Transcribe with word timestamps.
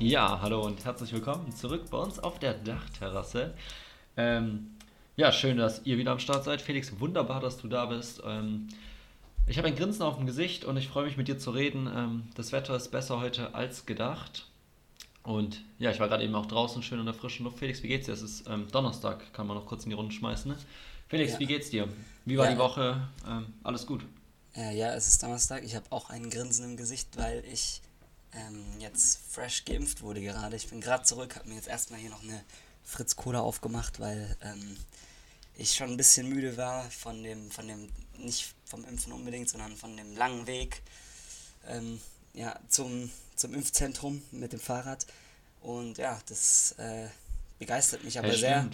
Ja, 0.00 0.40
hallo 0.40 0.64
und 0.64 0.82
herzlich 0.86 1.12
willkommen 1.12 1.54
zurück 1.54 1.90
bei 1.90 1.98
uns 1.98 2.18
auf 2.18 2.38
der 2.38 2.54
Dachterrasse. 2.54 3.52
Ähm, 4.16 4.74
ja, 5.16 5.30
schön, 5.30 5.58
dass 5.58 5.84
ihr 5.84 5.98
wieder 5.98 6.12
am 6.12 6.18
Start 6.18 6.42
seid. 6.42 6.62
Felix, 6.62 6.98
wunderbar, 7.00 7.38
dass 7.38 7.58
du 7.58 7.68
da 7.68 7.84
bist. 7.84 8.22
Ähm, 8.24 8.68
ich 9.46 9.58
habe 9.58 9.68
ein 9.68 9.76
Grinsen 9.76 10.00
auf 10.00 10.16
dem 10.16 10.24
Gesicht 10.24 10.64
und 10.64 10.78
ich 10.78 10.88
freue 10.88 11.04
mich 11.04 11.18
mit 11.18 11.28
dir 11.28 11.38
zu 11.38 11.50
reden. 11.50 11.86
Ähm, 11.94 12.22
das 12.34 12.50
Wetter 12.50 12.74
ist 12.76 12.88
besser 12.88 13.20
heute 13.20 13.54
als 13.54 13.84
gedacht. 13.84 14.46
Und 15.22 15.60
ja, 15.78 15.90
ich 15.90 16.00
war 16.00 16.08
gerade 16.08 16.24
eben 16.24 16.34
auch 16.34 16.46
draußen 16.46 16.82
schön 16.82 16.98
in 16.98 17.04
der 17.04 17.14
frischen 17.14 17.44
Luft. 17.44 17.58
Felix, 17.58 17.82
wie 17.82 17.88
geht's 17.88 18.06
dir? 18.06 18.14
Es 18.14 18.22
ist 18.22 18.48
ähm, 18.48 18.68
Donnerstag, 18.72 19.34
kann 19.34 19.46
man 19.46 19.58
noch 19.58 19.66
kurz 19.66 19.84
in 19.84 19.90
die 19.90 19.96
Runde 19.96 20.14
schmeißen. 20.14 20.50
Ne? 20.50 20.56
Felix, 21.08 21.34
ja. 21.34 21.40
wie 21.40 21.46
geht's 21.46 21.68
dir? 21.68 21.86
Wie 22.24 22.38
war 22.38 22.46
ja. 22.46 22.52
die 22.52 22.58
Woche? 22.58 23.06
Ähm, 23.28 23.52
alles 23.62 23.84
gut? 23.84 24.06
Äh, 24.56 24.78
ja, 24.78 24.94
es 24.94 25.08
ist 25.08 25.22
Donnerstag. 25.22 25.62
Ich 25.62 25.76
habe 25.76 25.84
auch 25.90 26.08
ein 26.08 26.30
Grinsen 26.30 26.64
im 26.64 26.76
Gesicht, 26.78 27.18
weil 27.18 27.44
ich 27.52 27.82
ähm, 28.34 28.64
jetzt 28.78 29.20
fresh 29.30 29.64
geimpft 29.64 30.02
wurde 30.02 30.20
gerade. 30.20 30.56
Ich 30.56 30.68
bin 30.68 30.80
gerade 30.80 31.04
zurück, 31.04 31.36
habe 31.36 31.48
mir 31.48 31.56
jetzt 31.56 31.68
erstmal 31.68 32.00
hier 32.00 32.10
noch 32.10 32.22
eine 32.22 32.42
Fritz 32.84 33.16
Cola 33.16 33.40
aufgemacht, 33.40 34.00
weil 34.00 34.36
ähm, 34.42 34.76
ich 35.56 35.74
schon 35.74 35.90
ein 35.90 35.96
bisschen 35.96 36.28
müde 36.28 36.56
war 36.56 36.90
von 36.90 37.22
dem, 37.22 37.50
von 37.50 37.66
dem, 37.68 37.88
nicht 38.18 38.54
vom 38.64 38.84
Impfen 38.84 39.12
unbedingt, 39.12 39.48
sondern 39.48 39.76
von 39.76 39.96
dem 39.96 40.16
langen 40.16 40.46
Weg 40.46 40.82
ähm, 41.68 42.00
ja, 42.34 42.58
zum, 42.68 43.10
zum 43.36 43.54
Impfzentrum 43.54 44.22
mit 44.30 44.52
dem 44.52 44.60
Fahrrad. 44.60 45.06
Und 45.60 45.98
ja, 45.98 46.18
das 46.28 46.72
äh, 46.78 47.08
begeistert 47.58 48.04
mich 48.04 48.18
aber 48.18 48.28
ja, 48.28 48.34
sehr. 48.34 48.70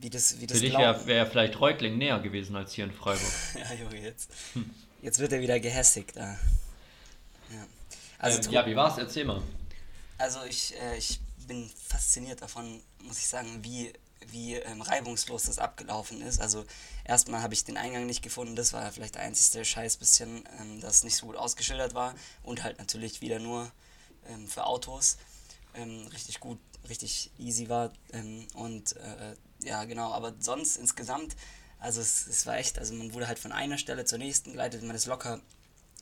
Wie 0.00 0.10
das, 0.10 0.40
wie 0.40 0.46
das 0.46 0.58
Für 0.58 0.64
dich 0.64 0.74
wäre 0.74 1.06
wär 1.06 1.26
vielleicht 1.26 1.58
Reutling 1.60 1.98
näher 1.98 2.20
gewesen 2.20 2.54
als 2.54 2.72
hier 2.72 2.84
in 2.84 2.92
Freiburg. 2.92 3.32
ja, 3.54 3.74
Junge, 3.74 4.00
jetzt, 4.00 4.30
hm. 4.52 4.70
jetzt 5.02 5.18
wird 5.18 5.32
er 5.32 5.40
wieder 5.40 5.58
gehässigt. 5.58 6.16
Da. 6.16 6.38
Also, 8.18 8.48
ähm, 8.48 8.52
ja, 8.52 8.66
wie 8.66 8.76
war's? 8.76 8.98
Erzähl 8.98 9.24
mal. 9.24 9.42
Also 10.18 10.42
ich, 10.44 10.74
äh, 10.80 10.96
ich 10.96 11.20
bin 11.46 11.70
fasziniert 11.86 12.42
davon, 12.42 12.80
muss 13.02 13.18
ich 13.18 13.28
sagen, 13.28 13.62
wie, 13.62 13.92
wie 14.26 14.54
ähm, 14.54 14.82
reibungslos 14.82 15.44
das 15.44 15.58
abgelaufen 15.58 16.20
ist. 16.20 16.40
Also 16.40 16.64
erstmal 17.04 17.42
habe 17.42 17.54
ich 17.54 17.64
den 17.64 17.76
Eingang 17.76 18.06
nicht 18.06 18.22
gefunden, 18.22 18.56
das 18.56 18.72
war 18.72 18.90
vielleicht 18.92 19.14
der 19.14 19.22
einzige 19.22 19.64
Scheiß 19.64 19.96
bisschen, 19.96 20.44
ähm, 20.60 20.80
das 20.80 21.04
nicht 21.04 21.16
so 21.16 21.26
gut 21.26 21.36
ausgeschildert 21.36 21.94
war 21.94 22.14
und 22.42 22.64
halt 22.64 22.78
natürlich 22.78 23.20
wieder 23.20 23.38
nur 23.38 23.70
ähm, 24.28 24.48
für 24.48 24.66
Autos 24.66 25.16
ähm, 25.74 26.06
richtig 26.12 26.40
gut, 26.40 26.58
richtig 26.88 27.30
easy 27.38 27.68
war 27.68 27.92
ähm, 28.12 28.46
und 28.54 28.96
äh, 28.96 29.34
ja 29.62 29.84
genau, 29.84 30.12
aber 30.12 30.34
sonst 30.40 30.76
insgesamt, 30.76 31.36
also 31.78 32.00
es, 32.00 32.26
es 32.26 32.46
war 32.46 32.56
echt, 32.56 32.78
also 32.78 32.94
man 32.94 33.12
wurde 33.14 33.28
halt 33.28 33.38
von 33.38 33.52
einer 33.52 33.78
Stelle 33.78 34.04
zur 34.04 34.18
nächsten 34.18 34.52
geleitet, 34.52 34.82
man 34.82 34.96
ist 34.96 35.06
locker 35.06 35.40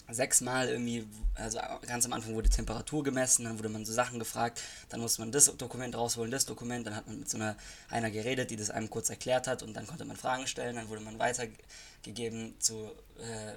sechsmal 0.08 0.68
irgendwie, 0.68 1.06
also 1.34 1.58
ganz 1.86 2.04
am 2.04 2.12
Anfang 2.12 2.34
wurde 2.34 2.48
Temperatur 2.48 3.02
gemessen, 3.02 3.44
dann 3.44 3.58
wurde 3.58 3.68
man 3.68 3.84
so 3.84 3.92
Sachen 3.92 4.18
gefragt, 4.18 4.62
dann 4.88 5.00
musste 5.00 5.20
man 5.20 5.32
das 5.32 5.54
Dokument 5.56 5.94
rausholen, 5.96 6.30
das 6.30 6.46
Dokument, 6.46 6.86
dann 6.86 6.94
hat 6.94 7.06
man 7.06 7.18
mit 7.18 7.28
so 7.28 7.38
einer, 7.38 7.56
einer 7.90 8.10
geredet, 8.10 8.50
die 8.50 8.56
das 8.56 8.70
einem 8.70 8.88
kurz 8.88 9.10
erklärt 9.10 9.46
hat 9.48 9.62
und 9.62 9.74
dann 9.74 9.86
konnte 9.86 10.04
man 10.04 10.16
Fragen 10.16 10.46
stellen, 10.46 10.76
dann 10.76 10.88
wurde 10.88 11.00
man 11.00 11.18
weitergegeben 11.18 12.54
zu, 12.60 12.92
äh, 13.18 13.54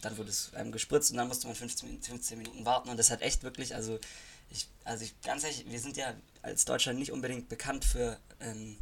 dann 0.00 0.16
wurde 0.16 0.30
es 0.30 0.54
einem 0.54 0.70
gespritzt 0.70 1.10
und 1.10 1.16
dann 1.16 1.28
musste 1.28 1.46
man 1.48 1.56
15, 1.56 2.02
15 2.02 2.38
Minuten 2.38 2.64
warten 2.64 2.88
und 2.88 2.96
das 2.96 3.10
hat 3.10 3.20
echt 3.22 3.42
wirklich, 3.42 3.74
also 3.74 3.98
ich, 4.50 4.68
also 4.84 5.04
ich, 5.04 5.20
ganz 5.22 5.42
ehrlich, 5.42 5.64
wir 5.68 5.80
sind 5.80 5.96
ja 5.96 6.14
als 6.42 6.64
Deutschland 6.64 6.98
nicht 6.98 7.12
unbedingt 7.12 7.48
bekannt 7.48 7.84
für, 7.84 8.18
ähm, 8.40 8.76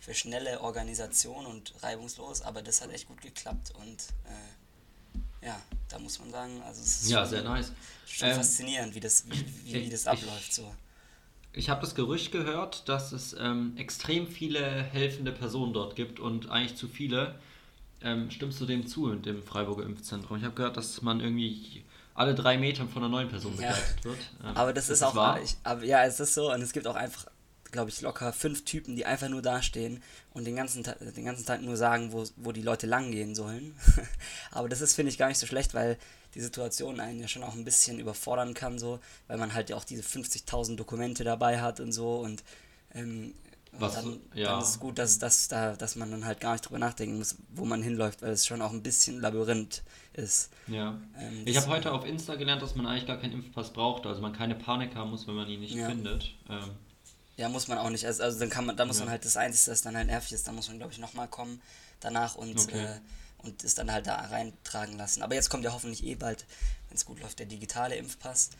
für 0.00 0.14
schnelle 0.14 0.60
Organisation 0.60 1.46
und 1.46 1.74
reibungslos, 1.82 2.42
aber 2.42 2.62
das 2.62 2.80
hat 2.80 2.90
echt 2.90 3.06
gut 3.06 3.20
geklappt 3.20 3.72
und 3.76 4.00
äh, 4.26 4.59
ja, 5.42 5.60
da 5.88 5.98
muss 5.98 6.18
man 6.18 6.30
sagen, 6.30 6.62
also 6.66 6.80
es 6.82 7.02
ist 7.02 7.10
ja, 7.10 7.20
schon, 7.20 7.30
sehr 7.30 7.42
nice. 7.42 7.72
schon 8.06 8.28
ähm, 8.28 8.36
faszinierend, 8.36 8.94
wie 8.94 9.00
das, 9.00 9.24
wie, 9.28 9.44
wie, 9.64 9.86
wie 9.86 9.90
das 9.90 10.06
abläuft. 10.06 10.52
So. 10.52 10.74
Ich 11.52 11.68
habe 11.68 11.80
das 11.80 11.94
Gerücht 11.94 12.30
gehört, 12.30 12.88
dass 12.88 13.12
es 13.12 13.34
ähm, 13.38 13.72
extrem 13.76 14.28
viele 14.28 14.82
helfende 14.82 15.32
Personen 15.32 15.72
dort 15.72 15.96
gibt 15.96 16.20
und 16.20 16.50
eigentlich 16.50 16.76
zu 16.76 16.88
viele. 16.88 17.34
Ähm, 18.02 18.30
stimmst 18.30 18.60
du 18.60 18.66
dem 18.66 18.86
zu 18.86 19.10
in 19.10 19.22
dem 19.22 19.42
Freiburger 19.42 19.84
Impfzentrum? 19.84 20.38
Ich 20.38 20.44
habe 20.44 20.54
gehört, 20.54 20.76
dass 20.76 21.02
man 21.02 21.20
irgendwie 21.20 21.84
alle 22.14 22.34
drei 22.34 22.56
Metern 22.58 22.88
von 22.88 23.02
einer 23.02 23.10
neuen 23.10 23.28
Person 23.28 23.56
begleitet 23.56 23.96
ja. 23.98 24.04
wird. 24.04 24.18
Ähm, 24.44 24.56
aber 24.56 24.72
das, 24.72 24.84
ist, 24.84 24.98
ist 24.98 25.02
auch, 25.02 25.14
wahr? 25.14 25.40
Ich, 25.42 25.56
aber 25.64 25.84
ja, 25.84 26.04
es 26.04 26.20
ist 26.20 26.34
so 26.34 26.52
und 26.52 26.60
es 26.62 26.72
gibt 26.72 26.86
auch 26.86 26.94
einfach 26.94 27.26
glaube 27.70 27.90
ich, 27.90 28.00
locker 28.00 28.32
fünf 28.32 28.64
Typen, 28.64 28.96
die 28.96 29.06
einfach 29.06 29.28
nur 29.28 29.42
dastehen 29.42 30.02
und 30.32 30.44
den 30.44 30.56
ganzen, 30.56 30.82
den 30.82 31.24
ganzen 31.24 31.46
Tag 31.46 31.62
nur 31.62 31.76
sagen, 31.76 32.12
wo, 32.12 32.24
wo 32.36 32.52
die 32.52 32.62
Leute 32.62 32.86
lang 32.86 33.10
gehen 33.10 33.34
sollen. 33.34 33.74
Aber 34.50 34.68
das 34.68 34.80
ist, 34.80 34.94
finde 34.94 35.10
ich, 35.10 35.18
gar 35.18 35.28
nicht 35.28 35.38
so 35.38 35.46
schlecht, 35.46 35.74
weil 35.74 35.98
die 36.34 36.40
Situation 36.40 37.00
einen 37.00 37.20
ja 37.20 37.28
schon 37.28 37.42
auch 37.42 37.54
ein 37.54 37.64
bisschen 37.64 37.98
überfordern 37.98 38.54
kann, 38.54 38.78
so, 38.78 39.00
weil 39.26 39.38
man 39.38 39.54
halt 39.54 39.70
ja 39.70 39.76
auch 39.76 39.84
diese 39.84 40.02
50.000 40.02 40.76
Dokumente 40.76 41.24
dabei 41.24 41.60
hat 41.60 41.80
und 41.80 41.92
so 41.92 42.18
und 42.18 42.42
ähm, 42.94 43.34
was, 43.72 43.94
dann, 43.94 44.18
ja. 44.34 44.50
dann 44.50 44.62
ist 44.62 44.70
es 44.70 44.80
gut, 44.80 44.98
dass, 44.98 45.18
dass, 45.18 45.46
da, 45.48 45.76
dass 45.76 45.94
man 45.94 46.10
dann 46.10 46.24
halt 46.24 46.40
gar 46.40 46.52
nicht 46.52 46.62
drüber 46.62 46.78
nachdenken 46.78 47.18
muss, 47.18 47.36
wo 47.54 47.64
man 47.64 47.82
hinläuft, 47.82 48.20
weil 48.22 48.32
es 48.32 48.44
schon 48.44 48.62
auch 48.62 48.72
ein 48.72 48.82
bisschen 48.82 49.20
Labyrinth 49.20 49.82
ist. 50.12 50.50
Ja. 50.66 51.00
Ähm, 51.16 51.42
ich 51.44 51.56
habe 51.56 51.68
heute 51.68 51.92
auf 51.92 52.04
Insta 52.04 52.34
gelernt, 52.34 52.62
dass 52.62 52.74
man 52.74 52.86
eigentlich 52.86 53.06
gar 53.06 53.18
keinen 53.18 53.32
Impfpass 53.32 53.72
braucht, 53.72 54.06
also 54.06 54.20
man 54.20 54.32
keine 54.32 54.56
Panik 54.56 54.96
haben 54.96 55.10
muss, 55.10 55.26
wenn 55.28 55.36
man 55.36 55.48
ihn 55.48 55.60
nicht 55.60 55.74
ja. 55.74 55.88
findet. 55.88 56.34
Ähm, 56.48 56.70
ja, 57.40 57.48
muss 57.48 57.68
man 57.68 57.78
auch 57.78 57.88
nicht. 57.88 58.04
Also, 58.04 58.22
also 58.22 58.38
dann 58.38 58.50
kann 58.50 58.66
man, 58.66 58.76
da 58.76 58.84
muss 58.84 58.98
ja. 58.98 59.04
man 59.04 59.12
halt 59.12 59.24
das 59.24 59.38
Einzige, 59.38 59.70
das 59.70 59.80
dann 59.80 59.96
halt 59.96 60.08
nervig 60.08 60.32
ist, 60.32 60.46
da 60.46 60.52
muss 60.52 60.68
man, 60.68 60.76
glaube 60.76 60.92
ich, 60.92 60.98
nochmal 60.98 61.26
kommen 61.26 61.62
danach 61.98 62.34
und, 62.34 62.58
okay. 62.58 62.84
äh, 62.84 63.00
und 63.38 63.64
es 63.64 63.74
dann 63.74 63.90
halt 63.90 64.06
da 64.06 64.16
reintragen 64.16 64.98
lassen. 64.98 65.22
Aber 65.22 65.34
jetzt 65.34 65.48
kommt 65.48 65.64
ja 65.64 65.72
hoffentlich 65.72 66.04
eh 66.04 66.16
bald, 66.16 66.44
wenn 66.88 66.98
es 66.98 67.06
gut 67.06 67.18
läuft, 67.20 67.38
der 67.38 67.46
digitale 67.46 67.96
Impfpass. 67.96 68.50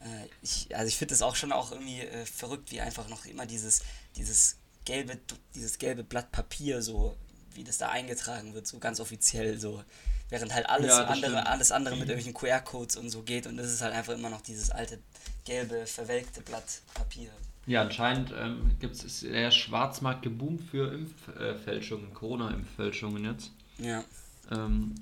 Äh, 0.00 0.28
ich, 0.40 0.74
also 0.74 0.88
ich 0.88 0.96
finde 0.96 1.12
das 1.12 1.20
auch 1.20 1.36
schon 1.36 1.52
auch 1.52 1.72
irgendwie 1.72 2.00
äh, 2.00 2.24
verrückt, 2.24 2.70
wie 2.70 2.80
einfach 2.80 3.06
noch 3.08 3.26
immer 3.26 3.44
dieses, 3.44 3.82
dieses 4.16 4.56
gelbe, 4.86 5.18
dieses 5.54 5.76
gelbe 5.76 6.02
Blatt 6.02 6.32
Papier 6.32 6.80
so, 6.80 7.14
wie 7.52 7.64
das 7.64 7.76
da 7.76 7.90
eingetragen 7.90 8.54
wird, 8.54 8.66
so 8.66 8.78
ganz 8.78 8.98
offiziell 8.98 9.60
so. 9.60 9.84
Während 10.30 10.54
halt 10.54 10.70
alles 10.70 10.88
ja, 10.88 11.04
andere, 11.04 11.46
alles 11.46 11.70
andere 11.70 11.96
mit 11.96 12.08
irgendwelchen 12.08 12.32
QR-Codes 12.32 12.96
und 12.96 13.10
so 13.10 13.22
geht 13.22 13.46
und 13.46 13.58
das 13.58 13.70
ist 13.70 13.82
halt 13.82 13.92
einfach 13.92 14.14
immer 14.14 14.30
noch 14.30 14.40
dieses 14.40 14.70
alte 14.70 14.98
gelbe, 15.44 15.86
verwelkte 15.86 16.40
Blatt 16.40 16.80
Papier. 16.94 17.30
Ja, 17.66 17.82
anscheinend 17.82 18.32
ähm, 18.36 18.76
gibt 18.80 18.96
es 18.96 19.20
der 19.20 19.50
Schwarzmarkt 19.50 20.22
geboomt 20.22 20.62
für 20.62 20.92
Impffälschungen, 20.92 22.12
Corona-Impffälschungen 22.12 23.24
jetzt. 23.24 23.52
Ja. 23.78 24.04
Ähm, 24.50 24.94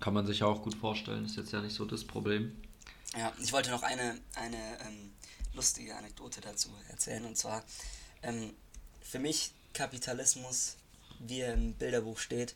kann 0.00 0.12
man 0.12 0.26
sich 0.26 0.42
auch 0.42 0.62
gut 0.62 0.74
vorstellen, 0.74 1.24
ist 1.24 1.36
jetzt 1.36 1.52
ja 1.52 1.60
nicht 1.60 1.74
so 1.74 1.84
das 1.84 2.04
Problem. 2.04 2.60
Ja, 3.16 3.32
ich 3.40 3.52
wollte 3.52 3.70
noch 3.70 3.82
eine, 3.82 4.18
eine 4.34 4.80
ähm, 4.86 5.12
lustige 5.54 5.94
Anekdote 5.96 6.40
dazu 6.40 6.70
erzählen 6.90 7.24
und 7.24 7.36
zwar 7.36 7.64
ähm, 8.22 8.52
für 9.00 9.18
mich 9.18 9.52
Kapitalismus, 9.72 10.76
wie 11.20 11.40
er 11.40 11.54
im 11.54 11.74
Bilderbuch 11.74 12.18
steht, 12.18 12.54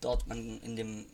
dort 0.00 0.26
man 0.26 0.60
in 0.60 0.76
dem 0.76 1.06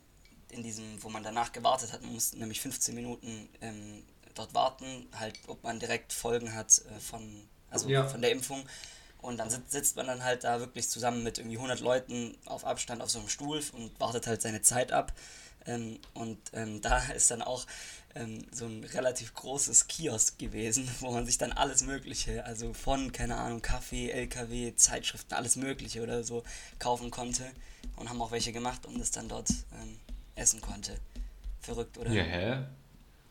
in 0.51 0.63
diesem, 0.63 1.03
wo 1.03 1.09
man 1.09 1.25
danach 1.25 1.51
gewartet 1.51 1.93
hat, 1.93 2.03
man 2.03 2.13
musste 2.13 2.39
nämlich 2.39 2.61
15 2.61 2.95
Minuten 2.95 3.49
ähm, 3.61 4.05
dort 4.35 4.55
warten, 4.55 5.09
halt, 5.19 5.37
ob 5.49 5.65
man 5.65 5.81
direkt 5.81 6.13
Folgen 6.13 6.55
hat 6.55 6.81
äh, 6.87 7.01
von 7.01 7.49
also 7.75 7.89
ja. 7.89 8.07
von 8.07 8.23
der 8.23 8.31
Impfung. 8.31 8.65
Und 9.19 9.39
dann 9.39 9.51
sitzt, 9.51 9.73
sitzt 9.73 9.97
man 9.97 10.07
dann 10.07 10.23
halt 10.23 10.45
da 10.45 10.61
wirklich 10.61 10.89
zusammen 10.89 11.23
mit 11.23 11.39
irgendwie 11.39 11.57
100 11.57 11.81
Leuten 11.81 12.37
auf 12.45 12.65
Abstand 12.65 13.01
auf 13.03 13.11
so 13.11 13.19
einem 13.19 13.29
Stuhl 13.29 13.63
und 13.73 13.99
wartet 13.99 14.27
halt 14.27 14.43
seine 14.43 14.63
Zeit 14.63 14.93
ab. 14.93 15.13
Ähm, 15.67 15.99
und 16.13 16.39
ähm, 16.53 16.81
da 16.83 16.99
ist 17.17 17.31
dann 17.31 17.43
auch 17.43 17.67
ähm, 18.15 18.45
so 18.53 18.67
ein 18.67 18.85
relativ 18.85 19.35
großes 19.35 19.89
Kiosk 19.89 20.39
gewesen, 20.39 20.89
wo 21.01 21.11
man 21.11 21.27
sich 21.27 21.39
dann 21.39 21.53
alles 21.53 21.83
Mögliche, 21.83 22.45
also 22.45 22.75
von, 22.75 23.13
keine 23.13 23.37
Ahnung, 23.37 23.63
Kaffee, 23.63 24.11
LKW, 24.11 24.75
Zeitschriften, 24.77 25.35
alles 25.35 25.57
Mögliche 25.57 26.03
oder 26.03 26.23
so 26.23 26.45
kaufen 26.79 27.11
konnte. 27.11 27.45
Und 27.97 28.09
haben 28.09 28.21
auch 28.21 28.31
welche 28.31 28.53
gemacht 28.53 28.87
und 28.87 29.01
es 29.01 29.11
dann 29.11 29.29
dort 29.29 29.49
ähm, 29.51 29.99
essen 30.37 30.61
konnte. 30.61 30.99
Verrückt, 31.61 31.97
oder? 31.99 32.11
Ja, 32.11 32.23
hä? 32.23 32.65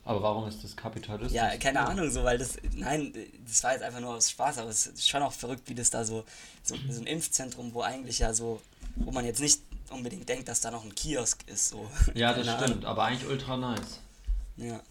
Aber 0.06 0.22
warum 0.22 0.48
ist 0.48 0.64
das 0.64 0.76
Kapitalismus? 0.76 1.32
Ja, 1.32 1.56
keine 1.58 1.80
Ahnung, 1.80 2.10
so, 2.12 2.24
weil 2.24 2.38
das, 2.38 2.58
nein, 2.76 3.14
das 3.48 3.64
war 3.64 3.72
jetzt 3.72 3.84
einfach 3.84 4.02
nur 4.02 4.16
aus 4.16 4.30
Spaß, 4.32 4.58
aber 4.58 4.70
es 4.70 4.88
ist 4.88 5.08
schon 5.08 5.22
auch 5.24 5.32
verrückt, 5.32 5.70
wie 5.70 5.76
das 5.76 5.90
da 5.90 6.04
so, 6.04 6.26
so, 6.62 6.76
so 6.90 7.00
ein 7.02 7.08
Impfzentrum, 7.08 7.74
wo 7.74 7.82
eigentlich 7.82 8.20
ja 8.20 8.34
so, 8.34 8.62
wo 8.96 9.12
man 9.12 9.26
jetzt 9.26 9.40
nicht 9.40 9.62
unbedingt 9.90 10.28
denkt, 10.28 10.50
dass 10.50 10.60
da 10.60 10.72
noch 10.72 10.84
ein 10.84 10.94
Kiosk 10.94 11.48
ist, 11.48 11.70
so. 11.70 11.90
Ja, 12.16 12.34
das 12.34 12.48
stimmt, 12.48 12.62
Ahnung. 12.64 12.86
aber 12.86 13.04
eigentlich 13.06 13.30
ultra 13.30 13.56
nice. 13.56 14.02
Ja. 14.58 14.82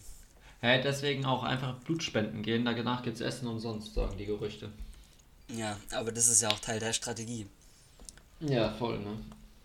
Ja, 0.63 0.77
deswegen 0.77 1.25
auch 1.25 1.43
einfach 1.43 1.75
Blutspenden 1.79 2.41
gehen, 2.41 2.65
danach 2.65 3.03
gibt's 3.03 3.21
Essen 3.21 3.47
umsonst, 3.47 3.93
sagen 3.93 4.17
die 4.17 4.25
Gerüchte. 4.25 4.69
Ja, 5.49 5.77
aber 5.91 6.11
das 6.11 6.27
ist 6.27 6.41
ja 6.41 6.49
auch 6.49 6.59
Teil 6.59 6.79
der 6.79 6.93
Strategie. 6.93 7.45
Ja, 8.39 8.71
voll, 8.71 8.97
ne? 8.99 9.17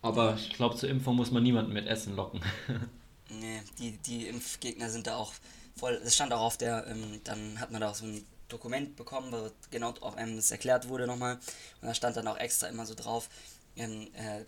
Aber 0.03 0.35
ich 0.35 0.51
glaube, 0.51 0.77
zur 0.77 0.89
Impfung 0.89 1.17
muss 1.17 1.31
man 1.31 1.43
niemanden 1.43 1.73
mit 1.73 1.87
Essen 1.87 2.17
locken. 2.17 2.41
Nee, 3.31 3.63
die, 3.79 3.93
die 3.99 4.29
Impfgegner 4.29 4.91
sind 4.91 5.07
da 5.07 5.17
auch 5.17 5.33
voll. 5.77 6.01
Es 6.05 6.15
stand 6.15 6.33
auch 6.33 6.41
auf 6.41 6.57
der, 6.57 6.87
ähm, 6.87 7.21
dann 7.25 7.61
hat 7.61 7.71
man 7.71 7.81
da 7.81 7.91
auch 7.91 7.95
so 7.95 8.07
ein 8.07 8.27
Dokument 8.49 8.97
bekommen, 8.97 9.31
wo 9.33 9.51
genau 9.71 9.95
auf 10.01 10.17
einem 10.17 10.37
das 10.37 10.51
erklärt 10.51 10.89
wurde 10.89 11.07
nochmal. 11.07 11.35
Und 11.81 11.89
da 11.89 11.95
stand 11.95 12.17
dann 12.17 12.27
auch 12.27 12.39
extra 12.39 12.69
immer 12.69 12.87
so 12.87 12.95
drauf, 12.95 13.29
ähm, 13.77 14.09
äh, 14.15 14.45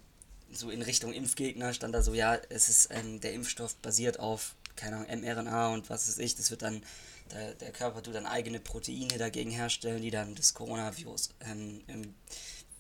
so 0.52 0.70
in 0.70 0.82
Richtung 0.82 1.12
Impfgegner 1.12 1.74
stand 1.74 1.94
da 1.94 2.02
so, 2.02 2.14
ja, 2.14 2.36
es 2.48 2.68
ist 2.68 2.88
ähm, 2.90 3.20
der 3.20 3.34
Impfstoff 3.34 3.76
basiert 3.76 4.18
auf 4.18 4.56
keine 4.80 4.96
Ahnung, 4.96 5.20
mRNA 5.20 5.68
und 5.68 5.90
was 5.90 6.08
weiß 6.08 6.18
ich, 6.18 6.36
das 6.36 6.50
wird 6.50 6.62
dann, 6.62 6.82
der, 7.32 7.54
der 7.54 7.70
Körper 7.70 8.02
tut 8.02 8.14
dann 8.14 8.26
eigene 8.26 8.60
Proteine 8.60 9.18
dagegen 9.18 9.50
herstellen, 9.50 10.02
die 10.02 10.10
dann 10.10 10.34
das 10.34 10.54
Coronavirus 10.54 11.30
ähm, 11.40 12.14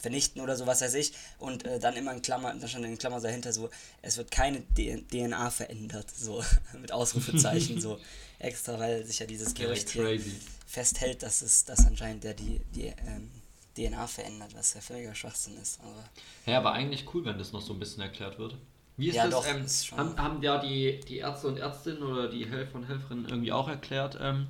vernichten 0.00 0.40
oder 0.40 0.56
so, 0.56 0.66
was 0.66 0.80
weiß 0.80 0.94
ich. 0.94 1.12
Und 1.38 1.64
äh, 1.66 1.78
dann 1.78 1.94
immer 1.96 2.12
in 2.12 2.22
Klammer, 2.22 2.54
da 2.54 2.66
stand 2.66 2.84
in 2.86 2.98
Klammer 2.98 3.20
dahinter 3.20 3.52
so, 3.52 3.70
es 4.02 4.16
wird 4.16 4.30
keine 4.30 4.62
DNA 4.74 5.50
verändert, 5.50 6.10
so 6.10 6.42
mit 6.80 6.90
Ausrufezeichen, 6.90 7.80
so 7.80 7.98
extra, 8.38 8.78
weil 8.78 9.04
sich 9.04 9.18
ja 9.18 9.26
dieses 9.26 9.54
Gerücht 9.54 9.90
hier 9.90 10.18
festhält, 10.66 11.22
dass 11.22 11.42
es 11.42 11.64
dass 11.64 11.86
anscheinend 11.86 12.24
der 12.24 12.34
die, 12.34 12.60
die 12.74 12.86
ähm, 12.86 13.30
DNA 13.76 14.06
verändert, 14.06 14.54
was 14.54 14.74
ja 14.74 14.80
völliger 14.80 15.14
Schwachsinn 15.14 15.56
ist. 15.60 15.80
Aber 15.80 16.04
ja, 16.46 16.58
aber 16.58 16.72
eigentlich 16.72 17.06
cool, 17.14 17.24
wenn 17.24 17.38
das 17.38 17.52
noch 17.52 17.60
so 17.60 17.72
ein 17.72 17.78
bisschen 17.78 18.02
erklärt 18.02 18.38
wird. 18.38 18.56
Wie 18.96 19.08
ist 19.08 19.14
ja, 19.14 19.24
das? 19.24 19.34
Doch, 19.34 19.46
ähm, 19.46 19.64
ist 19.64 19.92
haben, 19.92 20.16
haben 20.18 20.42
ja 20.42 20.58
die, 20.58 21.00
die 21.08 21.18
Ärzte 21.18 21.48
und 21.48 21.58
Ärztinnen 21.58 22.02
oder 22.02 22.28
die 22.28 22.48
Helfer 22.48 22.76
und 22.76 22.88
Helferinnen 22.88 23.26
irgendwie 23.28 23.52
auch 23.52 23.68
erklärt, 23.68 24.18
ähm, 24.20 24.46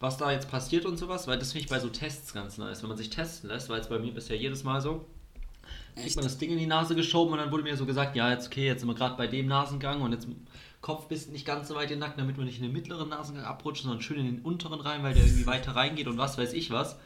was 0.00 0.16
da 0.16 0.30
jetzt 0.30 0.50
passiert 0.50 0.86
und 0.86 0.96
sowas? 0.96 1.26
Weil 1.26 1.38
das 1.38 1.52
finde 1.52 1.64
ich 1.64 1.70
bei 1.70 1.80
so 1.80 1.88
Tests 1.88 2.32
ganz 2.32 2.58
nice. 2.58 2.82
Wenn 2.82 2.88
man 2.88 2.98
sich 2.98 3.10
testen 3.10 3.50
lässt, 3.50 3.68
weil 3.68 3.80
es 3.80 3.88
bei 3.88 3.98
mir 3.98 4.12
bisher 4.12 4.36
jedes 4.36 4.64
Mal 4.64 4.80
so, 4.80 5.04
kriegt 5.96 6.16
man 6.16 6.24
das 6.24 6.38
Ding 6.38 6.50
in 6.50 6.58
die 6.58 6.66
Nase 6.66 6.94
geschoben 6.94 7.32
und 7.32 7.38
dann 7.38 7.50
wurde 7.50 7.64
mir 7.64 7.76
so 7.76 7.86
gesagt, 7.86 8.14
ja, 8.16 8.30
jetzt 8.30 8.46
okay, 8.46 8.66
jetzt 8.66 8.80
sind 8.80 8.88
wir 8.88 8.94
gerade 8.94 9.16
bei 9.16 9.26
dem 9.26 9.46
Nasengang 9.46 10.00
und 10.00 10.12
jetzt 10.12 10.28
Kopf 10.80 11.08
bis 11.08 11.28
nicht 11.28 11.44
ganz 11.44 11.68
so 11.68 11.74
weit 11.74 11.90
in 11.90 11.96
den 11.96 12.00
Nacken, 12.00 12.18
damit 12.18 12.36
wir 12.36 12.44
nicht 12.44 12.58
in 12.58 12.62
den 12.62 12.72
mittleren 12.72 13.08
Nasengang 13.08 13.44
abrutschen, 13.44 13.88
sondern 13.88 14.02
schön 14.02 14.20
in 14.20 14.26
den 14.26 14.40
unteren 14.40 14.80
rein, 14.80 15.02
weil 15.02 15.14
der 15.14 15.24
irgendwie 15.24 15.46
weiter 15.46 15.74
reingeht 15.74 16.06
und 16.06 16.18
was 16.18 16.38
weiß 16.38 16.52
ich 16.52 16.70
was. 16.70 16.96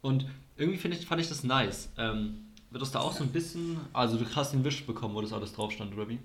Und 0.00 0.26
irgendwie 0.56 0.88
ich, 0.88 1.06
fand 1.06 1.20
ich 1.20 1.28
das 1.28 1.42
nice. 1.42 1.90
Ähm, 1.98 2.46
wird 2.70 2.82
das 2.82 2.92
da 2.92 3.00
auch 3.00 3.12
so 3.12 3.24
ein 3.24 3.32
bisschen, 3.32 3.80
also 3.92 4.16
du 4.16 4.24
hast 4.36 4.52
den 4.52 4.64
Wisch 4.64 4.86
bekommen, 4.86 5.14
wo 5.14 5.20
das 5.20 5.32
alles 5.32 5.52
drauf 5.52 5.72
stand, 5.72 5.94
oder 5.94 6.08
wie? 6.08 6.20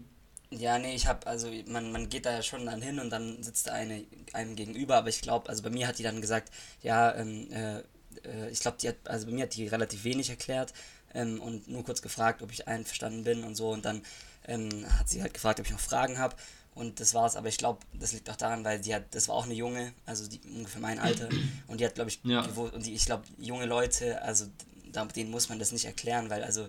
Ja, 0.52 0.78
nee, 0.78 0.94
ich 0.96 1.08
habe, 1.08 1.26
also 1.28 1.50
man, 1.68 1.92
man 1.92 2.10
geht 2.10 2.26
da 2.26 2.34
ja 2.34 2.42
schon 2.44 2.66
dann 2.66 2.82
hin 2.82 3.00
und 3.00 3.10
dann 3.10 3.42
sitzt 3.42 3.68
da 3.68 3.72
eine 3.74 4.04
einem 4.34 4.56
gegenüber, 4.56 4.98
aber 4.98 5.10
ich 5.10 5.22
glaube, 5.22 5.50
also 5.50 5.64
bei 5.64 5.70
mir 5.70 5.88
hat 5.88 5.98
die 5.98 6.04
dann 6.04 6.20
gesagt, 6.22 6.52
ja, 6.82 7.16
ähm, 7.16 7.50
äh, 7.52 7.80
äh, 8.28 8.50
ich 8.50 8.60
glaube, 8.60 8.78
die 8.82 8.90
hat, 8.90 8.98
also 9.06 9.26
bei 9.28 9.32
mir 9.32 9.44
hat 9.44 9.56
die 9.56 9.68
relativ 9.68 10.04
wenig 10.04 10.30
erklärt 10.30 10.74
ähm, 11.14 11.42
und 11.42 11.70
nur 11.70 11.84
kurz 11.86 12.02
gefragt, 12.02 12.42
ob 12.42 12.52
ich 12.52 12.68
einverstanden 12.68 13.24
bin 13.24 13.44
und 13.44 13.56
so 13.56 13.70
und 13.72 13.86
dann 13.86 14.02
ähm, 14.46 14.86
hat 15.00 15.08
sie 15.10 15.22
halt 15.22 15.34
gefragt, 15.34 15.60
ob 15.60 15.66
ich 15.66 15.72
noch 15.72 15.80
Fragen 15.80 16.18
habe 16.18 16.36
und 16.76 17.00
das 17.00 17.14
war's, 17.14 17.36
aber 17.38 17.48
ich 17.48 17.58
glaube, 17.58 17.80
das 17.94 18.12
liegt 18.12 18.30
auch 18.30 18.36
daran, 18.36 18.66
weil 18.66 18.80
die 18.80 18.94
hat, 18.94 19.04
das 19.12 19.30
war 19.30 19.36
auch 19.36 19.46
eine 19.46 19.54
junge, 19.54 19.94
also 20.06 20.28
die, 20.28 20.42
ungefähr 20.46 20.82
mein 20.82 21.00
Alter 21.00 21.30
und 21.68 21.80
die 21.80 21.86
hat, 21.86 21.96
glaube 21.96 22.10
ich, 22.10 22.20
Ja. 22.24 22.42
und 22.42 22.86
die, 22.86 22.94
ich 22.94 23.06
glaube, 23.06 23.24
junge 23.38 23.66
Leute, 23.66 24.22
also 24.22 24.46
da, 24.92 25.06
denen 25.06 25.32
muss 25.32 25.48
man 25.50 25.60
das 25.60 25.72
nicht 25.72 25.86
erklären, 25.86 26.30
weil 26.30 26.44
also 26.44 26.68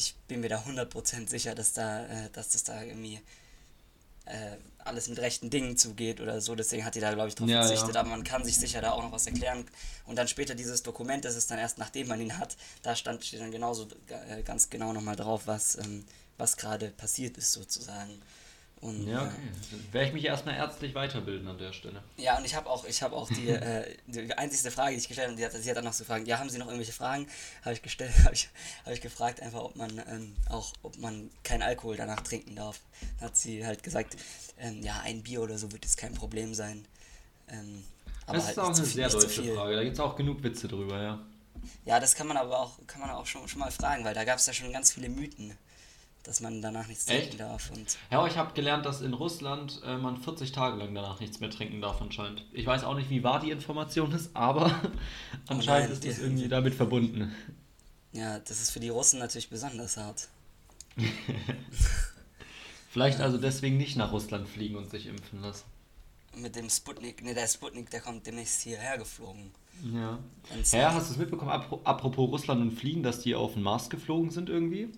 ich 0.00 0.14
bin 0.28 0.40
mir 0.40 0.48
da 0.48 0.60
100% 0.62 1.28
sicher, 1.28 1.54
dass 1.54 1.72
da, 1.74 2.06
äh, 2.06 2.30
dass 2.32 2.48
das 2.50 2.64
da 2.64 2.82
irgendwie 2.82 3.20
äh, 4.24 4.56
alles 4.78 5.08
mit 5.08 5.18
rechten 5.18 5.50
Dingen 5.50 5.76
zugeht 5.76 6.20
oder 6.20 6.40
so. 6.40 6.54
Deswegen 6.54 6.84
hat 6.84 6.94
die 6.94 7.00
da, 7.00 7.12
glaube 7.12 7.28
ich, 7.28 7.34
drauf 7.34 7.48
Ja, 7.48 7.62
verzichtet. 7.62 7.94
ja. 7.94 8.00
Aber 8.00 8.08
man 8.10 8.24
kann 8.24 8.44
sich 8.44 8.56
sicher 8.56 8.80
da 8.80 8.92
auch 8.92 9.02
noch 9.02 9.12
was 9.12 9.26
erklären. 9.26 9.66
Und 10.06 10.16
dann 10.16 10.26
später 10.26 10.54
dieses 10.54 10.82
Dokument, 10.82 11.24
das 11.24 11.36
ist 11.36 11.50
dann 11.50 11.58
erst 11.58 11.76
nachdem 11.78 12.08
man 12.08 12.20
ihn 12.20 12.38
hat, 12.38 12.56
da 12.82 12.96
stand 12.96 13.24
steht 13.24 13.40
dann 13.40 13.50
genauso 13.52 13.88
äh, 14.28 14.42
ganz 14.42 14.70
genau 14.70 14.92
nochmal 14.92 15.16
drauf, 15.16 15.42
was, 15.46 15.76
ähm, 15.76 16.04
was 16.38 16.56
gerade 16.56 16.88
passiert 16.90 17.36
ist 17.36 17.52
sozusagen. 17.52 18.22
Und, 18.80 19.06
Ja, 19.06 19.24
äh, 19.24 19.26
okay. 19.26 19.36
Dann 19.72 19.92
werde 19.92 20.06
ich 20.08 20.12
mich 20.14 20.24
erstmal 20.24 20.54
ärztlich 20.56 20.94
weiterbilden 20.94 21.46
an 21.48 21.58
der 21.58 21.72
Stelle. 21.74 22.02
ja, 22.16 22.38
und 22.38 22.46
ich 22.46 22.54
habe 22.54 22.68
auch, 22.70 22.86
ich 22.86 23.02
habe 23.02 23.14
auch 23.14 23.28
die, 23.28 23.48
äh, 23.50 23.94
die 24.06 24.32
einzigste 24.32 24.70
Frage, 24.70 24.92
die 24.92 25.00
ich 25.02 25.08
gestellt 25.08 25.28
habe, 25.28 25.36
die 25.36 25.44
hat, 25.44 25.52
sie 25.52 25.68
hat 25.68 25.76
dann 25.76 25.84
noch 25.84 25.92
so 25.92 26.04
gefragt, 26.04 26.26
ja, 26.26 26.38
haben 26.38 26.48
Sie 26.48 26.56
noch 26.56 26.66
irgendwelche 26.66 26.92
Fragen? 26.92 27.26
Habe 27.62 27.74
ich 27.74 27.82
gestellt, 27.82 28.12
habe 28.24 28.34
ich, 28.34 28.48
habe 28.84 28.94
ich 28.94 29.02
gefragt 29.02 29.42
einfach, 29.42 29.60
ob 29.60 29.76
man 29.76 29.98
ähm, 30.08 30.34
auch, 30.48 30.72
ob 30.82 30.96
man 30.98 31.30
keinen 31.44 31.62
Alkohol 31.62 31.96
danach 31.96 32.22
trinken 32.22 32.56
darf. 32.56 32.80
Dann 33.18 33.28
hat 33.28 33.36
sie 33.36 33.66
halt 33.66 33.82
gesagt, 33.82 34.16
ähm, 34.58 34.82
ja, 34.82 34.98
ein 35.04 35.22
Bier 35.22 35.42
oder 35.42 35.58
so 35.58 35.70
wird 35.72 35.84
jetzt 35.84 35.98
kein 35.98 36.14
Problem 36.14 36.54
sein. 36.54 36.86
Ähm, 37.48 37.84
aber 38.24 38.36
das 38.38 38.46
halt 38.46 38.56
ist 38.56 38.62
auch 38.62 38.66
eine 38.68 38.76
viel- 38.76 38.86
sehr 38.86 39.08
deutsche. 39.10 39.54
Frage. 39.54 39.76
Da 39.76 39.82
gibt 39.84 39.94
es 39.94 40.00
auch 40.00 40.16
genug 40.16 40.42
Witze 40.42 40.68
drüber, 40.68 41.02
ja. 41.02 41.20
Ja, 41.84 42.00
das 42.00 42.14
kann 42.14 42.26
man 42.26 42.38
aber 42.38 42.58
auch, 42.58 42.78
kann 42.86 43.02
man 43.02 43.10
auch 43.10 43.26
schon, 43.26 43.46
schon 43.46 43.58
mal 43.58 43.70
fragen, 43.70 44.04
weil 44.06 44.14
da 44.14 44.24
gab 44.24 44.38
es 44.38 44.46
ja 44.46 44.54
schon 44.54 44.72
ganz 44.72 44.92
viele 44.92 45.10
Mythen, 45.10 45.58
dass 46.22 46.40
man 46.40 46.60
danach 46.62 46.86
nichts 46.86 47.06
Echt? 47.08 47.20
trinken 47.30 47.38
darf. 47.38 47.70
Und 47.70 47.96
Ja, 48.10 48.18
aber 48.18 48.28
ich 48.28 48.36
habe 48.36 48.52
gelernt, 48.54 48.84
dass 48.86 49.00
in 49.00 49.14
Russland 49.14 49.80
äh, 49.84 49.96
man 49.96 50.16
40 50.18 50.52
Tage 50.52 50.76
lang 50.76 50.94
danach 50.94 51.18
nichts 51.20 51.40
mehr 51.40 51.50
trinken 51.50 51.80
darf 51.80 52.00
anscheinend. 52.02 52.44
Ich 52.52 52.66
weiß 52.66 52.84
auch 52.84 52.94
nicht, 52.94 53.08
wie 53.10 53.22
wahr 53.24 53.40
die 53.40 53.50
Information 53.50 54.12
ist, 54.12 54.30
aber 54.36 54.66
anscheinend 55.48 55.88
nein, 55.88 55.92
ist 55.92 56.06
das 56.06 56.18
irgendwie 56.18 56.48
damit 56.48 56.74
verbunden. 56.74 57.34
ja, 58.12 58.38
das 58.38 58.60
ist 58.60 58.70
für 58.70 58.80
die 58.80 58.88
Russen 58.90 59.18
natürlich 59.18 59.48
besonders 59.50 59.96
hart. 59.96 60.28
Vielleicht 62.90 63.20
also 63.20 63.38
deswegen 63.38 63.76
nicht 63.76 63.96
nach 63.96 64.12
Russland 64.12 64.48
fliegen 64.48 64.76
und 64.76 64.90
sich 64.90 65.06
impfen 65.06 65.40
lassen. 65.42 65.64
Mit 66.36 66.56
dem 66.56 66.68
Sputnik, 66.70 67.22
ne, 67.24 67.34
der 67.34 67.46
Sputnik, 67.48 67.90
der 67.90 68.00
kommt 68.00 68.26
demnächst 68.26 68.62
hierher 68.62 68.98
geflogen. 68.98 69.50
Ja. 69.92 70.18
Ja, 70.72 70.92
hast 70.92 71.08
du 71.08 71.12
es 71.14 71.18
mitbekommen, 71.18 71.50
apro- 71.50 71.82
apropos 71.84 72.28
Russland 72.30 72.60
und 72.60 72.72
Fliegen, 72.72 73.02
dass 73.02 73.20
die 73.20 73.34
auf 73.34 73.54
den 73.54 73.62
Mars 73.62 73.88
geflogen 73.90 74.30
sind 74.30 74.48
irgendwie? 74.48 74.88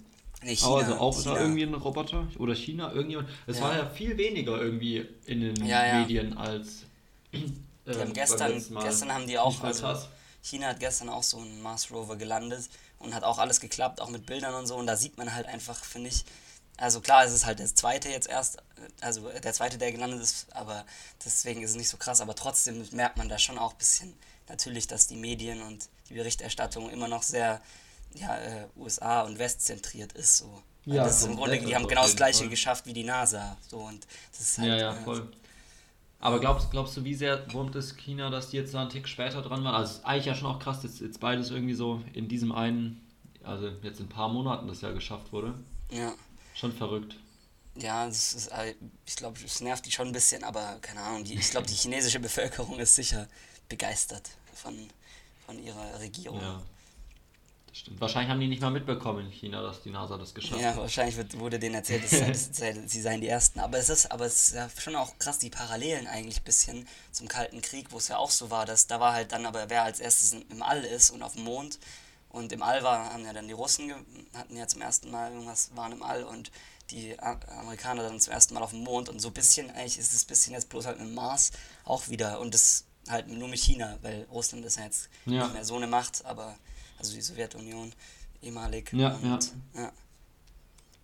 Nee, 0.43 0.59
Aber 0.62 0.77
also 0.79 0.94
auch 0.97 1.17
China. 1.23 1.35
da 1.35 1.41
irgendwie 1.41 1.62
ein 1.62 1.75
Roboter 1.75 2.27
oder 2.39 2.55
China, 2.55 2.93
irgendjemand. 2.93 3.29
Es 3.47 3.59
Ja. 3.59 3.62
war 3.65 3.77
ja 3.77 3.89
viel 3.91 4.17
weniger 4.17 4.61
irgendwie 4.61 5.06
in 5.27 5.41
den 5.41 5.65
Ja. 5.67 6.00
Medien 6.00 6.37
als. 6.37 6.85
Die 7.33 7.39
ähm, 7.87 8.00
haben 8.00 8.12
gestern, 8.12 8.53
gestern 8.83 9.12
haben 9.12 9.27
die 9.27 9.39
auch, 9.39 9.62
also 9.62 9.81
krass. 9.83 10.09
China 10.43 10.69
hat 10.69 10.81
gestern 10.81 11.09
auch 11.09 11.23
so 11.23 11.39
einen 11.39 11.62
Mars 11.62 11.91
Rover 11.91 12.17
gelandet 12.17 12.69
und 12.99 13.15
hat 13.15 13.23
auch 13.25 13.39
alles 13.39 13.61
geklappt, 13.61 14.00
auch 14.00 14.09
mit 14.11 14.27
Bildern 14.27 14.55
und 14.55 14.67
so. 14.67 14.77
Und 14.77 14.87
da 14.87 14.97
sieht 14.97 15.17
man 15.17 15.35
halt 15.35 15.47
einfach, 15.47 15.83
finde 15.85 16.09
ich, 16.11 16.25
also 16.77 17.00
klar, 17.00 17.25
es 17.25 17.33
ist 17.33 17.47
halt 17.47 17.59
der 17.61 17.67
zweite 17.73 18.09
jetzt 18.09 18.29
erst, 18.29 18.59
also 19.00 19.29
der 19.31 19.53
zweite, 19.53 19.79
der 19.79 19.93
gelandet 19.93 20.21
ist, 20.21 20.47
aber 20.55 20.85
deswegen 21.25 21.62
ist 21.62 21.71
es 21.71 21.77
nicht 21.77 21.89
so 21.89 21.97
krass. 21.97 22.21
Aber 22.21 22.35
trotzdem 22.35 22.85
merkt 22.93 23.17
man 23.19 23.29
da 23.29 23.39
schon 23.39 23.59
auch 23.59 23.73
ein 23.73 23.79
bisschen 23.79 24.15
natürlich, 24.49 24.89
dass 24.89 25.06
die 25.06 25.17
Medien 25.17 25.62
und 25.62 25.89
die 26.09 26.15
Berichterstattung 26.15 26.91
immer 26.91 27.06
noch 27.09 27.23
sehr 27.23 27.61
ja, 28.14 28.37
äh, 28.37 28.67
USA 28.76 29.23
und 29.23 29.38
West 29.38 29.62
zentriert 29.62 30.12
ist. 30.12 30.38
So. 30.38 30.62
Ja, 30.85 31.05
das 31.05 31.19
ist 31.19 31.26
im 31.26 31.37
Grunde, 31.37 31.59
die 31.59 31.75
haben 31.75 31.86
genau 31.86 32.03
das 32.03 32.17
gleiche 32.17 32.41
Fall. 32.41 32.48
geschafft 32.48 32.86
wie 32.86 32.93
die 32.93 33.05
NASA. 33.05 33.56
So, 33.69 33.79
und 33.79 34.06
das 34.32 34.41
ist 34.41 34.58
halt, 34.58 34.69
Ja, 34.69 34.77
ja, 34.77 34.93
äh, 34.94 35.05
voll. 35.05 35.29
Aber 36.19 36.39
glaubst, 36.39 36.70
glaubst 36.70 36.96
du, 36.96 37.05
wie 37.05 37.15
sehr 37.15 37.53
wurmt 37.53 37.75
es 37.75 37.96
China, 37.96 38.31
dass 38.31 38.51
die 38.51 38.56
jetzt 38.56 38.72
da 38.75 38.82
einen 38.82 38.91
Tick 38.91 39.08
später 39.08 39.43
dran 39.43 39.65
waren? 39.65 39.75
Also, 39.75 39.94
ist 39.94 40.05
eigentlich 40.05 40.27
ja 40.27 40.34
schon 40.34 40.48
auch 40.48 40.58
krass, 40.60 40.81
dass 40.81 41.01
jetzt 41.01 41.19
beides 41.19 41.51
irgendwie 41.51 41.75
so 41.75 42.01
in 42.13 42.29
diesem 42.29 42.53
einen, 42.53 43.05
also 43.43 43.69
jetzt 43.82 43.98
in 43.98 44.06
ein 44.06 44.08
paar 44.08 44.29
Monaten 44.29 44.69
das 44.69 44.81
ja 44.81 44.93
geschafft 44.93 45.32
wurde. 45.32 45.55
ja. 45.91 46.13
Schon 46.55 46.70
verrückt. 46.70 47.17
Ja, 47.77 48.06
das 48.06 48.34
ist, 48.34 48.48
äh, 48.48 48.75
ich 49.06 49.17
glaube, 49.17 49.41
es 49.43 49.63
nervt 49.63 49.86
die 49.86 49.91
schon 49.91 50.08
ein 50.08 50.13
bisschen, 50.13 50.44
aber 50.44 50.77
keine 50.82 51.01
Ahnung, 51.01 51.25
die, 51.25 51.32
ich 51.32 51.51
glaube, 51.51 51.67
die 51.67 51.75
chinesische 51.75 52.20
Bevölkerung 52.20 52.79
ist 52.79 52.94
sicher 52.94 53.27
begeistert 53.70 54.29
von, 54.53 54.77
von 55.46 55.58
ihrer 55.58 55.98
Regierung. 55.98 56.43
Ja. 56.43 56.63
Stimmt. 57.74 58.00
Wahrscheinlich 58.02 58.31
haben 58.31 58.41
die 58.41 58.48
nicht 58.48 58.60
mal 58.60 58.70
mitbekommen 58.70 59.24
in 59.26 59.32
China, 59.32 59.62
dass 59.62 59.82
die 59.82 59.88
NASA 59.91 60.19
das 60.19 60.34
geschafft 60.34 60.60
Ja, 60.60 60.70
hat. 60.70 60.76
wahrscheinlich 60.76 61.17
wird, 61.17 61.38
wurde 61.38 61.58
denen 61.58 61.74
erzählt, 61.74 62.02
sie 62.88 63.00
seien 63.00 63.20
die 63.22 63.29
Ersten. 63.29 63.60
Aber 63.60 63.79
es 63.79 63.88
ist, 63.88 64.10
aber 64.12 64.26
es 64.26 64.48
ist 64.48 64.55
ja 64.55 64.69
schon 64.79 64.94
auch 64.94 65.19
krass, 65.19 65.38
die 65.38 65.48
Parallelen 65.48 66.06
eigentlich 66.06 66.41
ein 66.41 66.44
bisschen 66.44 66.86
zum 67.12 67.29
Kalten 67.29 67.62
Krieg, 67.62 67.91
wo 67.91 67.96
es 67.96 68.08
ja 68.08 68.19
auch 68.19 68.31
so 68.31 68.50
war, 68.50 68.67
dass 68.67 68.86
da 68.88 69.00
war 69.00 69.14
halt 69.14 69.32
dann 69.32 69.46
aber, 69.46 69.70
wer 69.70 69.84
als 69.84 70.00
erstes 70.00 70.32
im- 70.32 70.62
All 70.62 70.84
ist 70.84 71.10
und 71.10 71.22
auf 71.22 71.32
dem 71.32 71.44
Mond. 71.44 71.79
Und 72.29 72.52
im 72.52 72.62
All 72.62 72.82
war, 72.82 73.12
haben 73.12 73.24
ja 73.24 73.32
dann 73.32 73.46
die 73.46 73.52
Russen, 73.55 73.93
hatten 74.34 74.56
ja 74.56 74.67
zum 74.67 74.81
ersten 74.82 75.10
Mal 75.10 75.32
irgendwas, 75.32 75.70
waren 75.74 75.93
im 75.93 76.02
All 76.02 76.24
und 76.24 76.50
die 76.91 77.19
Amerikaner 77.20 78.02
dann 78.02 78.20
zum 78.20 78.32
ersten 78.34 78.52
Mal 78.55 78.62
auf 78.62 78.70
dem 78.70 78.81
Mond. 78.84 79.08
Und 79.08 79.19
so 79.20 79.29
ein 79.29 79.34
bisschen, 79.34 79.70
eigentlich 79.70 79.98
ist 79.98 80.12
es 80.12 80.24
ein 80.24 80.29
bisschen 80.29 80.52
jetzt 80.52 80.69
bloß 80.69 80.84
halt 80.86 80.98
mit 81.00 81.12
Mars 81.14 81.52
auch 81.84 82.08
wieder. 82.08 82.38
Und 82.41 82.52
das 82.55 82.84
halt 83.08 83.29
nur 83.29 83.48
mit 83.48 83.58
China, 83.60 83.98
weil 84.02 84.26
Russland 84.31 84.64
ist 84.67 84.76
ja 84.76 84.84
jetzt 84.84 85.08
Ja. 85.26 85.44
nicht 85.44 85.55
mehr 85.55 85.64
so 85.64 85.76
eine 85.76 85.86
Macht, 85.86 86.24
aber, 86.24 86.55
also 87.03 87.15
die 87.15 87.21
Sowjetunion 87.23 87.93
ehemalig. 88.43 88.93
Ja, 88.93 89.15
und, 89.17 89.53
ja. 89.75 89.93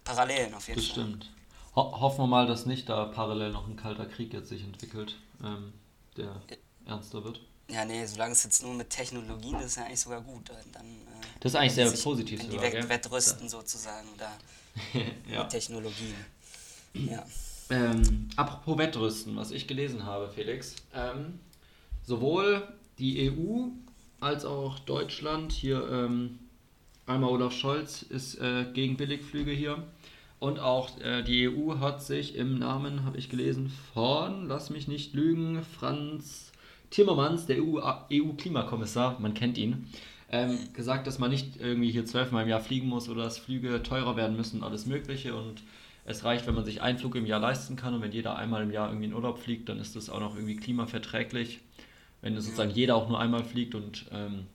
Parallelen 0.04 0.54
auf 0.54 0.66
jeden 0.68 0.80
Das 0.80 0.88
Fall. 0.90 1.04
stimmt. 1.04 1.30
Ho 1.76 2.00
hoffen 2.00 2.18
wir 2.22 2.26
mal, 2.26 2.46
dass 2.46 2.66
nicht 2.66 2.88
da 2.88 3.04
parallel 3.06 3.52
noch 3.52 3.66
ein 3.68 3.76
kalter 3.76 4.06
Krieg 4.06 4.32
jetzt 4.32 4.48
sich 4.48 4.62
entwickelt, 4.64 5.16
ähm, 5.44 5.72
der 6.16 6.40
ernster 6.86 7.22
wird. 7.24 7.40
Ja, 7.70 7.84
nee, 7.84 8.04
solange 8.06 8.32
es 8.32 8.44
jetzt 8.44 8.62
nur 8.62 8.72
mit 8.74 8.88
Technologien 8.88 9.56
ist, 9.56 9.66
ist 9.66 9.76
ja 9.76 9.84
eigentlich 9.84 10.00
sogar 10.00 10.22
gut. 10.22 10.48
Dann, 10.72 10.84
äh, 10.84 11.26
Das 11.40 11.52
ist 11.52 11.56
eigentlich 11.56 11.74
sehr 11.74 11.88
sich- 11.90 12.02
positiv 12.02 12.40
Wenn 12.40 12.50
die 12.50 12.56
sogar, 12.56 12.88
wettrüsten 12.88 13.48
sozusagen 13.48 14.08
da 14.16 14.32
ja. 15.30 15.42
mit 15.42 15.50
Technologien. 15.50 16.14
Ja. 16.94 17.26
Ähm, 17.70 18.30
apropos 18.36 18.78
Wettrüsten, 18.78 19.36
was 19.36 19.50
ich 19.50 19.66
gelesen 19.68 20.04
habe, 20.04 20.30
Felix. 20.30 20.74
Ähm, 20.94 21.38
sowohl 22.06 22.66
die 22.98 23.30
EU 23.30 23.66
als 24.20 24.44
auch 24.44 24.78
Deutschland, 24.80 25.52
hier 25.52 25.86
ähm, 25.90 26.38
einmal 27.06 27.30
Olaf 27.30 27.52
Scholz 27.52 28.02
ist 28.02 28.36
äh, 28.36 28.66
gegen 28.72 28.96
Billigflüge 28.96 29.52
hier. 29.52 29.82
Und 30.40 30.60
auch 30.60 31.00
äh, 31.00 31.22
die 31.22 31.48
EU 31.48 31.78
hat 31.78 32.02
sich 32.02 32.36
im 32.36 32.58
Namen, 32.58 33.04
habe 33.04 33.18
ich 33.18 33.28
gelesen, 33.28 33.72
von, 33.92 34.46
lass 34.46 34.70
mich 34.70 34.86
nicht 34.86 35.14
lügen, 35.14 35.62
Franz 35.62 36.52
Timmermans, 36.90 37.46
der 37.46 37.58
E 37.58 38.20
EU-Klimakommissar, 38.20 39.18
man 39.20 39.34
kennt 39.34 39.58
ihn, 39.58 39.88
ähm, 40.30 40.58
gesagt, 40.74 41.06
dass 41.06 41.18
man 41.18 41.30
nicht 41.30 41.56
irgendwie 41.60 41.90
hier 41.90 42.06
zwölfmal 42.06 42.44
im 42.44 42.48
Jahr 42.48 42.60
fliegen 42.60 42.88
muss 42.88 43.08
oder 43.08 43.24
dass 43.24 43.38
Flüge 43.38 43.82
teurer 43.82 44.16
werden 44.16 44.36
müssen 44.36 44.62
alles 44.62 44.86
Mögliche. 44.86 45.34
Und 45.34 45.62
es 46.04 46.24
reicht, 46.24 46.46
wenn 46.46 46.54
man 46.54 46.64
sich 46.64 46.82
einen 46.82 46.98
Flug 46.98 47.16
im 47.16 47.26
Jahr 47.26 47.40
leisten 47.40 47.76
kann 47.76 47.94
und 47.94 48.02
wenn 48.02 48.12
jeder 48.12 48.36
einmal 48.36 48.62
im 48.62 48.70
Jahr 48.70 48.88
irgendwie 48.88 49.06
in 49.06 49.14
Urlaub 49.14 49.38
fliegt, 49.38 49.68
dann 49.68 49.78
ist 49.78 49.96
das 49.96 50.08
auch 50.08 50.20
noch 50.20 50.34
irgendwie 50.36 50.56
klimaverträglich. 50.56 51.60
Wenn 52.20 52.38
sozusagen 52.40 52.70
jeder 52.70 52.96
auch 52.96 53.08
nur 53.08 53.20
einmal 53.20 53.44
fliegt 53.44 53.74
und 53.74 54.06
ähm, 54.12 54.46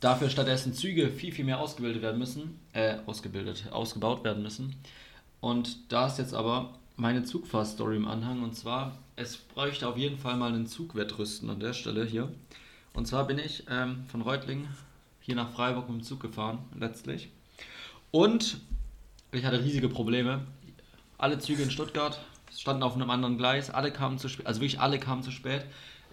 dafür 0.00 0.30
stattdessen 0.30 0.72
Züge 0.72 1.10
viel, 1.10 1.32
viel 1.32 1.44
mehr 1.44 1.60
ausgebildet 1.60 2.02
werden 2.02 2.18
müssen, 2.18 2.60
äh, 2.72 2.96
ausgebildet, 3.06 3.64
ausgebaut 3.70 4.24
werden 4.24 4.42
müssen. 4.42 4.76
Und 5.40 5.92
da 5.92 6.06
ist 6.06 6.18
jetzt 6.18 6.34
aber 6.34 6.74
meine 6.96 7.24
Zugfahrstory 7.24 7.96
im 7.96 8.08
Anhang 8.08 8.42
und 8.42 8.54
zwar, 8.54 8.98
es 9.16 9.36
bräuchte 9.36 9.88
auf 9.88 9.96
jeden 9.96 10.18
Fall 10.18 10.36
mal 10.36 10.52
einen 10.52 10.66
Zugwettrüsten 10.66 11.48
an 11.50 11.60
der 11.60 11.72
Stelle 11.72 12.04
hier. 12.04 12.32
Und 12.92 13.06
zwar 13.06 13.26
bin 13.26 13.38
ich 13.38 13.64
ähm, 13.70 14.04
von 14.08 14.22
Reutlingen 14.22 14.68
hier 15.20 15.36
nach 15.36 15.50
Freiburg 15.50 15.88
mit 15.88 16.00
dem 16.00 16.04
Zug 16.04 16.20
gefahren, 16.20 16.58
letztlich. 16.78 17.28
Und 18.10 18.60
ich 19.30 19.44
hatte 19.44 19.62
riesige 19.62 19.88
Probleme. 19.88 20.46
Alle 21.18 21.38
Züge 21.38 21.62
in 21.62 21.70
Stuttgart 21.70 22.18
standen 22.56 22.82
auf 22.82 22.94
einem 22.94 23.10
anderen 23.10 23.38
Gleis, 23.38 23.70
alle 23.70 23.92
kamen 23.92 24.18
zu 24.18 24.28
spät, 24.28 24.46
also 24.46 24.60
wirklich 24.60 24.80
alle 24.80 24.98
kamen 24.98 25.22
zu 25.22 25.30
spät. 25.30 25.66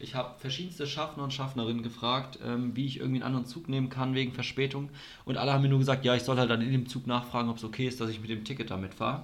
Ich 0.05 0.13
habe 0.13 0.37
verschiedenste 0.37 0.85
Schaffner 0.85 1.23
und 1.23 1.33
Schaffnerinnen 1.33 1.81
gefragt, 1.81 2.37
ähm, 2.45 2.75
wie 2.75 2.85
ich 2.85 2.97
irgendwie 2.99 3.23
einen 3.23 3.27
anderen 3.27 3.47
Zug 3.47 3.67
nehmen 3.67 3.89
kann 3.89 4.13
wegen 4.13 4.33
Verspätung. 4.33 4.91
Und 5.25 5.37
alle 5.37 5.51
haben 5.51 5.63
mir 5.63 5.69
nur 5.69 5.79
gesagt, 5.79 6.05
ja, 6.05 6.13
ich 6.13 6.21
soll 6.21 6.37
halt 6.37 6.51
dann 6.51 6.61
in 6.61 6.71
dem 6.71 6.87
Zug 6.87 7.07
nachfragen, 7.07 7.49
ob 7.49 7.57
es 7.57 7.63
okay 7.63 7.87
ist, 7.87 7.99
dass 7.99 8.11
ich 8.11 8.21
mit 8.21 8.29
dem 8.29 8.43
Ticket 8.45 8.69
da 8.69 8.77
mitfahre. 8.77 9.23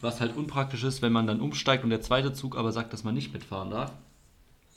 Was 0.00 0.20
halt 0.20 0.36
unpraktisch 0.36 0.84
ist, 0.84 1.02
wenn 1.02 1.12
man 1.12 1.26
dann 1.26 1.40
umsteigt 1.40 1.82
und 1.82 1.90
der 1.90 2.00
zweite 2.00 2.32
Zug 2.32 2.56
aber 2.56 2.70
sagt, 2.70 2.92
dass 2.92 3.02
man 3.02 3.12
nicht 3.12 3.32
mitfahren 3.32 3.70
darf. 3.70 3.92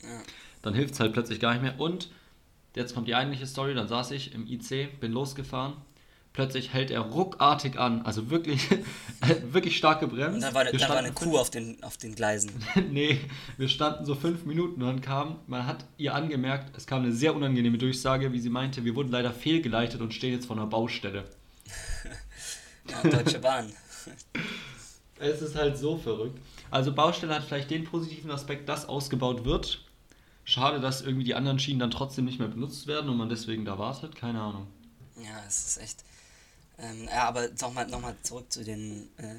Ja. 0.02 0.22
Dann 0.62 0.74
hilft 0.74 0.94
es 0.94 1.00
halt 1.00 1.12
plötzlich 1.12 1.38
gar 1.38 1.52
nicht 1.52 1.62
mehr. 1.62 1.78
Und 1.78 2.10
jetzt 2.74 2.92
kommt 2.96 3.06
die 3.06 3.14
eigentliche 3.14 3.46
Story, 3.46 3.74
dann 3.74 3.86
saß 3.86 4.10
ich 4.10 4.34
im 4.34 4.44
IC, 4.44 4.98
bin 4.98 5.12
losgefahren 5.12 5.74
Plötzlich 6.32 6.72
hält 6.72 6.90
er 6.90 7.00
ruckartig 7.00 7.78
an, 7.78 8.02
also 8.02 8.30
wirklich, 8.30 8.68
wirklich 9.50 9.76
stark 9.76 10.00
gebremst. 10.00 10.36
Und 10.36 10.42
dann 10.42 10.54
war, 10.54 10.64
dann 10.64 10.88
war 10.88 10.96
eine 10.96 11.12
Kuh 11.12 11.36
auf 11.36 11.50
den, 11.50 11.82
auf 11.82 11.96
den 11.96 12.14
Gleisen. 12.14 12.52
nee, 12.90 13.20
wir 13.56 13.68
standen 13.68 14.04
so 14.04 14.14
fünf 14.14 14.44
Minuten 14.44 14.82
und 14.82 14.88
dann 14.88 15.00
kam, 15.00 15.40
man 15.46 15.66
hat 15.66 15.84
ihr 15.96 16.14
angemerkt, 16.14 16.76
es 16.76 16.86
kam 16.86 17.02
eine 17.02 17.12
sehr 17.12 17.34
unangenehme 17.34 17.78
Durchsage, 17.78 18.32
wie 18.32 18.38
sie 18.38 18.50
meinte, 18.50 18.84
wir 18.84 18.94
wurden 18.94 19.10
leider 19.10 19.32
fehlgeleitet 19.32 20.00
und 20.00 20.14
stehen 20.14 20.32
jetzt 20.32 20.46
vor 20.46 20.56
einer 20.56 20.66
Baustelle. 20.66 21.24
ja, 22.88 23.10
Deutsche 23.10 23.40
Bahn. 23.40 23.72
es 25.18 25.42
ist 25.42 25.56
halt 25.56 25.76
so 25.76 25.96
verrückt. 25.96 26.38
Also 26.70 26.92
Baustelle 26.92 27.34
hat 27.34 27.44
vielleicht 27.44 27.70
den 27.70 27.84
positiven 27.84 28.30
Aspekt, 28.30 28.68
dass 28.68 28.88
ausgebaut 28.88 29.44
wird. 29.44 29.80
Schade, 30.44 30.80
dass 30.80 31.02
irgendwie 31.02 31.24
die 31.24 31.34
anderen 31.34 31.58
Schienen 31.58 31.80
dann 31.80 31.90
trotzdem 31.90 32.24
nicht 32.24 32.38
mehr 32.38 32.48
benutzt 32.48 32.86
werden 32.86 33.10
und 33.10 33.16
man 33.16 33.28
deswegen 33.28 33.64
da 33.64 33.78
wartet. 33.78 34.14
Keine 34.14 34.40
Ahnung. 34.40 34.66
Ja, 35.16 35.42
es 35.46 35.66
ist 35.66 35.82
echt 35.82 36.04
ähm, 36.78 37.06
ja, 37.06 37.24
aber 37.24 37.48
nochmal 37.60 37.86
noch 37.88 38.00
mal 38.00 38.16
zurück 38.22 38.52
zu 38.52 38.64
den 38.64 39.08
äh, 39.18 39.34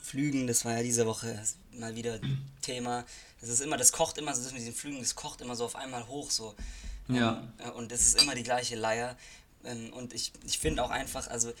Flügen, 0.00 0.46
das 0.46 0.64
war 0.64 0.76
ja 0.76 0.82
diese 0.82 1.06
Woche 1.06 1.42
mal 1.72 1.94
wieder 1.94 2.20
Thema. 2.62 3.04
Das 3.40 3.50
ist 3.50 3.60
immer, 3.60 3.76
das 3.76 3.92
kocht 3.92 4.18
immer 4.18 4.34
so, 4.34 4.42
das 4.42 4.52
mit 4.52 4.64
den 4.64 4.74
Flügen, 4.74 5.00
das 5.00 5.14
kocht 5.14 5.40
immer 5.40 5.56
so 5.56 5.64
auf 5.64 5.76
einmal 5.76 6.06
hoch 6.06 6.30
so. 6.30 6.54
Ja. 7.08 7.46
Ähm, 7.58 7.72
und 7.72 7.92
das 7.92 8.00
ist 8.00 8.22
immer 8.22 8.34
die 8.34 8.42
gleiche 8.42 8.76
Leier. 8.76 9.16
Ähm, 9.64 9.92
und 9.92 10.14
ich, 10.14 10.32
ich 10.44 10.58
finde 10.58 10.84
auch 10.84 10.90
einfach, 10.90 11.28
also 11.28 11.52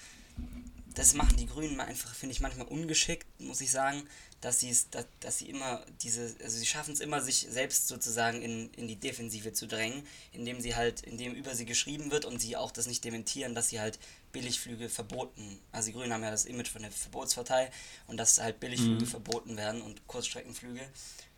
das 0.94 1.14
machen 1.14 1.36
die 1.36 1.46
Grünen 1.46 1.78
einfach, 1.80 2.14
finde 2.14 2.32
ich, 2.32 2.40
manchmal 2.40 2.66
ungeschickt, 2.68 3.26
muss 3.38 3.60
ich 3.60 3.70
sagen, 3.70 4.02
dass, 4.40 4.60
dass, 4.90 5.06
dass 5.20 5.38
sie 5.38 5.48
immer 5.48 5.84
diese, 6.02 6.34
also 6.42 6.58
sie 6.58 6.66
schaffen 6.66 6.94
es 6.94 7.00
immer, 7.00 7.20
sich 7.20 7.46
selbst 7.50 7.88
sozusagen 7.88 8.40
in, 8.42 8.70
in 8.74 8.88
die 8.88 8.96
Defensive 8.96 9.52
zu 9.52 9.66
drängen, 9.66 10.06
indem 10.32 10.60
sie 10.60 10.74
halt, 10.74 11.02
indem 11.02 11.34
über 11.34 11.54
sie 11.54 11.66
geschrieben 11.66 12.10
wird 12.10 12.24
und 12.24 12.40
sie 12.40 12.56
auch 12.56 12.70
das 12.70 12.86
nicht 12.86 13.04
dementieren, 13.04 13.54
dass 13.54 13.68
sie 13.68 13.80
halt 13.80 13.98
Billigflüge 14.36 14.90
verboten, 14.90 15.58
also 15.72 15.86
die 15.86 15.94
Grünen 15.94 16.12
haben 16.12 16.22
ja 16.22 16.30
das 16.30 16.44
Image 16.44 16.68
von 16.68 16.82
der 16.82 16.90
Verbotspartei 16.90 17.70
und 18.06 18.18
dass 18.18 18.38
halt 18.38 18.60
Billigflüge 18.60 19.06
mhm. 19.06 19.08
verboten 19.08 19.56
werden 19.56 19.80
und 19.80 20.06
Kurzstreckenflüge. 20.06 20.86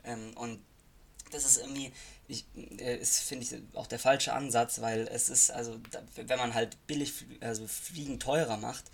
Ähm, 0.03 0.33
und 0.35 0.61
das 1.31 1.45
ist 1.45 1.59
irgendwie, 1.59 1.93
ich, 2.27 2.45
äh, 2.57 2.97
ist, 2.97 3.21
finde 3.21 3.45
ich, 3.45 3.77
auch 3.77 3.87
der 3.87 4.01
falsche 4.01 4.33
Ansatz, 4.33 4.81
weil 4.81 5.07
es 5.13 5.29
ist, 5.29 5.53
also, 5.53 5.79
wenn 6.17 6.39
man 6.41 6.55
halt 6.55 6.77
billig, 6.89 7.13
also 7.39 7.69
Fliegen 7.69 8.19
teurer 8.19 8.57
macht, 8.57 8.87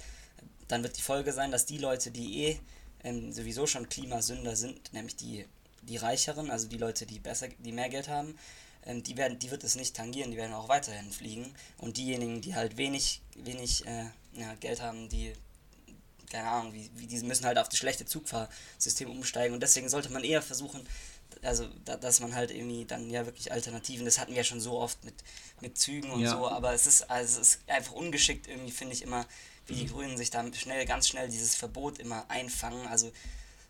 dann 0.69 0.83
wird 0.83 0.99
die 0.99 1.03
Folge 1.03 1.33
sein, 1.33 1.51
dass 1.51 1.65
die 1.65 1.79
Leute, 1.79 2.11
die 2.11 2.43
eh 2.43 2.61
ähm, 3.05 3.33
sowieso 3.33 3.67
schon 3.67 3.89
Klimasünder 3.89 4.55
sind, 4.55 4.93
nämlich 4.93 5.17
die, 5.17 5.47
die 5.81 5.97
Reicheren, 5.97 6.51
also 6.51 6.69
die 6.69 6.77
Leute, 6.77 7.07
die 7.07 7.21
besser, 7.21 7.49
die 7.49 7.73
mehr 7.73 7.89
Geld 7.89 8.09
haben, 8.09 8.39
ähm, 8.85 9.03
die 9.03 9.17
werden, 9.17 9.39
die 9.39 9.51
wird 9.51 9.65
es 9.65 9.75
nicht 9.75 9.97
tangieren, 9.97 10.31
die 10.31 10.37
werden 10.37 10.55
auch 10.55 10.69
weiterhin 10.69 11.11
fliegen. 11.11 11.55
Und 11.79 11.97
diejenigen, 11.97 12.41
die 12.41 12.55
halt 12.55 12.77
wenig, 12.77 13.23
wenig 13.37 13.87
äh, 13.87 14.07
ja, 14.35 14.55
Geld 14.61 14.81
haben, 14.81 15.09
die 15.09 15.33
keine 16.31 16.49
Ahnung, 16.49 16.75
wie, 16.75 16.91
wie 16.97 17.07
die 17.07 17.21
müssen 17.21 17.47
halt 17.47 17.59
auf 17.59 17.69
das 17.69 17.79
schlechte 17.79 18.07
Zugfahrsystem 18.07 19.09
umsteigen 19.09 19.55
und 19.55 19.63
deswegen 19.63 19.89
sollte 19.89 20.13
man 20.13 20.25
eher 20.25 20.43
versuchen, 20.43 20.85
also 21.43 21.69
da, 21.85 21.97
dass 21.97 22.21
man 22.21 22.35
halt 22.35 22.51
irgendwie 22.51 22.85
dann 22.85 23.11
ja 23.11 23.27
wirklich 23.27 23.53
Alternativen, 23.53 24.05
das 24.05 24.19
hatten 24.19 24.33
wir 24.33 24.39
ja 24.39 24.45
schon 24.45 24.61
so 24.61 24.79
oft 24.79 25.03
mit, 25.05 25.15
mit 25.61 25.79
Zügen 25.79 26.11
und 26.11 26.23
ja. 26.23 26.31
so, 26.31 26.49
aber 26.49 26.73
es 26.73 26.87
ist, 26.87 27.11
also 27.11 27.41
es 27.41 27.55
ist 27.55 27.69
einfach 27.69 27.93
ungeschickt 27.93 28.49
irgendwie, 28.49 28.73
finde 28.73 28.95
ich 28.95 29.03
immer, 29.03 29.27
wie 29.67 29.75
die 29.75 29.87
Grünen 29.87 30.17
sich 30.17 30.31
da 30.31 30.45
schnell, 30.55 30.85
ganz 30.87 31.09
schnell 31.09 31.29
dieses 31.29 31.55
Verbot 31.55 31.99
immer 31.99 32.29
einfangen. 32.29 32.87
Also 32.89 33.11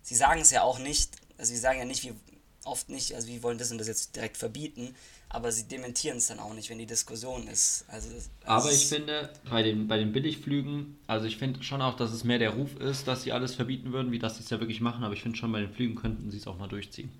sie 0.02 0.16
sagen 0.16 0.40
es 0.40 0.50
ja 0.50 0.62
auch 0.62 0.78
nicht, 0.78 1.10
also 1.38 1.52
sie 1.52 1.58
sagen 1.58 1.78
ja 1.78 1.84
nicht, 1.84 2.02
wir 2.02 2.16
oft 2.64 2.88
nicht, 2.88 3.14
also 3.14 3.28
wir 3.28 3.42
wollen 3.42 3.58
das 3.58 3.70
und 3.70 3.78
das 3.78 3.86
jetzt 3.86 4.16
direkt 4.16 4.36
verbieten, 4.36 4.94
aber 5.28 5.50
sie 5.52 5.64
dementieren 5.64 6.18
es 6.18 6.28
dann 6.28 6.38
auch 6.38 6.54
nicht, 6.54 6.70
wenn 6.70 6.78
die 6.78 6.86
Diskussion 6.86 7.48
ist. 7.48 7.84
Also, 7.88 8.08
also 8.08 8.28
aber 8.44 8.72
ich 8.72 8.86
finde, 8.86 9.30
bei 9.50 9.62
den, 9.62 9.88
bei 9.88 9.98
den 9.98 10.12
Billigflügen, 10.12 10.98
also 11.06 11.26
ich 11.26 11.36
finde 11.36 11.62
schon 11.62 11.82
auch, 11.82 11.96
dass 11.96 12.12
es 12.12 12.24
mehr 12.24 12.38
der 12.38 12.50
Ruf 12.50 12.76
ist, 12.76 13.08
dass 13.08 13.22
sie 13.22 13.32
alles 13.32 13.54
verbieten 13.54 13.92
würden, 13.92 14.12
wie 14.12 14.18
dass 14.18 14.36
sie 14.36 14.44
es 14.44 14.50
ja 14.50 14.60
wirklich 14.60 14.80
machen, 14.80 15.04
aber 15.04 15.14
ich 15.14 15.22
finde 15.22 15.38
schon, 15.38 15.52
bei 15.52 15.60
den 15.60 15.72
Flügen 15.72 15.94
könnten 15.94 16.30
sie 16.30 16.38
es 16.38 16.46
auch 16.46 16.58
mal 16.58 16.68
durchziehen. 16.68 17.10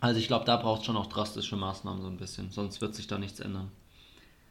Also 0.00 0.18
ich 0.18 0.26
glaube, 0.26 0.44
da 0.44 0.56
braucht 0.56 0.80
es 0.80 0.86
schon 0.86 0.96
auch 0.96 1.06
drastische 1.06 1.56
Maßnahmen 1.56 2.02
so 2.02 2.08
ein 2.08 2.16
bisschen, 2.16 2.50
sonst 2.50 2.80
wird 2.80 2.94
sich 2.94 3.06
da 3.06 3.18
nichts 3.18 3.40
ändern. 3.40 3.70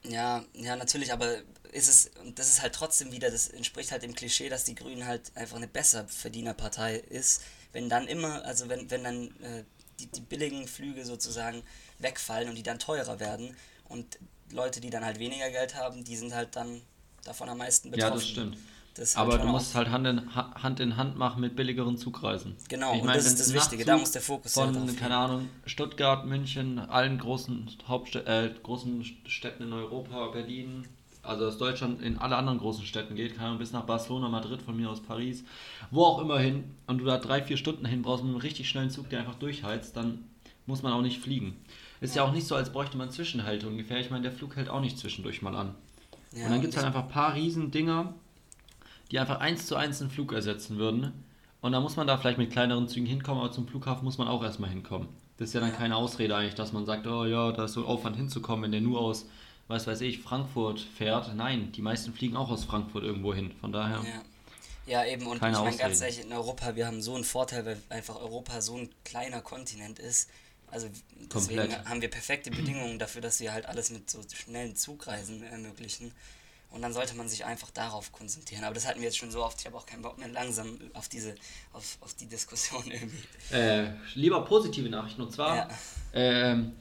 Ja, 0.04 0.44
ja, 0.54 0.76
natürlich, 0.76 1.14
aber 1.14 1.38
ist 1.72 1.90
es, 1.90 2.12
und 2.24 2.40
das 2.40 2.50
ist 2.50 2.62
halt 2.62 2.74
trotzdem 2.74 3.12
wieder, 3.12 3.30
das 3.30 3.50
entspricht 3.50 3.92
halt 3.92 4.04
dem 4.04 4.16
Klischee, 4.16 4.50
dass 4.50 4.64
die 4.64 4.76
Grünen 4.76 5.06
halt 5.06 5.32
einfach 5.36 5.58
eine 5.58 5.68
besser 5.68 6.08
Verdienerpartei 6.08 6.98
ist, 6.98 7.44
wenn 7.74 7.90
dann 7.90 8.08
immer, 8.08 8.44
also 8.46 8.68
wenn, 8.70 8.90
wenn 8.90 9.04
dann 9.04 9.28
äh, 9.42 9.64
die, 10.00 10.08
die 10.08 10.22
billigen 10.22 10.68
Flüge 10.68 11.06
sozusagen 11.06 11.64
wegfallen 12.00 12.50
und 12.50 12.56
die 12.56 12.64
dann 12.64 12.80
teurer 12.80 13.20
werden 13.20 13.56
und 13.90 14.20
Leute, 14.52 14.82
die 14.82 14.90
dann 14.90 15.06
halt 15.06 15.20
weniger 15.20 15.50
Geld 15.50 15.76
haben, 15.76 16.04
die 16.04 16.16
sind 16.16 16.34
halt 16.34 16.56
dann 16.56 16.82
davon 17.24 17.50
am 17.50 17.58
meisten 17.58 17.92
betroffen. 17.92 18.12
Ja, 18.12 18.16
das 18.16 18.28
stimmt. 18.28 18.58
Das 18.96 19.16
halt 19.16 19.28
Aber 19.28 19.38
du 19.38 19.48
musst 19.48 19.74
halt 19.74 19.90
Hand 19.90 20.06
in, 20.06 20.36
Hand 20.36 20.80
in 20.82 20.98
Hand 20.98 21.18
machen 21.18 21.40
mit 21.40 21.56
billigeren 21.56 21.98
Zugreisen. 21.98 22.58
Genau, 22.68 22.94
ich 22.94 23.02
und 23.02 23.08
das 23.08 23.26
ist 23.26 23.40
das 23.40 23.54
Wichtige, 23.54 23.86
da 23.86 23.98
muss 23.98 24.12
der 24.12 24.22
Fokus 24.22 24.54
sein. 24.54 24.74
Von, 24.74 24.96
keine 24.98 25.16
Ahnung, 25.16 25.50
Stuttgart, 25.66 26.26
München, 26.26 26.78
allen 26.78 27.18
großen, 27.18 27.70
Hauptstädten, 27.88 28.28
äh, 28.28 28.54
großen 28.62 29.06
Städten 29.28 29.64
in 29.64 29.74
Europa, 29.74 30.28
Berlin, 30.28 30.88
also 31.24 31.46
aus 31.46 31.58
Deutschland 31.58 32.02
in 32.02 32.18
alle 32.18 32.36
anderen 32.36 32.60
großen 32.60 32.86
Städten 32.86 33.16
geht, 33.16 33.36
keine 33.36 33.48
Ahnung, 33.48 33.60
bis 33.60 33.72
nach 33.72 33.86
Barcelona, 33.86 34.30
Madrid, 34.30 34.62
von 34.62 34.76
mir 34.76 34.90
aus 34.90 35.02
Paris, 35.02 35.44
wo 35.92 36.04
auch 36.04 36.20
immer 36.20 36.40
hin, 36.40 36.64
und 36.88 37.00
du 37.00 37.06
da 37.06 37.18
drei, 37.18 37.42
vier 37.42 37.58
Stunden 37.58 37.86
hin 37.86 38.02
brauchst 38.02 38.24
mit 38.24 38.32
einem 38.32 38.42
richtig 38.42 38.70
schnellen 38.70 38.90
Zug, 38.90 39.10
der 39.10 39.20
einfach 39.20 39.36
durchheizt, 39.36 39.96
dann 39.96 40.26
muss 40.66 40.84
man 40.84 40.94
auch 40.94 41.02
nicht 41.02 41.20
fliegen. 41.20 41.58
Ist 42.00 42.16
ja 42.16 42.24
auch 42.24 42.32
nicht 42.32 42.48
so, 42.48 42.56
als 42.56 42.72
bräuchte 42.72 42.98
man 42.98 43.12
Zwischenhalte 43.12 43.68
ungefähr. 43.68 44.00
Ich 44.00 44.10
meine, 44.10 44.24
der 44.24 44.32
Flug 44.32 44.56
hält 44.56 44.70
auch 44.70 44.82
nicht 44.82 44.98
zwischendurch 44.98 45.42
mal 45.42 45.56
an. 45.56 45.76
Ja, 46.34 46.46
und 46.46 46.52
dann 46.52 46.62
gibt 46.62 46.74
es 46.74 46.78
halt 46.78 46.88
einfach 46.88 47.04
ein 47.04 47.10
paar 47.10 47.36
Riesendinger, 47.36 48.14
die 49.12 49.20
einfach 49.20 49.40
eins 49.40 49.68
zu 49.68 49.76
eins 49.76 50.02
einen 50.02 50.10
Flug 50.10 50.34
ersetzen 50.34 50.78
würden. 50.78 51.12
Und 51.62 51.74
dann 51.74 51.84
muss 51.84 51.96
man 51.96 52.08
da 52.08 52.18
vielleicht 52.18 52.40
mit 52.40 52.52
kleineren 52.52 52.88
Zügen 52.88 53.06
hinkommen, 53.06 53.44
aber 53.44 53.52
zum 53.52 53.68
Flughafen 53.68 54.04
muss 54.04 54.18
man 54.18 54.28
auch 54.28 54.42
erstmal 54.42 54.70
hinkommen. 54.70 55.10
Das 55.38 55.50
ist 55.50 55.54
ja 55.54 55.60
dann 55.60 55.74
keine 55.74 55.96
Ausrede 55.96 56.36
eigentlich, 56.36 56.56
dass 56.56 56.74
man 56.74 56.86
sagt, 56.86 57.06
oh 57.06 57.26
ja, 57.26 57.52
da 57.52 57.66
ist 57.66 57.74
so 57.74 57.86
Aufwand 57.86 58.16
hinzukommen, 58.16 58.64
wenn 58.64 58.72
der 58.72 58.82
nur 58.82 59.00
aus 59.00 59.28
was 59.72 59.88
weiß 59.88 60.02
ich, 60.02 60.20
Frankfurt 60.20 60.80
fährt. 60.80 61.34
Nein, 61.36 61.72
die 61.72 61.82
meisten 61.82 62.14
fliegen 62.14 62.36
auch 62.36 62.50
aus 62.50 62.66
Frankfurt 62.66 63.04
irgendwo 63.04 63.34
hin. 63.34 63.52
Von 63.60 63.72
daher. 63.72 63.98
Ja. 63.98 64.22
Ja, 64.88 65.06
eben, 65.06 65.28
und 65.28 65.36
ich 65.36 65.42
meine 65.42 65.78
ganz 65.78 66.02
ehrlich, 66.02 66.22
in 66.22 66.34
Europa, 66.34 66.76
wir 66.76 66.88
haben 66.88 67.02
so 67.02 67.14
einen 67.14 67.24
Vorteil, 67.24 67.66
weil 67.66 67.78
einfach 67.90 68.20
Europa 68.20 68.62
so 68.62 68.78
ein 68.78 68.90
kleiner 69.06 69.42
Kontinent 69.42 70.00
ist. 70.00 70.30
Also 70.72 70.88
deswegen 71.34 71.60
Komplett. 71.60 71.86
haben 71.86 72.02
wir 72.02 72.10
perfekte 72.10 72.50
Bedingungen 72.50 72.98
dafür, 72.98 73.22
dass 73.22 73.40
wir 73.40 73.54
halt 73.54 73.68
alles 73.68 73.92
mit 73.92 74.10
so 74.10 74.22
schnellen 74.34 74.76
Zugreisen 74.76 75.44
ermöglichen. 75.44 76.12
Und 76.72 76.82
dann 76.82 76.94
sollte 76.94 77.16
man 77.16 77.28
sich 77.28 77.44
einfach 77.44 77.70
darauf 77.70 78.14
konzentrieren. 78.14 78.64
Aber 78.64 78.74
das 78.74 78.88
hatten 78.88 79.00
wir 79.00 79.06
jetzt 79.08 79.18
schon 79.18 79.30
so 79.30 79.44
oft. 79.44 79.60
Ich 79.60 79.66
habe 79.66 79.76
auch 79.78 79.86
keinen 79.86 80.02
Bock 80.02 80.18
mehr 80.18 80.30
langsam 80.30 80.80
auf 80.94 81.10
diese, 81.10 81.36
auf, 81.74 81.98
auf 82.00 82.14
die 82.14 82.28
Diskussion 82.28 82.84
irgendwie. 82.90 83.24
Äh, 83.54 83.90
lieber 84.16 84.44
positive 84.46 84.90
Nachrichten. 84.90 85.22
Und 85.22 85.34
zwar, 85.34 85.56
ja. 85.56 85.70
ähm, 86.14 86.72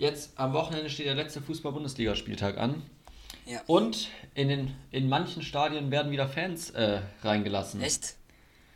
Jetzt 0.00 0.32
am 0.36 0.54
Wochenende 0.54 0.88
steht 0.88 1.04
der 1.04 1.14
letzte 1.14 1.42
Fußball-Bundesligaspieltag 1.42 2.56
an. 2.56 2.82
Ja. 3.44 3.60
Und 3.66 4.08
in, 4.34 4.48
den, 4.48 4.74
in 4.90 5.10
manchen 5.10 5.42
Stadien 5.42 5.90
werden 5.90 6.10
wieder 6.10 6.26
Fans 6.26 6.70
äh, 6.70 7.02
reingelassen. 7.22 7.82
Echt? 7.82 8.14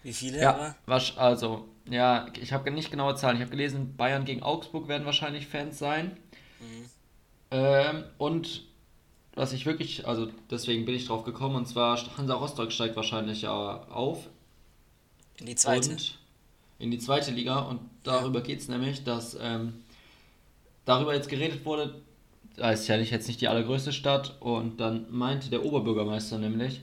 Wie 0.02 0.12
viele? 0.12 0.38
Ja, 0.38 0.74
was, 0.84 1.16
also, 1.16 1.66
ja, 1.88 2.26
ich 2.38 2.52
habe 2.52 2.70
nicht 2.70 2.90
genaue 2.90 3.14
Zahlen. 3.14 3.36
Ich 3.36 3.40
habe 3.40 3.50
gelesen, 3.50 3.96
Bayern 3.96 4.26
gegen 4.26 4.42
Augsburg 4.42 4.86
werden 4.86 5.06
wahrscheinlich 5.06 5.46
Fans 5.46 5.78
sein. 5.78 6.14
Mhm. 6.60 6.90
Ähm, 7.52 8.04
und 8.18 8.66
was 9.32 9.54
ich 9.54 9.64
wirklich, 9.64 10.06
also 10.06 10.28
deswegen 10.50 10.84
bin 10.84 10.94
ich 10.94 11.06
drauf 11.06 11.24
gekommen, 11.24 11.56
und 11.56 11.66
zwar 11.66 11.98
Hansa 12.18 12.34
Rostock 12.34 12.70
steigt 12.70 12.96
wahrscheinlich 12.96 13.48
auf. 13.48 14.28
In 15.38 15.46
die 15.46 15.54
zweite. 15.54 15.96
In 16.78 16.90
die 16.90 16.98
zweite 16.98 17.30
Liga. 17.30 17.60
Und 17.60 17.80
darüber 18.02 18.42
geht 18.42 18.60
es 18.60 18.68
nämlich, 18.68 19.04
dass 19.04 19.38
ähm, 19.40 19.83
darüber 20.84 21.14
jetzt 21.14 21.28
geredet 21.28 21.64
wurde, 21.64 22.02
da 22.56 22.70
ist 22.70 22.86
ja 22.88 22.96
nicht, 22.96 23.10
jetzt 23.10 23.26
nicht 23.28 23.40
die 23.40 23.48
allergrößte 23.48 23.92
Stadt. 23.92 24.36
Und 24.40 24.80
dann 24.80 25.06
meinte 25.10 25.50
der 25.50 25.64
Oberbürgermeister 25.64 26.38
nämlich, 26.38 26.82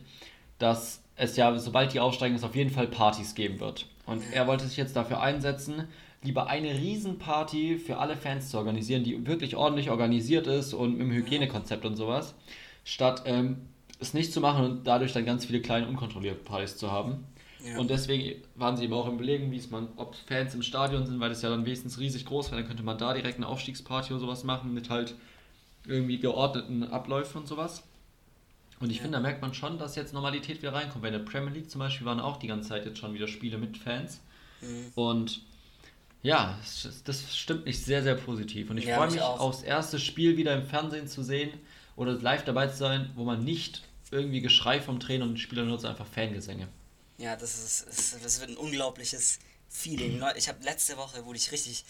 dass 0.60 1.03
es 1.15 1.36
ja, 1.38 1.58
sobald 1.58 1.93
die 1.93 2.00
aufsteigen, 2.00 2.36
es 2.36 2.43
auf 2.43 2.55
jeden 2.55 2.72
Fall 2.72 2.88
Partys 2.88 3.36
geben 3.36 3.60
wird. 3.60 3.88
Und 4.05 4.22
er 4.34 4.48
wollte 4.48 4.65
sich 4.65 4.77
jetzt 4.77 4.96
dafür 4.96 5.22
einsetzen, 5.22 5.88
lieber 6.24 6.48
eine 6.48 6.74
Riesenparty 6.74 7.77
für 7.77 7.98
alle 7.98 8.15
Fans 8.15 8.50
zu 8.50 8.58
organisieren, 8.58 9.03
die 9.03 9.25
wirklich 9.25 9.55
ordentlich 9.55 9.89
organisiert 9.89 10.48
ist 10.48 10.74
und 10.74 10.93
mit 10.93 11.01
einem 11.01 11.12
Hygienekonzept 11.12 11.86
und 11.86 11.96
sowas, 11.96 12.36
statt 12.84 13.24
ähm, 13.25 13.58
es 14.00 14.13
nicht 14.13 14.34
zu 14.34 14.41
machen 14.41 14.65
und 14.65 14.88
dadurch 14.88 15.13
dann 15.13 15.25
ganz 15.25 15.46
viele 15.46 15.62
kleine 15.62 15.88
unkontrollierte 15.88 16.43
Partys 16.43 16.77
zu 16.77 16.91
haben. 16.91 17.25
Ja. 17.65 17.77
Und 17.77 17.89
deswegen 17.89 18.41
waren 18.55 18.75
sie 18.77 18.85
eben 18.85 18.93
auch 18.93 19.07
im 19.07 19.17
Belegen, 19.17 19.51
wie 19.51 19.57
es 19.57 19.69
man, 19.69 19.89
ob 19.97 20.15
Fans 20.15 20.53
im 20.55 20.63
Stadion 20.63 21.05
sind, 21.05 21.19
weil 21.19 21.29
das 21.29 21.41
ja 21.41 21.49
dann 21.49 21.65
wenigstens 21.65 21.99
riesig 21.99 22.25
groß 22.25 22.51
wäre, 22.51 22.61
dann 22.61 22.67
könnte 22.67 22.83
man 22.83 22.97
da 22.97 23.13
direkt 23.13 23.37
eine 23.37 23.47
Aufstiegsparty 23.47 24.13
oder 24.13 24.19
sowas 24.21 24.43
machen 24.43 24.73
mit 24.73 24.89
halt 24.89 25.15
irgendwie 25.87 26.19
geordneten 26.19 26.83
Abläufen 26.83 27.41
und 27.41 27.47
sowas. 27.47 27.83
Und 28.79 28.89
ich 28.89 28.97
Ja. 28.97 29.03
finde, 29.03 29.17
da 29.17 29.21
merkt 29.21 29.41
man 29.41 29.53
schon, 29.53 29.77
dass 29.77 29.95
jetzt 29.95 30.13
Normalität 30.13 30.61
wieder 30.61 30.73
reinkommt. 30.73 31.03
Bei 31.03 31.11
der 31.11 31.19
Premier 31.19 31.51
League 31.53 31.69
zum 31.69 31.79
Beispiel 31.79 32.05
waren 32.05 32.19
auch 32.19 32.37
die 32.37 32.47
ganze 32.47 32.69
Zeit 32.69 32.85
jetzt 32.85 32.97
schon 32.97 33.13
wieder 33.13 33.27
Spiele 33.27 33.57
mit 33.59 33.77
Fans. 33.77 34.21
Mhm. 34.61 34.91
Und 34.95 35.41
ja, 36.23 36.57
das 37.05 37.37
stimmt 37.37 37.65
mich 37.65 37.83
sehr, 37.83 38.03
sehr 38.03 38.15
positiv. 38.15 38.69
Und 38.69 38.77
ich 38.77 38.85
Ja, 38.85 38.95
freue 38.95 39.05
mich 39.07 39.15
mich 39.15 39.23
auch. 39.23 39.39
aufs 39.39 39.63
erste 39.63 39.99
Spiel 39.99 40.37
wieder 40.37 40.55
im 40.55 40.65
Fernsehen 40.65 41.07
zu 41.07 41.23
sehen 41.23 41.51
oder 41.95 42.13
live 42.13 42.43
dabei 42.43 42.67
zu 42.67 42.77
sein, 42.77 43.09
wo 43.15 43.23
man 43.23 43.43
nicht 43.43 43.81
irgendwie 44.11 44.41
Geschrei 44.41 44.81
vom 44.81 44.99
Trainer 44.99 45.23
und 45.25 45.31
den 45.31 45.37
Spielern 45.37 45.67
nutzt, 45.67 45.85
einfach 45.85 46.05
Fangesänge. 46.05 46.67
Ja, 47.21 47.35
das 47.35 47.57
ist, 47.57 47.81
ist 47.87 48.15
das 48.23 48.39
wird 48.39 48.49
ein 48.49 48.57
unglaubliches 48.57 49.37
Feeling. 49.69 50.21
Ich 50.35 50.49
habe 50.49 50.63
letzte 50.63 50.97
Woche 50.97 51.23
wurde 51.25 51.37
ich 51.37 51.51
richtig, 51.51 51.85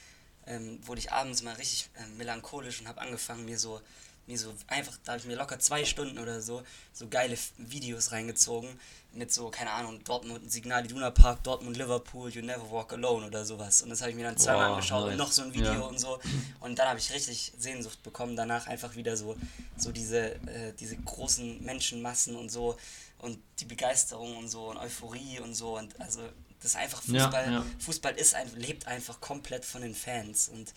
ähm, 0.46 0.80
wurde 0.86 1.00
ich 1.00 1.12
abends 1.12 1.42
mal 1.42 1.54
richtig 1.56 1.90
ähm, 1.98 2.18
melancholisch 2.18 2.82
und 2.82 2.88
habe 2.88 3.00
angefangen 3.02 3.46
mir 3.46 3.58
so 3.58 3.80
mir 4.28 4.38
so 4.38 4.54
einfach, 4.68 4.96
da 5.04 5.14
habe 5.14 5.20
ich 5.20 5.26
mir 5.26 5.36
locker 5.36 5.58
zwei 5.58 5.84
Stunden 5.84 6.20
oder 6.20 6.42
so 6.42 6.62
so 6.94 7.08
geile 7.08 7.36
Videos 7.58 8.12
reingezogen 8.12 8.70
mit 9.14 9.34
so 9.34 9.50
keine 9.50 9.72
Ahnung 9.72 10.04
Dortmund 10.04 10.50
Signal 10.52 10.86
Iduna 10.86 11.10
Park, 11.10 11.44
Dortmund 11.44 11.76
Liverpool, 11.76 12.30
You 12.30 12.44
Never 12.44 12.70
Walk 12.70 12.94
Alone 12.94 13.26
oder 13.26 13.44
sowas 13.46 13.82
und 13.82 13.90
das 13.90 14.02
habe 14.02 14.12
ich 14.12 14.16
mir 14.18 14.24
dann 14.24 14.38
zweimal 14.38 14.68
Boah, 14.68 14.74
angeschaut 14.76 15.04
und 15.06 15.10
nice. 15.10 15.18
noch 15.18 15.32
so 15.32 15.42
ein 15.42 15.54
Video 15.56 15.74
Ja. 15.74 15.80
und 15.82 15.98
so 16.00 16.20
und 16.60 16.78
dann 16.78 16.88
habe 16.90 17.00
ich 17.00 17.12
richtig 17.12 17.52
Sehnsucht 17.58 18.04
bekommen 18.04 18.36
danach 18.36 18.68
einfach 18.68 18.96
wieder 18.96 19.18
so 19.18 19.36
so 19.76 19.92
diese 19.92 20.36
äh, 20.36 20.74
diese 20.80 20.98
großen 20.98 21.64
Menschenmassen 21.66 22.36
und 22.36 22.50
so 22.52 22.78
und 23.22 23.40
die 23.60 23.66
Begeisterung 23.66 24.38
und 24.38 24.50
so 24.50 24.70
und 24.70 24.78
Euphorie 24.78 25.40
und 25.40 25.54
so 25.56 25.78
und 25.78 26.00
also 26.02 26.22
das 26.60 26.72
ist 26.72 26.76
einfach 26.78 27.02
Ja, 27.08 27.24
Fußball 27.26 27.52
ja. 27.52 27.66
Fußball 27.80 28.16
ist 28.16 28.36
ein, 28.36 28.56
lebt 28.56 28.88
einfach 28.88 29.22
komplett 29.22 29.66
von 29.66 29.82
den 29.82 29.96
Fans 29.96 30.50
und 30.50 30.74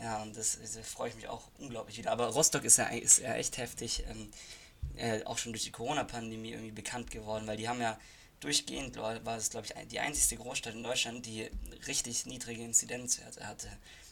ja 0.00 0.22
und 0.22 0.36
das, 0.36 0.58
das 0.60 0.76
freue 0.86 1.08
ich 1.10 1.14
mich 1.16 1.28
auch 1.28 1.48
unglaublich 1.58 1.96
wieder. 1.98 2.10
Aber 2.12 2.26
Rostock 2.28 2.64
ist 2.64 2.78
ja 2.78 2.86
ist 2.86 3.18
ja 3.18 3.34
echt 3.34 3.56
heftig 3.58 4.04
ähm, 4.08 4.30
äh, 4.96 5.24
auch 5.24 5.38
schon 5.38 5.52
durch 5.52 5.64
die 5.64 5.72
Corona-Pandemie 5.72 6.50
irgendwie 6.52 6.72
bekannt 6.72 7.10
geworden 7.10 7.46
weil 7.46 7.56
die 7.56 7.68
haben 7.68 7.80
ja 7.80 7.98
durchgehend 8.40 8.96
war 8.96 9.36
es 9.36 9.50
glaube 9.50 9.66
ich 9.66 9.88
die 9.88 10.00
einzigste 10.00 10.36
Großstadt 10.36 10.74
in 10.74 10.82
Deutschland 10.82 11.24
die 11.26 11.48
richtig 11.86 12.26
niedrige 12.26 12.62
Inzidenzwerte 12.64 13.46
hatte. 13.46 13.68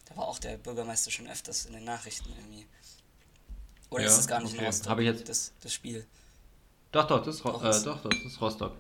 Da 0.09 0.17
war 0.17 0.27
auch 0.29 0.39
der 0.39 0.57
Bürgermeister 0.57 1.11
schon 1.11 1.29
öfters 1.29 1.65
in 1.67 1.75
den 1.75 1.85
Nachrichten 1.85 2.29
irgendwie. 2.31 2.67
Oder 3.91 4.05
Ja, 4.05 4.09
ist 4.09 4.19
es 4.19 4.27
gar 4.27 4.41
nicht 4.41 4.53
in 4.53 4.59
okay. 4.59 4.67
Rostock? 4.67 4.99
Ich 5.01 5.05
jetzt- 5.07 5.29
das, 5.29 5.53
das 5.61 5.73
Spiel 5.73 6.07
Doch, 6.93 7.07
doch, 7.07 7.25
das 7.25 7.37
ist, 7.37 7.45
Ro 7.45 7.51
äh, 7.63 7.83
doch, 7.83 8.03
doch, 8.03 8.11
das 8.11 8.25
ist 8.25 8.41
Rostock. 8.41 8.73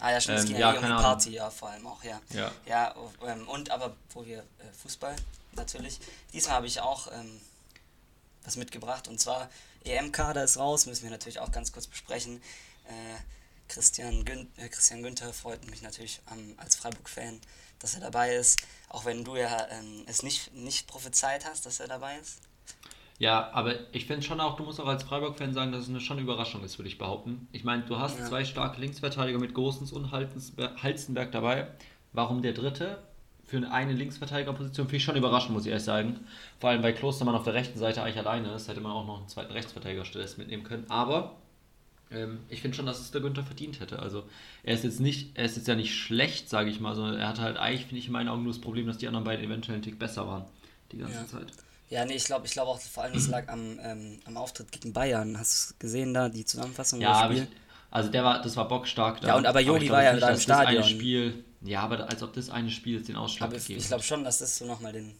Ah 0.00 0.12
ja, 0.12 0.20
stimmt, 0.20 0.38
es 0.38 0.44
Ähm, 0.44 0.48
ging 0.48 0.58
ja, 0.58 0.72
ja, 0.72 0.78
um 0.78 0.86
die. 0.86 1.02
Party, 1.02 1.30
ja, 1.30 1.50
vor 1.50 1.68
allem 1.68 1.86
auch, 1.86 2.02
ja. 2.02 2.20
Ja. 2.30 2.50
Ja, 2.64 2.94
ähm, 3.26 3.46
und 3.46 3.70
aber, 3.70 3.94
wo 4.14 4.24
wir, 4.24 4.38
äh, 4.38 4.72
Fußball, 4.82 5.14
natürlich. 5.52 6.00
Diesmal 6.32 6.56
habe 6.56 6.66
ich 6.66 6.80
auch 6.80 7.12
ähm, 7.12 7.40
was 8.44 8.56
mitgebracht, 8.56 9.06
und 9.08 9.20
zwar 9.20 9.50
EM-Kader 9.84 10.44
ist 10.44 10.56
raus, 10.56 10.86
müssen 10.86 11.02
wir 11.02 11.10
natürlich 11.10 11.40
auch 11.40 11.52
ganz 11.52 11.72
kurz 11.72 11.86
besprechen. 11.86 12.42
Äh, 12.86 13.16
Christian, 13.68 14.24
Gün 14.24 14.50
äh, 14.56 14.68
Christian 14.68 15.02
Günther 15.02 15.32
freut 15.32 15.64
mich 15.70 15.82
natürlich 15.82 16.20
ähm, 16.32 16.54
als 16.56 16.76
Freiburg-Fan, 16.76 17.40
dass 17.78 17.94
er 17.94 18.00
dabei 18.00 18.34
ist, 18.34 18.60
auch 18.88 19.04
wenn 19.04 19.24
du 19.24 19.36
ja 19.36 19.68
ähm, 19.68 20.04
es 20.06 20.22
nicht, 20.22 20.52
nicht 20.54 20.86
prophezeit 20.86 21.44
hast, 21.44 21.66
dass 21.66 21.80
er 21.80 21.88
dabei 21.88 22.18
ist. 22.18 22.38
Ja, 23.20 23.50
aber 23.52 23.74
ich 23.92 24.06
finde 24.06 24.22
schon 24.22 24.40
auch, 24.40 24.56
du 24.56 24.64
musst 24.64 24.80
auch 24.80 24.86
als 24.86 25.02
Freiburg-Fan 25.02 25.52
sagen, 25.52 25.72
dass 25.72 25.82
es 25.82 25.88
eine 25.90 26.00
schon 26.00 26.18
Überraschung 26.18 26.64
ist, 26.64 26.78
würde 26.78 26.88
ich 26.88 26.96
behaupten. 26.96 27.46
Ich 27.52 27.64
meine, 27.64 27.82
du 27.82 27.98
hast 27.98 28.18
Ja. 28.18 28.24
zwei 28.24 28.44
starke 28.46 28.80
Linksverteidiger 28.80 29.38
mit 29.38 29.52
Gosens 29.52 29.92
und 29.92 30.10
Halstenberg 30.10 31.30
dabei. 31.30 31.68
Warum 32.14 32.40
der 32.40 32.54
dritte? 32.54 32.98
Für 33.44 33.58
eine 33.70 33.92
Linksverteidigerposition 33.92 34.86
finde 34.86 34.96
ich 34.96 35.04
schon 35.04 35.16
überraschend, 35.16 35.52
muss 35.52 35.64
ich 35.66 35.70
ehrlich 35.70 35.84
sagen. 35.84 36.20
Vor 36.60 36.70
allem, 36.70 36.82
weil 36.82 36.94
Klostermann 36.94 37.34
auf 37.34 37.44
der 37.44 37.52
rechten 37.52 37.78
Seite 37.78 38.02
eigentlich 38.02 38.16
alleine 38.18 38.52
ist, 38.54 38.68
hätte 38.68 38.80
man 38.80 38.92
auch 38.92 39.06
noch 39.06 39.18
einen 39.18 39.28
zweiten 39.28 39.52
Rechtsverteidiger 39.52 40.04
stattdessen 40.06 40.40
mitnehmen 40.40 40.62
können. 40.64 40.86
Aber 40.88 41.36
ähm, 42.10 42.38
ich 42.48 42.62
finde 42.62 42.74
schon, 42.76 42.86
dass 42.86 43.00
es 43.00 43.10
der 43.10 43.20
Günther 43.20 43.42
verdient 43.42 43.80
hätte. 43.80 43.98
Also 43.98 44.22
er 44.62 44.72
ist 44.74 44.84
jetzt 44.84 44.98
nicht, 45.00 45.36
er 45.36 45.44
ist 45.44 45.56
jetzt 45.56 45.68
ja 45.68 45.74
nicht 45.74 45.94
schlecht, 45.94 46.48
sage 46.48 46.70
ich 46.70 46.80
mal, 46.80 46.94
sondern 46.94 47.16
er 47.20 47.28
hatte 47.28 47.42
halt 47.42 47.58
eigentlich, 47.58 47.82
finde 47.86 47.98
ich, 47.98 48.06
in 48.06 48.12
meinen 48.14 48.28
Augen 48.28 48.44
nur 48.44 48.52
das 48.52 48.62
Problem, 48.62 48.86
dass 48.86 48.96
die 48.98 49.08
anderen 49.08 49.24
beiden 49.24 49.44
eventuell 49.44 49.74
einen 49.74 49.82
Tick 49.84 49.98
besser 49.98 50.26
waren. 50.26 50.44
Die 50.92 50.96
ganze 50.98 51.18
Ja. 51.18 51.26
Zeit. 51.26 51.48
Ja, 51.90 52.04
nee, 52.04 52.14
ich 52.14 52.24
glaube 52.24 52.46
ich 52.46 52.52
glaub 52.52 52.68
auch 52.68 52.80
vor 52.80 53.02
allem, 53.02 53.14
das 53.14 53.26
lag 53.26 53.48
am, 53.48 53.78
ähm, 53.82 54.20
am 54.24 54.36
Auftritt 54.36 54.70
gegen 54.70 54.92
Bayern. 54.92 55.36
Hast 55.38 55.52
du 55.52 55.74
es 55.74 55.78
gesehen 55.78 56.14
da, 56.14 56.28
die 56.28 56.44
Zusammenfassung? 56.44 57.00
Ja, 57.00 57.12
aber 57.12 57.34
ich, 57.34 57.42
also 57.90 58.08
der 58.10 58.22
war, 58.22 58.40
das 58.40 58.56
war 58.56 58.68
bockstark. 58.68 59.20
Da. 59.20 59.28
Ja, 59.28 59.36
und 59.36 59.44
aber 59.44 59.60
Yogi 59.60 59.86
glaub 59.86 59.96
war 59.96 60.04
ja 60.04 60.12
nicht, 60.12 60.22
da 60.22 60.30
im 60.30 60.40
Stadion. 60.40 60.84
Spiel, 60.84 61.44
ja, 61.62 61.80
aber 61.82 62.08
als 62.08 62.22
ob 62.22 62.32
das 62.32 62.48
eine 62.48 62.70
Spiel 62.70 62.96
jetzt 62.98 63.08
den 63.08 63.16
Ausschlag 63.16 63.48
Aber 63.48 63.56
ich, 63.56 63.64
gegeben 63.64 63.80
ich 63.80 63.88
glaube 63.88 64.04
schon, 64.04 64.22
dass 64.22 64.38
das 64.38 64.56
so 64.56 64.66
nochmal 64.66 64.92
den, 64.92 65.16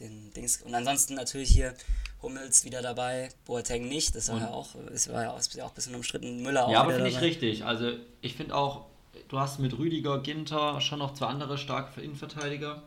den 0.00 0.32
Dings. 0.32 0.60
Und 0.62 0.74
ansonsten 0.74 1.14
natürlich 1.14 1.50
hier 1.50 1.74
Hummels 2.20 2.64
wieder 2.64 2.82
dabei, 2.82 3.28
Boateng 3.44 3.86
nicht, 3.88 4.16
das 4.16 4.26
war 4.28 4.34
Und- 4.34 4.40
ja 4.42 4.48
auch, 4.48 4.74
ist, 4.92 5.12
war 5.12 5.22
ja 5.22 5.30
auch, 5.30 5.38
ist 5.38 5.54
ja 5.54 5.64
auch 5.64 5.68
ein 5.68 5.74
bisschen 5.76 5.94
umstritten. 5.94 6.42
Müller 6.42 6.66
auch 6.66 6.72
Ja, 6.72 6.80
aber 6.80 6.94
finde 6.94 7.10
ich 7.10 7.20
richtig. 7.20 7.64
Also 7.64 7.92
ich 8.22 8.34
finde 8.34 8.56
auch, 8.56 8.86
du 9.28 9.38
hast 9.38 9.60
mit 9.60 9.78
Rüdiger, 9.78 10.18
Ginter 10.18 10.80
schon 10.80 10.98
noch 10.98 11.14
zwei 11.14 11.26
andere 11.26 11.58
starke 11.58 12.00
Innenverteidiger. 12.00 12.82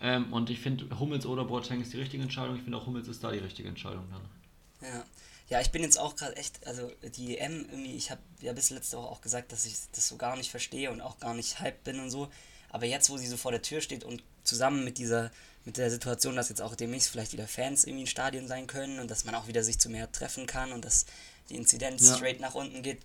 Ähm, 0.00 0.32
und 0.32 0.48
ich 0.50 0.60
finde, 0.60 0.98
Hummels 0.98 1.26
oder 1.26 1.44
Boateng 1.44 1.80
ist 1.82 1.92
die 1.92 1.98
richtige 1.98 2.22
Entscheidung. 2.22 2.56
Ich 2.56 2.62
finde 2.62 2.78
auch 2.78 2.86
Hummels 2.86 3.08
ist 3.08 3.22
da 3.22 3.30
die 3.30 3.38
richtige 3.38 3.68
Entscheidung 3.68 4.06
dann. 4.10 4.88
Ja. 4.88 5.04
ja, 5.48 5.60
ich 5.60 5.70
bin 5.70 5.82
jetzt 5.82 5.98
auch 5.98 6.16
gerade 6.16 6.36
echt, 6.36 6.66
also 6.66 6.90
die 7.16 7.36
EM 7.38 7.66
irgendwie, 7.70 7.94
ich 7.94 8.10
habe 8.10 8.20
ja 8.40 8.52
bis 8.54 8.70
letzte 8.70 8.96
Woche 8.96 9.08
auch 9.08 9.20
gesagt, 9.20 9.52
dass 9.52 9.66
ich 9.66 9.74
das 9.92 10.08
so 10.08 10.16
gar 10.16 10.36
nicht 10.36 10.50
verstehe 10.50 10.90
und 10.90 11.00
auch 11.02 11.18
gar 11.18 11.34
nicht 11.34 11.60
hyped 11.60 11.84
bin 11.84 12.00
und 12.00 12.10
so. 12.10 12.30
Aber 12.70 12.86
jetzt, 12.86 13.10
wo 13.10 13.16
sie 13.18 13.26
so 13.26 13.36
vor 13.36 13.50
der 13.50 13.60
Tür 13.62 13.80
steht 13.82 14.04
und 14.04 14.22
zusammen 14.44 14.84
mit 14.84 14.96
dieser, 14.96 15.30
mit 15.66 15.76
der 15.76 15.90
Situation, 15.90 16.34
dass 16.36 16.48
jetzt 16.48 16.62
auch 16.62 16.74
demnächst 16.76 17.10
vielleicht 17.10 17.32
wieder 17.34 17.46
Fans 17.46 17.84
irgendwie 17.84 18.02
in 18.02 18.06
Stadien 18.06 18.48
sein 18.48 18.66
können 18.66 19.00
und 19.00 19.10
dass 19.10 19.24
man 19.26 19.34
auch 19.34 19.48
wieder 19.48 19.62
sich 19.62 19.78
zu 19.78 19.90
mehr 19.90 20.10
treffen 20.10 20.46
kann 20.46 20.72
und 20.72 20.84
dass 20.84 21.04
die 21.50 21.56
Inzidenz 21.56 22.08
Ja. 22.08 22.16
straight 22.16 22.40
nach 22.40 22.54
unten 22.54 22.82
geht, 22.82 23.02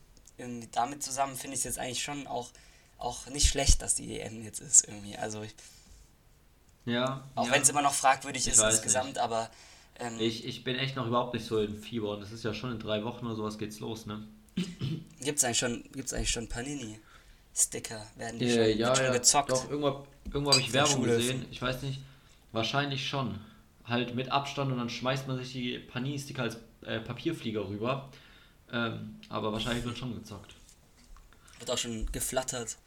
damit 0.71 1.03
zusammen 1.03 1.35
finde 1.35 1.55
ich 1.55 1.59
es 1.61 1.65
jetzt 1.65 1.79
eigentlich 1.79 2.03
schon 2.03 2.27
auch, 2.27 2.51
auch 2.97 3.25
nicht 3.27 3.47
schlecht, 3.49 3.81
dass 3.81 3.95
die 3.95 4.19
EM 4.19 4.43
jetzt 4.43 4.59
ist 4.61 4.87
irgendwie. 4.87 5.17
Also 5.17 5.41
ich, 5.43 5.53
Ja. 6.85 7.23
auch 7.35 7.47
ja. 7.47 7.51
wenn 7.53 7.61
es 7.61 7.69
immer 7.69 7.81
noch 7.81 7.93
fragwürdig 7.93 8.45
Ich 8.47 8.53
ist 8.53 8.59
insgesamt, 8.61 9.17
aber 9.17 9.49
ähm, 9.99 10.19
Ich, 10.19 10.45
ich 10.45 10.63
bin 10.63 10.75
echt 10.75 10.95
noch 10.95 11.07
überhaupt 11.07 11.33
nicht 11.33 11.45
so 11.45 11.59
im 11.61 11.77
Fieber 11.81 12.11
und 12.11 12.21
das 12.21 12.31
ist 12.31 12.43
ja 12.43 12.53
schon 12.53 12.71
in 12.71 12.79
drei 12.79 13.03
Wochen 13.03 13.25
oder 13.25 13.35
sowas 13.35 13.57
geht's 13.57 13.79
los, 13.79 14.05
ne? 14.05 14.27
Gibt 15.21 15.39
es 15.39 15.43
eigentlich 15.43 15.57
schon, 15.57 15.83
gibt's 15.93 16.13
eigentlich 16.13 16.31
schon 16.31 16.47
Panini-Sticker? 16.47 18.05
Werden 18.17 18.39
die 18.39 18.45
Äh, 18.45 18.69
schon, 18.71 18.79
ja, 18.79 18.95
schon 18.95 19.05
ja, 19.05 19.11
gezockt? 19.13 19.51
doch, 19.51 19.69
irgendwo, 19.69 20.05
irgendwo 20.25 20.51
habe 20.51 20.61
ich 20.61 20.71
Werbung 20.73 20.95
Schule. 20.95 21.17
gesehen. 21.17 21.45
Ich 21.51 21.61
weiß 21.61 21.81
nicht, 21.83 22.01
wahrscheinlich 22.51 23.07
schon. 23.07 23.39
Halt 23.85 24.15
mit 24.15 24.31
Abstand 24.31 24.71
und 24.71 24.77
dann 24.79 24.89
schmeißt 24.89 25.27
man 25.27 25.37
sich 25.37 25.51
die 25.53 25.77
Panini-Sticker 25.79 26.43
als 26.43 26.57
äh, 26.85 26.99
Papierflieger 26.99 27.67
rüber. 27.67 28.09
Ähm, 28.71 29.19
aber 29.29 29.51
wahrscheinlich 29.53 29.85
wird 29.85 29.97
schon 29.97 30.15
gezockt. 30.15 30.55
Wird 31.59 31.69
auch 31.71 31.77
schon 31.77 32.11
geflattert. 32.11 32.77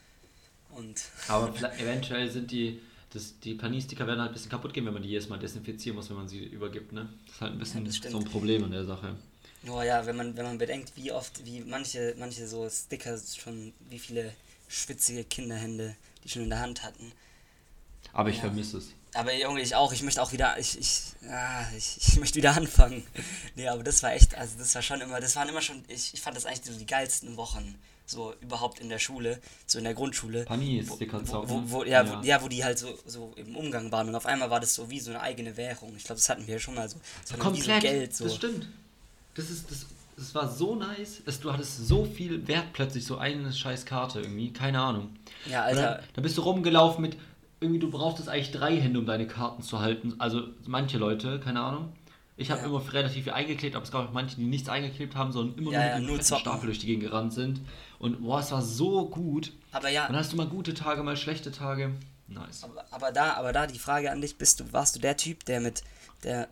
Und 0.71 1.01
Aber 1.29 1.53
eventuell 1.79 2.29
sind 2.31 2.51
die, 2.51 2.81
das, 3.13 3.39
die 3.41 3.55
Panini-Sticker 3.55 4.07
werden 4.07 4.21
halt 4.21 4.31
ein 4.31 4.35
bisschen 4.35 4.51
kaputt 4.51 4.75
gehen, 4.75 4.85
wenn 4.87 4.93
man 4.93 5.03
die 5.03 5.09
jedes 5.09 5.29
Mal 5.29 5.39
desinfizieren 5.39 5.97
muss, 5.97 6.11
wenn 6.11 6.17
man 6.17 6.29
sie 6.29 6.45
übergibt, 6.45 6.93
ne? 6.93 7.09
Das 7.27 7.35
ist 7.35 7.41
halt 7.41 7.53
ein 7.53 7.59
bisschen 7.59 7.93
stimmt. 7.93 8.13
so 8.13 8.19
ein 8.19 8.25
Problem 8.25 8.65
in 8.65 8.71
der 8.73 8.85
Sache. 8.85 9.17
oh 9.69 9.83
ja, 9.83 10.05
wenn 10.07 10.17
man, 10.17 10.37
wenn 10.37 10.45
man 10.45 10.59
bedenkt, 10.59 10.93
wie 10.97 11.11
oft, 11.13 11.45
wie 11.45 11.61
manche, 11.61 12.15
manche 12.19 12.47
so 12.47 12.69
Sticker 12.69 13.19
schon, 13.19 13.73
wie 13.89 13.99
viele 13.99 14.33
schwitzige 14.69 15.25
Kinderhände 15.25 15.97
die 16.25 16.29
schon 16.29 16.43
in 16.43 16.51
der 16.51 16.61
Hand 16.61 16.83
hatten. 16.83 17.13
Aber 18.13 18.29
ich 18.31 18.37
Ja. 18.37 18.43
vermisse 18.43 18.79
es. 18.79 18.89
Aber 19.15 19.35
Junge, 19.35 19.63
ich 19.63 19.75
auch, 19.75 19.93
ich 19.93 20.03
möchte 20.03 20.21
auch 20.23 20.33
wieder, 20.33 20.59
ich, 20.59 20.79
ich, 20.79 21.01
ah, 21.31 21.65
ich, 21.77 21.97
ich 21.97 22.17
möchte 22.19 22.37
wieder 22.37 22.55
anfangen. 22.57 23.03
Nee, 23.57 23.69
aber 23.69 23.83
das 23.83 24.03
war 24.03 24.13
echt, 24.13 24.35
also 24.35 24.59
das 24.59 24.75
war 24.75 24.83
schon 24.83 25.01
immer, 25.01 25.21
das 25.21 25.35
waren 25.37 25.49
immer 25.49 25.63
schon, 25.63 25.83
ich, 25.89 26.13
ich 26.13 26.21
fand 26.21 26.37
das 26.37 26.45
eigentlich 26.45 26.65
so 26.65 26.79
die 26.79 26.87
geilsten 26.87 27.37
Wochen, 27.37 27.75
so 28.11 28.35
überhaupt 28.41 28.81
in 28.81 28.89
der 28.89 28.99
Schule, 28.99 29.41
so 29.67 29.79
in 29.79 29.85
der 29.85 29.95
Grundschule. 29.95 30.45
Panini-Sticker 30.45 31.21
wo, 31.21 31.25
zocken. 31.25 31.51
wo, 31.51 31.63
wo, 31.71 31.85
ja, 31.85 32.09
Wo, 32.09 32.25
ja, 32.25 32.43
wo 32.43 32.49
die 32.49 32.65
halt 32.65 32.79
so, 32.79 32.89
so 33.07 33.33
im 33.37 33.55
Umgang 33.55 33.93
waren 33.93 34.09
und 34.09 34.15
auf 34.15 34.27
einmal 34.27 34.51
war 34.51 34.61
das 34.61 34.75
so 34.75 34.89
wie 34.91 34.99
so 34.99 35.11
eine 35.11 35.21
eigene 35.21 35.57
Währung. 35.57 35.95
Ich 35.97 36.05
glaube, 36.05 36.19
das 36.19 36.29
hatten 36.29 36.47
wir 36.47 36.55
ja 36.55 36.61
schon 36.61 36.75
mal 36.75 36.89
so. 36.89 36.97
Das 37.21 37.31
so 37.31 37.37
Komplett. 37.37 37.83
Geld 37.83 38.15
so. 38.17 38.25
Das 38.25 38.35
stimmt. 38.37 38.67
Das 39.35 39.51
ist 39.51 39.71
das 39.71 39.87
es 40.21 40.35
war 40.35 40.49
so 40.51 40.75
nice, 40.75 41.23
es, 41.27 41.39
du 41.39 41.53
hattest 41.53 41.87
so 41.87 42.05
viel 42.05 42.49
Wert 42.49 42.73
plötzlich, 42.73 43.05
so 43.05 43.19
eine 43.19 43.53
scheiß 43.53 43.87
Karte 43.87 44.21
irgendwie, 44.21 44.53
keine 44.53 44.81
Ahnung. 44.81 45.11
Ja, 45.49 45.63
Alter. 45.63 45.83
Dann, 45.97 46.05
da 46.15 46.21
bist 46.23 46.37
du 46.37 46.43
rumgelaufen 46.43 47.03
mit, 47.03 47.17
irgendwie 47.61 47.79
du 47.79 47.89
brauchtest 47.89 48.29
eigentlich 48.29 48.51
drei 48.51 48.81
Hände, 48.81 48.99
um 48.99 49.07
deine 49.07 49.29
Karten 49.29 49.63
zu 49.63 49.79
halten. 49.79 50.15
Also 50.19 50.43
manche 50.67 50.99
Leute, 50.99 51.39
keine 51.39 51.61
Ahnung. 51.61 51.93
Ich 52.37 52.51
habe 52.51 52.61
Ja. 52.63 52.67
immer 52.67 52.93
relativ 52.93 53.25
viel 53.25 53.33
eingeklebt, 53.33 53.75
aber 53.77 53.85
es 53.85 53.91
gab 53.91 54.09
auch 54.09 54.13
manche, 54.13 54.37
die 54.37 54.45
nichts 54.45 54.69
eingeklebt 54.69 55.15
haben, 55.17 55.33
sondern 55.33 55.57
immer 55.59 55.73
Ja, 55.73 55.79
nur 55.81 55.89
ja, 55.89 55.95
mit 55.99 56.03
nur 56.07 56.09
einem 56.15 56.17
fetten 56.19 56.25
zocken. 56.29 56.41
Stapel 56.43 56.67
durch 56.67 56.79
die 56.81 56.87
Gegend 56.87 57.05
gerannt 57.05 57.33
sind. 57.33 57.61
Und 57.99 58.23
boah, 58.23 58.41
es 58.41 58.51
war 58.51 58.63
so 58.63 59.09
gut. 59.09 59.53
Aber 59.73 59.89
ja, 59.89 60.07
Dann 60.07 60.17
hast 60.17 60.33
du 60.33 60.37
mal 60.37 60.47
gute 60.47 60.75
Tage, 60.75 61.03
mal 61.03 61.17
schlechte 61.17 61.51
Tage. 61.51 61.95
Nice. 62.29 62.63
Aber, 62.63 62.85
aber 62.91 63.13
da, 63.13 63.35
aber 63.35 63.53
da 63.53 63.67
die 63.67 63.79
Frage 63.79 64.11
an 64.11 64.21
dich, 64.21 64.37
bist 64.37 64.61
du, 64.61 64.73
warst 64.73 64.95
du 64.95 65.01
der 65.01 65.17
Typ, 65.17 65.45
der 65.47 65.61
mit, 65.61 65.83
der 66.23 66.49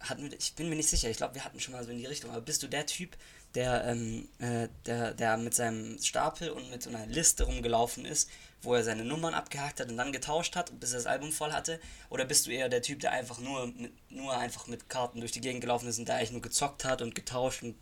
hat 0.00 0.18
mit, 0.20 0.34
ich 0.34 0.54
bin 0.54 0.68
mir 0.68 0.76
nicht 0.76 0.88
sicher, 0.88 1.10
ich 1.10 1.16
glaube, 1.16 1.34
wir 1.34 1.44
hatten 1.44 1.60
schon 1.60 1.74
mal 1.74 1.84
so 1.84 1.90
in 1.90 1.98
die 1.98 2.06
Richtung, 2.06 2.30
aber 2.30 2.40
bist 2.40 2.62
du 2.62 2.68
der 2.68 2.86
Typ, 2.86 3.16
der, 3.54 3.84
ähm, 3.86 4.28
äh, 4.38 4.68
der, 4.84 5.14
der 5.14 5.36
mit 5.36 5.54
seinem 5.54 5.98
Stapel 5.98 6.50
und 6.50 6.70
mit 6.70 6.82
so 6.82 6.90
einer 6.90 7.06
Liste 7.06 7.44
rumgelaufen 7.44 8.04
ist, 8.04 8.30
wo 8.62 8.74
er 8.74 8.84
seine 8.84 9.04
Nummern 9.04 9.34
abgehakt 9.34 9.80
hat 9.80 9.90
und 9.90 9.96
dann 9.96 10.12
getauscht 10.12 10.56
hat, 10.56 10.78
bis 10.78 10.92
er 10.92 10.98
das 10.98 11.06
Album 11.06 11.32
voll 11.32 11.52
hatte? 11.52 11.80
Oder 12.10 12.24
bist 12.24 12.46
du 12.46 12.50
eher 12.50 12.68
der 12.68 12.82
Typ, 12.82 13.00
der 13.00 13.12
einfach 13.12 13.38
nur, 13.38 13.66
mit, 13.68 13.92
nur 14.10 14.36
einfach 14.36 14.66
mit 14.66 14.88
Karten 14.88 15.20
durch 15.20 15.32
die 15.32 15.40
Gegend 15.40 15.62
gelaufen 15.62 15.88
ist 15.88 15.98
und 15.98 16.06
der 16.06 16.16
eigentlich 16.16 16.32
nur 16.32 16.42
gezockt 16.42 16.84
hat 16.84 17.02
und 17.02 17.14
getauscht 17.14 17.62
und 17.62 17.76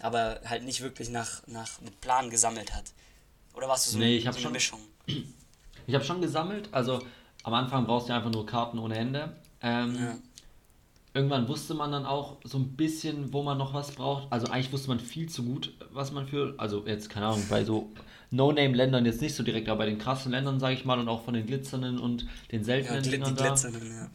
aber 0.00 0.40
halt 0.44 0.64
nicht 0.64 0.80
wirklich 0.82 1.08
nach, 1.10 1.46
nach 1.46 1.80
mit 1.80 2.00
Plan 2.00 2.30
gesammelt 2.30 2.74
hat? 2.74 2.84
Oder 3.54 3.68
warst 3.68 3.86
du 3.86 3.90
so, 3.92 3.98
Nee, 3.98 4.16
ich 4.18 4.24
so 4.24 4.30
eine 4.30 4.38
schon- 4.40 4.52
Mischung? 4.52 4.80
Ich 5.86 5.94
habe 5.94 6.04
schon 6.04 6.20
gesammelt, 6.20 6.68
also 6.72 7.00
am 7.44 7.54
Anfang 7.54 7.86
brauchst 7.86 8.08
du 8.08 8.12
einfach 8.14 8.30
nur 8.30 8.44
Karten 8.44 8.78
ohne 8.78 8.94
Hände. 8.96 9.32
Ähm, 9.62 9.94
Ja. 9.96 10.16
Irgendwann 11.14 11.48
wusste 11.48 11.72
man 11.72 11.92
dann 11.92 12.04
auch 12.04 12.36
so 12.44 12.58
ein 12.58 12.76
bisschen, 12.76 13.32
wo 13.32 13.42
man 13.42 13.56
noch 13.56 13.72
was 13.72 13.92
braucht. 13.92 14.30
Also 14.30 14.48
eigentlich 14.48 14.70
wusste 14.70 14.88
man 14.88 15.00
viel 15.00 15.30
zu 15.30 15.44
gut, 15.44 15.72
was 15.90 16.12
man 16.12 16.26
für, 16.26 16.52
also 16.58 16.86
jetzt 16.86 17.08
keine 17.08 17.28
Ahnung, 17.28 17.42
bei 17.48 17.64
so 17.64 17.88
No-Name-Ländern 18.32 19.06
jetzt 19.06 19.22
nicht 19.22 19.34
so 19.34 19.42
direkt, 19.42 19.70
aber 19.70 19.78
bei 19.78 19.86
den 19.86 19.96
krassen 19.96 20.30
Ländern, 20.32 20.60
sage 20.60 20.74
ich 20.74 20.84
mal, 20.84 20.98
und 20.98 21.08
auch 21.08 21.24
von 21.24 21.32
den 21.32 21.46
glitzernden 21.46 21.98
und 21.98 22.26
den 22.52 22.60
Ja, 22.60 22.64
seltenen 22.66 23.02
die 23.02 23.10
Dingern 23.12 23.34
da, 23.34 23.54
ja. 23.54 24.10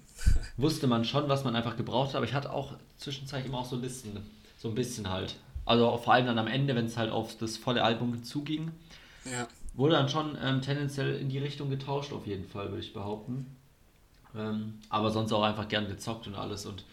wusste 0.58 0.86
man 0.86 1.04
schon, 1.04 1.28
was 1.28 1.44
man 1.44 1.56
einfach 1.56 1.76
gebraucht 1.76 2.10
hat. 2.10 2.18
Aber 2.18 2.26
ich 2.26 2.34
hatte 2.36 2.54
auch 2.54 2.74
zwischenzeitlich 3.00 3.50
immer 3.50 3.60
auch 3.62 3.66
so 3.66 3.78
Listen, 3.78 4.20
so 4.60 4.68
ein 4.70 4.76
bisschen 4.76 5.10
halt. 5.10 5.38
Also 5.66 5.98
vor 5.98 6.14
allem 6.14 6.26
dann 6.26 6.40
am 6.40 6.48
Ende, 6.48 6.76
wenn 6.76 6.86
es 6.86 6.98
halt 6.98 7.12
auf 7.12 7.38
das 7.38 7.58
volle 7.58 7.84
Album 7.84 8.24
zuging. 8.24 8.72
Ja. 9.26 9.48
Wurde 9.74 9.94
dann 9.94 10.10
schon 10.10 10.38
ähm, 10.42 10.62
tendenziell 10.62 11.16
in 11.20 11.30
die 11.30 11.38
Richtung 11.38 11.70
getauscht, 11.70 12.12
auf 12.12 12.28
jeden 12.28 12.48
Fall, 12.48 12.70
würde 12.70 12.84
ich 12.84 12.94
behaupten. 12.94 13.56
Ähm, 14.36 14.80
aber 14.90 15.12
sonst 15.12 15.32
auch 15.32 15.44
einfach 15.44 15.68
gern 15.68 15.88
gezockt 15.88 16.28
und 16.28 16.36
alles 16.36 16.66
und 16.66 16.84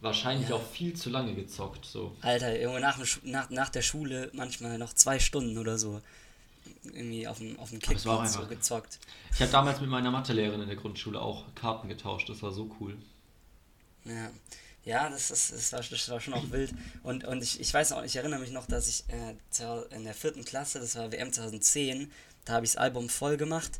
wahrscheinlich 0.00 0.48
Ja. 0.48 0.56
auch 0.56 0.62
viel 0.62 0.94
zu 0.94 1.10
lange 1.10 1.34
gezockt. 1.34 1.84
So. 1.84 2.14
Alter, 2.20 2.58
irgendwo 2.58 2.80
nach, 2.80 2.98
nach, 3.24 3.50
nach 3.50 3.68
der 3.70 3.82
Schule 3.82 4.30
manchmal 4.34 4.78
noch 4.78 4.92
zwei 4.92 5.18
Stunden 5.18 5.58
oder 5.58 5.78
so. 5.78 6.00
Irgendwie 6.84 7.26
auf 7.26 7.38
dem, 7.38 7.58
auf 7.58 7.70
dem 7.70 7.78
Kickplatz 7.80 8.34
so 8.34 8.46
gezockt. 8.46 8.98
Ich 9.32 9.40
habe 9.40 9.50
damals 9.50 9.80
mit 9.80 9.90
meiner 9.90 10.10
Mathelehrerin 10.10 10.60
in 10.60 10.66
der 10.68 10.76
Grundschule 10.76 11.20
auch 11.20 11.44
Karten 11.54 11.88
getauscht, 11.88 12.28
das 12.28 12.42
war 12.42 12.52
so 12.52 12.70
cool. 12.80 12.96
Ja, 14.04 14.30
ja 14.84 15.08
das, 15.08 15.30
ist, 15.30 15.52
das, 15.52 15.72
war, 15.72 15.80
das 15.80 16.08
war 16.08 16.20
schon 16.20 16.34
auch 16.34 16.50
wild. 16.50 16.72
Und, 17.02 17.24
und 17.24 17.42
ich, 17.42 17.60
ich 17.60 17.72
weiß 17.72 17.90
noch, 17.90 18.02
ich 18.02 18.16
erinnere 18.16 18.40
mich 18.40 18.50
noch, 18.50 18.66
dass 18.66 18.88
ich 18.88 19.04
äh, 19.08 19.94
in 19.94 20.04
der 20.04 20.14
vierten 20.14 20.44
Klasse, 20.44 20.80
das 20.80 20.96
war 20.96 21.12
WM 21.12 21.32
2010, 21.32 22.10
da 22.44 22.54
habe 22.54 22.64
ich 22.64 22.72
das 22.72 22.80
Album 22.80 23.08
voll 23.08 23.36
gemacht, 23.36 23.72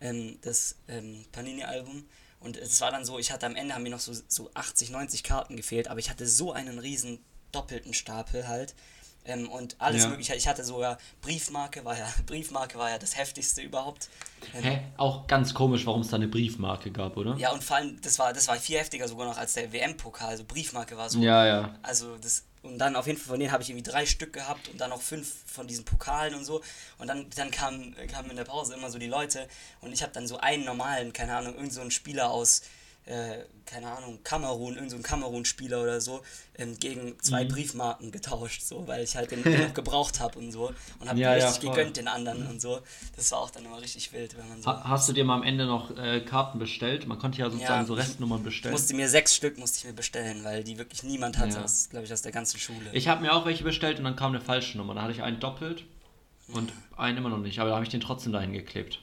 ähm, 0.00 0.38
das 0.42 0.76
ähm, 0.88 1.24
Panini-Album. 1.32 2.06
Und 2.40 2.56
es 2.56 2.80
war 2.80 2.90
dann 2.90 3.04
so, 3.04 3.18
ich 3.18 3.32
hatte 3.32 3.46
am 3.46 3.56
Ende, 3.56 3.74
haben 3.74 3.82
mir 3.82 3.90
noch 3.90 4.00
so, 4.00 4.12
so 4.28 4.50
80, 4.54 4.90
90 4.90 5.22
Karten 5.22 5.56
gefehlt, 5.56 5.88
aber 5.88 6.00
ich 6.00 6.10
hatte 6.10 6.26
so 6.26 6.52
einen 6.52 6.78
riesen 6.78 7.18
doppelten 7.52 7.94
Stapel 7.94 8.46
halt. 8.48 8.74
Ähm, 9.26 9.48
und 9.48 9.74
alles 9.80 10.04
Ja. 10.04 10.08
mögliche. 10.10 10.34
Ich 10.36 10.46
hatte 10.46 10.64
sogar 10.64 10.98
Briefmarke, 11.20 11.84
war 11.84 11.98
ja, 11.98 12.06
Briefmarke 12.26 12.78
war 12.78 12.90
ja 12.90 12.98
das 12.98 13.16
heftigste 13.16 13.60
überhaupt. 13.60 14.08
Ähm, 14.54 14.62
Hä? 14.62 14.80
Auch 14.96 15.26
ganz 15.26 15.52
komisch, 15.52 15.84
warum 15.86 16.02
es 16.02 16.08
da 16.08 16.16
eine 16.16 16.28
Briefmarke 16.28 16.90
gab, 16.92 17.16
oder? 17.16 17.36
Ja, 17.36 17.50
und 17.52 17.64
vor 17.64 17.76
allem, 17.76 18.00
das 18.00 18.18
war, 18.18 18.32
das 18.32 18.46
war 18.48 18.56
viel 18.56 18.78
heftiger 18.78 19.08
sogar 19.08 19.26
noch 19.26 19.36
als 19.36 19.54
der 19.54 19.72
WM-Pokal. 19.72 20.28
Also 20.28 20.44
Briefmarke 20.44 20.96
war 20.96 21.10
so. 21.10 21.18
ja. 21.20 21.44
ja. 21.46 21.74
Also 21.82 22.16
das. 22.16 22.44
Und 22.62 22.78
dann 22.78 22.96
auf 22.96 23.06
jeden 23.06 23.16
Fall 23.16 23.28
von 23.28 23.38
denen 23.38 23.52
habe 23.52 23.62
ich 23.62 23.70
irgendwie 23.70 23.88
drei 23.88 24.06
Stück 24.06 24.32
gehabt 24.32 24.68
und 24.68 24.80
dann 24.80 24.90
noch 24.90 25.00
fünf 25.00 25.32
von 25.46 25.68
diesen 25.68 25.84
Pokalen 25.84 26.34
und 26.34 26.44
so. 26.44 26.62
Und 26.98 27.06
dann, 27.06 27.30
dann 27.36 27.52
kamen 27.52 27.94
kam 28.10 28.28
in 28.28 28.34
der 28.34 28.42
Pause 28.44 28.74
immer 28.74 28.90
so 28.90 28.98
die 28.98 29.06
Leute 29.06 29.46
und 29.82 29.92
ich 29.92 30.02
habe 30.02 30.10
dann 30.12 30.26
so 30.26 30.38
einen 30.38 30.64
normalen, 30.64 31.12
keine 31.12 31.36
Ahnung, 31.36 31.54
irgend 31.54 31.72
so 31.72 31.80
einen 31.80 31.92
Spieler 31.92 32.28
aus, 32.32 32.62
äh, 33.06 33.38
keine 33.64 33.90
Ahnung, 33.90 34.20
Kamerun, 34.22 34.76
irgend 34.76 34.90
so 34.92 34.98
Kamerun-Spieler 34.98 35.82
oder 35.82 36.00
so, 36.00 36.22
ähm, 36.56 36.78
gegen 36.78 37.18
zwei 37.20 37.44
Mhm. 37.44 37.48
Briefmarken 37.48 38.12
getauscht, 38.12 38.62
so, 38.62 38.86
weil 38.86 39.02
ich 39.02 39.16
halt 39.16 39.30
den, 39.32 39.42
den 39.44 39.60
noch 39.60 39.74
gebraucht 39.74 40.20
habe 40.20 40.38
und 40.38 40.52
so. 40.52 40.72
Und 41.00 41.08
habe 41.08 41.18
Ja, 41.18 41.32
den 41.34 41.40
ja, 41.40 41.48
richtig 41.48 41.64
voll. 41.68 41.76
gegönnt 41.76 41.96
den 41.96 42.08
anderen 42.08 42.46
und 42.46 42.60
so. 42.60 42.80
Das 43.16 43.30
war 43.32 43.38
auch 43.40 43.50
dann 43.50 43.64
immer 43.64 43.80
richtig 43.80 44.12
wild, 44.12 44.36
wenn 44.36 44.48
man 44.48 44.60
so. 44.62 44.70
Ha 44.70 44.82
hast 44.84 45.08
du 45.08 45.12
dir 45.12 45.24
mal 45.24 45.34
am 45.36 45.42
Ende 45.42 45.66
noch 45.66 45.96
äh, 45.96 46.20
Karten 46.20 46.58
bestellt? 46.58 47.06
Man 47.06 47.18
konnte 47.18 47.38
ja 47.38 47.50
sozusagen 47.50 47.80
Ja, 47.82 47.86
so 47.86 47.94
ich 47.94 48.00
Restnummern 48.00 48.38
Ich 48.40 48.44
bestellen. 48.44 48.72
musste 48.72 48.94
mir 48.94 49.08
sechs 49.08 49.34
Stück 49.34 49.58
musste 49.58 49.78
ich 49.78 49.84
mir 49.84 49.92
bestellen, 49.94 50.44
weil 50.44 50.62
die 50.64 50.78
wirklich 50.78 51.02
niemand 51.02 51.38
hatte, 51.38 51.58
Ja. 51.58 51.66
glaube 51.90 52.06
ich, 52.06 52.12
aus 52.12 52.22
der 52.22 52.32
ganzen 52.32 52.58
Schule. 52.60 52.90
Ich 52.92 53.08
habe 53.08 53.22
mir 53.22 53.32
auch 53.32 53.46
welche 53.46 53.64
bestellt 53.64 53.98
und 53.98 54.04
dann 54.04 54.16
kam 54.16 54.32
eine 54.32 54.40
falsche 54.40 54.76
Nummer. 54.78 54.94
Da 54.94 55.02
hatte 55.02 55.12
ich 55.12 55.22
einen 55.22 55.40
doppelt 55.40 55.84
und 56.48 56.72
einen 56.96 57.18
immer 57.18 57.28
noch 57.30 57.38
nicht, 57.38 57.58
aber 57.58 57.70
da 57.70 57.76
habe 57.76 57.84
ich 57.84 57.90
den 57.90 58.00
trotzdem 58.00 58.32
dahin 58.32 58.52
geklebt. 58.52 59.00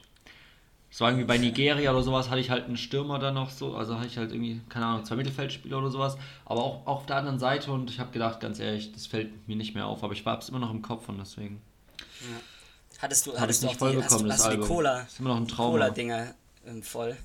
Es 0.94 1.00
war 1.00 1.08
irgendwie 1.10 1.26
bei 1.26 1.38
Nigeria 1.38 1.90
oder 1.90 2.04
sowas, 2.04 2.30
hatte 2.30 2.38
ich 2.38 2.50
halt 2.50 2.66
einen 2.66 2.76
Stürmer 2.76 3.18
dann 3.18 3.34
noch 3.34 3.50
so, 3.50 3.74
also 3.74 3.96
hatte 3.96 4.06
ich 4.06 4.16
halt 4.16 4.30
irgendwie, 4.30 4.60
keine 4.68 4.86
Ahnung, 4.86 5.04
zwei 5.04 5.16
Mittelfeldspieler 5.16 5.78
oder 5.78 5.90
sowas, 5.90 6.16
aber 6.44 6.62
auch, 6.62 6.86
auch 6.86 6.98
auf 6.98 7.06
der 7.06 7.16
anderen 7.16 7.40
Seite 7.40 7.72
und 7.72 7.90
ich 7.90 7.98
habe 7.98 8.12
gedacht, 8.12 8.38
ganz 8.38 8.60
ehrlich, 8.60 8.92
das 8.92 9.08
fällt 9.08 9.48
mir 9.48 9.56
nicht 9.56 9.74
mehr 9.74 9.86
auf, 9.86 10.04
aber 10.04 10.12
ich 10.12 10.24
habe 10.24 10.40
es 10.40 10.48
immer 10.48 10.60
noch 10.60 10.70
im 10.70 10.82
Kopf 10.82 11.08
und 11.08 11.18
deswegen 11.18 11.60
hattest 12.98 13.26
du, 13.26 13.36
hattest 13.36 13.64
du 13.64 13.66
nicht 13.66 13.82
auch 13.82 13.88
die, 13.88 13.94
voll 13.94 14.02
hast, 14.04 14.10
bekommen, 14.10 14.28
das 14.28 14.38
hast 14.38 14.46
du 14.46 14.50
die 14.50 14.54
Album. 14.54 14.68
Cola, 14.68 15.00
ist 15.00 15.18
immer 15.18 15.30
noch 15.30 15.36
ein 15.38 15.48
Trauma. 15.48 15.70
Cola-Dinger 15.70 16.34
ähm, 16.64 16.82
voll? 16.84 17.16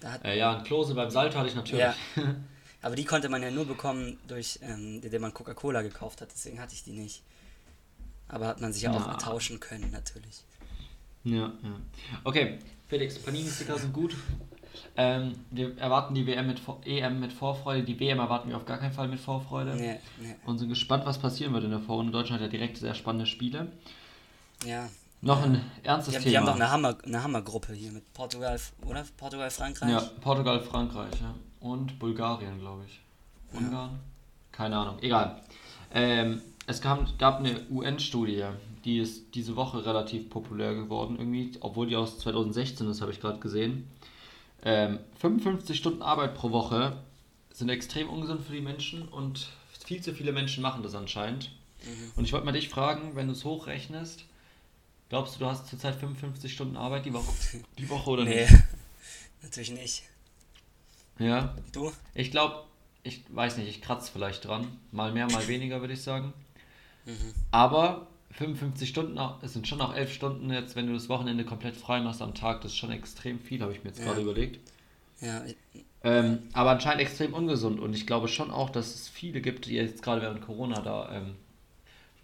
Da 0.00 0.12
hat, 0.12 0.24
Äh, 0.24 0.38
ja, 0.38 0.56
ein 0.56 0.64
Klose 0.64 0.94
beim 0.94 1.10
Salto 1.10 1.36
hatte 1.36 1.50
ich 1.50 1.56
natürlich. 1.56 1.84
Ja. 1.84 1.94
aber 2.80 2.96
die 2.96 3.04
konnte 3.04 3.28
man 3.28 3.42
ja 3.42 3.50
nur 3.50 3.66
bekommen, 3.66 4.18
durch, 4.28 4.60
ähm, 4.62 5.02
indem 5.04 5.20
man 5.20 5.34
Coca-Cola 5.34 5.82
gekauft 5.82 6.22
hat, 6.22 6.30
deswegen 6.34 6.58
hatte 6.58 6.72
ich 6.72 6.84
die 6.84 6.92
nicht. 6.92 7.22
Aber 8.28 8.46
hat 8.46 8.62
man 8.62 8.72
sich 8.72 8.84
ja 8.84 8.92
auch 8.92 9.18
tauschen 9.18 9.60
können, 9.60 9.90
natürlich. 9.90 10.42
Ja, 11.26 11.52
ja. 11.62 11.80
Okay, 12.22 12.58
Felix, 12.86 13.18
Panini-Sticker 13.18 13.76
sind 13.78 13.92
gut. 13.92 14.14
Ähm, 14.96 15.32
wir 15.50 15.76
erwarten 15.78 16.14
die 16.14 16.26
WM 16.26 16.46
mit 16.46 16.60
EM 16.84 17.18
mit 17.18 17.32
Vorfreude. 17.32 17.82
Die 17.82 17.98
WM 17.98 18.20
erwarten 18.20 18.48
wir 18.48 18.56
auf 18.56 18.64
gar 18.64 18.78
keinen 18.78 18.92
Fall 18.92 19.08
mit 19.08 19.18
Vorfreude. 19.18 19.74
Nee, 19.74 19.96
nee. 20.20 20.36
Und 20.44 20.58
sind 20.58 20.68
gespannt, 20.68 21.04
was 21.04 21.18
passieren 21.18 21.52
wird 21.52 21.64
in 21.64 21.70
der 21.70 21.80
Vorrunde. 21.80 22.12
Deutschland 22.12 22.40
hat 22.40 22.46
ja 22.46 22.58
direkt 22.58 22.76
sehr 22.76 22.94
spannende 22.94 23.26
Spiele. 23.26 23.72
Ja. 24.64 24.88
Noch 25.20 25.42
ein 25.42 25.60
ernstes 25.82 26.14
Die, 26.14 26.20
Thema. 26.20 26.30
die 26.30 26.38
haben 26.38 26.46
doch 26.46 26.54
eine, 26.54 26.70
Hammer, 26.70 26.96
eine 27.04 27.22
Hammergruppe 27.22 27.72
hier 27.72 27.90
mit 27.90 28.12
Portugal, 28.12 28.60
oder? 28.84 29.04
Portugal, 29.16 29.50
Frankreich? 29.50 29.90
ja, 29.90 30.00
Portugal, 30.20 30.60
Frankreich 30.60 31.20
ja. 31.20 31.34
und 31.60 31.98
Bulgarien, 31.98 32.60
glaube 32.60 32.84
ich. 32.86 33.00
Ungarn? 33.58 33.98
Keine 34.52 34.76
Ahnung, 34.76 34.98
egal. 35.00 35.42
Ähm, 35.92 36.42
es 36.66 36.80
gab, 36.80 37.18
gab 37.18 37.38
eine 37.38 37.60
UN-Studie, 37.70 38.44
die 38.86 38.98
ist 38.98 39.34
diese 39.34 39.56
Woche 39.56 39.84
relativ 39.84 40.30
populär 40.30 40.74
geworden, 40.74 41.16
irgendwie, 41.18 41.52
obwohl 41.60 41.86
die 41.88 41.96
aus 41.96 42.18
2016 42.20 42.88
ist, 42.88 43.00
habe 43.02 43.12
ich 43.12 43.20
gerade 43.20 43.40
gesehen. 43.40 43.88
Ähm, 44.62 45.00
55 45.18 45.76
Stunden 45.76 46.02
Arbeit 46.02 46.34
pro 46.34 46.50
Woche 46.52 47.02
sind 47.52 47.68
extrem 47.68 48.08
ungesund 48.08 48.42
für 48.42 48.52
die 48.52 48.60
Menschen 48.60 49.06
und 49.08 49.48
viel 49.84 50.00
zu 50.02 50.14
viele 50.14 50.32
Menschen 50.32 50.62
machen 50.62 50.82
das 50.82 50.94
anscheinend. 50.94 51.50
Mhm. 51.84 52.12
Und 52.16 52.24
ich 52.24 52.32
wollte 52.32 52.46
mal 52.46 52.52
dich 52.52 52.68
fragen, 52.68 53.14
wenn 53.14 53.26
du 53.26 53.32
es 53.32 53.44
hochrechnest, 53.44 54.24
glaubst 55.08 55.34
du, 55.36 55.40
du 55.40 55.46
hast 55.46 55.68
zurzeit 55.68 55.94
55 55.96 56.52
Stunden 56.52 56.76
Arbeit 56.76 57.04
die 57.06 57.12
Woche, 57.12 57.32
die 57.78 57.88
Woche 57.88 58.10
oder 58.10 58.24
Nee, 58.24 58.42
nicht? 58.42 58.54
natürlich 59.42 59.70
nicht. 59.72 60.02
Ja, 61.18 61.54
Du? 61.72 61.92
ich 62.14 62.30
glaube, 62.30 62.64
ich 63.02 63.22
weiß 63.28 63.56
nicht, 63.58 63.68
ich 63.68 63.80
kratze 63.82 64.10
vielleicht 64.12 64.44
dran. 64.44 64.66
Mal 64.90 65.12
mehr, 65.12 65.30
mal 65.30 65.46
weniger, 65.48 65.80
würde 65.80 65.94
ich 65.94 66.02
sagen. 66.02 66.32
Mhm. 67.04 67.34
Aber 67.52 68.08
55 68.36 68.88
Stunden, 68.88 69.18
es 69.42 69.54
sind 69.54 69.66
schon 69.66 69.80
auch 69.80 69.94
11 69.94 70.12
Stunden 70.12 70.50
jetzt, 70.52 70.76
wenn 70.76 70.86
du 70.86 70.92
das 70.92 71.08
Wochenende 71.08 71.44
komplett 71.44 71.76
frei 71.76 72.00
machst 72.00 72.20
am 72.22 72.34
Tag, 72.34 72.60
das 72.60 72.72
ist 72.72 72.78
schon 72.78 72.90
extrem 72.90 73.40
viel, 73.40 73.62
habe 73.62 73.72
ich 73.72 73.82
mir 73.82 73.90
jetzt 73.90 74.00
Ja. 74.00 74.06
gerade 74.06 74.20
überlegt. 74.22 74.60
Ja, 75.20 75.42
Ähm, 76.04 76.38
aber 76.52 76.70
anscheinend 76.70 77.00
extrem 77.00 77.32
ungesund 77.34 77.80
und 77.80 77.94
ich 77.94 78.06
glaube 78.06 78.28
schon 78.28 78.50
auch, 78.50 78.70
dass 78.70 78.94
es 78.94 79.08
viele 79.08 79.40
gibt, 79.40 79.66
die 79.66 79.74
jetzt 79.74 80.02
gerade 80.02 80.20
während 80.22 80.40
Corona 80.42 80.80
da, 80.80 81.10
ähm, 81.12 81.34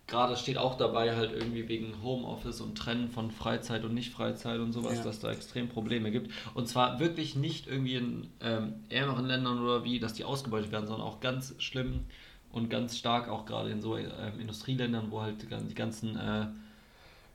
gerade 0.07 0.37
steht 0.37 0.59
auch 0.59 0.77
dabei 0.77 1.17
halt 1.17 1.33
irgendwie 1.33 1.69
wegen 1.69 2.03
Homeoffice 2.03 2.61
und 2.61 2.77
Trennen 2.77 3.09
von 3.09 3.31
Freizeit 3.31 3.83
und 3.85 3.95
Nicht-Freizeit 3.95 4.61
und 4.61 4.73
sowas, 4.73 4.99
Ja. 4.99 5.05
dass 5.05 5.21
da 5.21 5.33
extrem 5.33 5.69
Probleme 5.69 6.11
gibt. 6.11 6.31
Und 6.55 6.69
zwar 6.69 7.01
wirklich 7.01 7.35
nicht 7.35 7.67
irgendwie 7.67 7.97
in 7.97 8.29
ähm, 8.41 8.75
ärmeren 8.91 9.27
Ländern 9.27 9.59
oder 9.61 9.85
wie, 9.85 9.99
dass 9.99 10.13
die 10.13 10.25
ausgebeutet 10.25 10.71
werden, 10.71 10.87
sondern 10.87 11.07
auch 11.07 11.21
ganz 11.21 11.55
schlimm 11.59 12.01
und 12.53 12.69
ganz 12.71 12.99
stark 12.99 13.29
auch 13.29 13.47
gerade 13.47 13.71
in 13.71 13.81
so 13.81 13.97
ähm, 13.97 14.41
Industrieländern, 14.41 15.11
wo 15.11 15.23
halt 15.23 15.43
die 15.43 15.49
gan- 15.49 15.69
die 15.69 15.75
ganzen 15.75 16.17
äh, 16.17 16.47